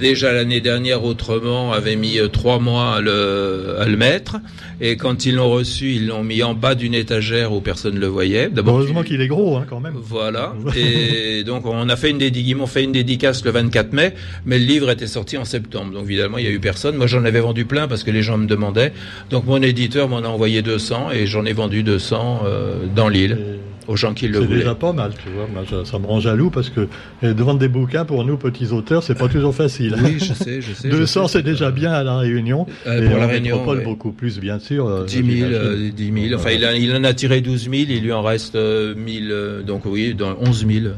déjà 0.00 0.32
l'année 0.32 0.60
dernière, 0.60 1.04
autrement 1.04 1.72
avait 1.72 1.96
mis 1.96 2.18
euh, 2.18 2.28
trois 2.28 2.58
mois 2.58 2.96
à 2.96 3.00
le, 3.00 3.76
à 3.78 3.86
le 3.86 3.96
mettre, 3.96 4.36
et 4.80 4.96
quand 4.96 5.26
ils 5.26 5.36
l'ont 5.36 5.50
reçu, 5.50 5.92
ils 5.92 6.06
l'ont 6.06 6.24
mis 6.24 6.42
en 6.42 6.54
bas 6.54 6.74
d'une 6.74 6.94
étagère 6.94 7.52
où 7.52 7.60
personne 7.60 7.94
ne 7.94 8.00
le 8.00 8.06
voyait. 8.06 8.50
Heureusement 8.56 9.02
qu'il 9.02 9.20
est 9.20 9.28
gros, 9.28 9.56
hein, 9.56 9.66
quand 9.68 9.80
même. 9.80 9.94
Voilà. 9.96 10.54
et 10.76 11.44
donc 11.44 11.66
on 11.66 11.88
a 11.88 11.96
fait 11.96 12.10
une 12.10 12.18
dédicace, 12.18 12.60
on 12.60 12.66
fait 12.66 12.84
une 12.84 12.92
dédicace 12.92 13.44
le 13.44 13.50
24 13.50 13.92
mai, 13.92 14.14
mais 14.46 14.58
le 14.58 14.64
livre 14.64 14.90
était 14.90 15.06
sorti 15.06 15.36
en 15.36 15.44
septembre, 15.44 15.92
donc 15.92 16.04
évidemment 16.04 16.38
il 16.38 16.44
y 16.44 16.48
a 16.48 16.50
eu 16.50 16.60
personne. 16.60 16.96
Moi 16.96 17.06
j'en 17.06 17.24
avais 17.24 17.40
vendu 17.40 17.64
plein 17.64 17.88
parce 17.88 18.04
que 18.04 18.10
les 18.10 18.22
gens 18.22 18.38
me 18.38 18.46
demandaient. 18.46 18.92
Donc 19.30 19.44
mon 19.46 19.62
éditeur 19.62 20.08
m'en 20.08 20.18
a 20.18 20.28
envoyé 20.28 20.62
200 20.62 21.10
et 21.12 21.26
j'en 21.26 21.44
ai 21.44 21.52
vendu 21.52 21.82
200 21.82 22.01
euh, 22.12 22.86
dans 22.94 23.08
l'île 23.08 23.38
aux 23.88 23.96
gens 23.96 24.14
qui 24.14 24.28
le 24.28 24.38
voulaient. 24.38 24.48
C'est 24.50 24.58
déjà 24.58 24.74
pas 24.74 24.92
mal, 24.92 25.12
tu 25.22 25.28
vois. 25.30 25.48
Moi, 25.52 25.64
ça, 25.84 25.98
me 25.98 26.06
rend 26.06 26.20
jaloux 26.20 26.50
parce 26.50 26.70
que 26.70 26.88
euh, 27.24 27.34
de 27.34 27.42
vendre 27.42 27.58
des 27.58 27.68
bouquins 27.68 28.04
pour 28.04 28.24
nous 28.24 28.36
petits 28.36 28.68
auteurs, 28.68 29.02
c'est 29.02 29.16
pas 29.16 29.28
toujours 29.28 29.54
facile. 29.54 29.96
Oui, 30.02 30.18
je 30.18 30.32
sais, 30.34 30.60
je 30.60 30.72
sais. 30.72 30.88
200, 30.90 31.28
c'est 31.28 31.42
déjà 31.42 31.70
bien 31.70 31.92
à 31.92 32.04
la 32.04 32.18
Réunion. 32.18 32.66
Euh, 32.86 33.08
pour 33.08 33.18
la 33.18 33.26
Réunion, 33.26 33.56
métropole, 33.56 33.82
beaucoup 33.82 34.12
plus, 34.12 34.38
bien 34.38 34.58
sûr. 34.58 35.04
10 35.04 35.38
000, 35.40 35.50
10 35.94 36.28
000. 36.28 36.34
Enfin, 36.38 36.50
il, 36.50 36.62
il, 36.82 36.94
en 36.94 37.04
a 37.04 37.12
tiré 37.12 37.40
12 37.40 37.62
000, 37.64 37.74
il 37.88 38.02
lui 38.02 38.12
en 38.12 38.22
reste 38.22 38.56
1000, 38.56 39.64
donc 39.66 39.84
oui, 39.84 40.14
dans 40.14 40.36
11 40.40 40.66
000. 40.66 40.94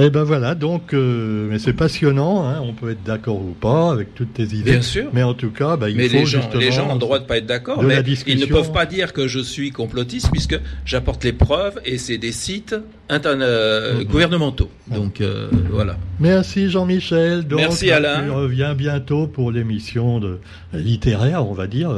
Eh 0.00 0.10
ben 0.10 0.22
voilà, 0.22 0.54
donc 0.54 0.94
euh, 0.94 1.48
mais 1.50 1.58
c'est 1.58 1.72
passionnant. 1.72 2.48
Hein, 2.48 2.60
on 2.62 2.72
peut 2.72 2.92
être 2.92 3.02
d'accord 3.02 3.40
ou 3.40 3.56
pas 3.60 3.90
avec 3.90 4.14
toutes 4.14 4.32
tes 4.32 4.44
idées. 4.44 4.70
Bien 4.70 4.82
sûr. 4.82 5.10
Mais 5.12 5.24
en 5.24 5.34
tout 5.34 5.50
cas, 5.50 5.76
bah, 5.76 5.90
il 5.90 5.96
mais 5.96 6.08
faut 6.08 6.18
les 6.18 6.24
gens, 6.24 6.40
justement 6.40 6.60
les 6.60 6.70
gens 6.70 6.88
ont 6.88 6.94
le 6.94 7.00
droit 7.00 7.18
de 7.18 7.24
pas 7.24 7.38
être 7.38 7.46
d'accord. 7.46 7.82
Mais 7.82 8.00
ils 8.28 8.38
ne 8.38 8.46
peuvent 8.46 8.70
pas 8.70 8.86
dire 8.86 9.12
que 9.12 9.26
je 9.26 9.40
suis 9.40 9.72
complotiste 9.72 10.30
puisque 10.30 10.56
j'apporte 10.84 11.24
les 11.24 11.32
preuves 11.32 11.80
et 11.84 11.98
c'est 11.98 12.16
des 12.16 12.30
sites 12.30 12.76
euh, 13.10 13.98
mm-hmm. 13.98 14.04
gouvernementaux. 14.04 14.70
Donc 14.86 15.20
euh, 15.20 15.48
voilà. 15.68 15.96
Merci 16.20 16.70
Jean-Michel. 16.70 17.44
Merci 17.50 17.90
Alain. 17.90 18.22
Tu 18.22 18.30
reviens 18.30 18.74
bientôt 18.74 19.26
pour 19.26 19.50
l'émission 19.50 20.20
de 20.20 20.38
littéraire, 20.74 21.44
on 21.44 21.54
va 21.54 21.66
dire, 21.66 21.90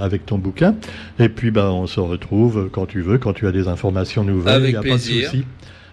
avec 0.00 0.26
ton 0.26 0.36
bouquin. 0.36 0.74
Et 1.18 1.30
puis 1.30 1.50
bah 1.50 1.72
on 1.72 1.86
se 1.86 2.00
retrouve 2.00 2.68
quand 2.70 2.84
tu 2.84 3.00
veux, 3.00 3.16
quand 3.16 3.32
tu 3.32 3.46
as 3.46 3.52
des 3.52 3.68
informations 3.68 4.22
nouvelles. 4.22 4.54
Avec 4.54 4.74
y 4.74 4.76
a 4.76 4.80
plaisir. 4.80 5.30
Pas 5.30 5.36
de 5.36 5.42
souci. 5.42 5.44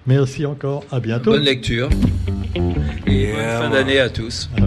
Merci 0.10 0.47
encore, 0.47 0.86
à 0.91 0.99
bientôt. 0.99 1.34
Bonne 1.34 1.43
lecture 1.43 1.88
et 3.05 3.32
bonne 3.32 3.45
fin 3.45 3.70
d'année 3.70 3.99
à 3.99 4.10
tous. 4.10 4.49
Ah 4.57 4.64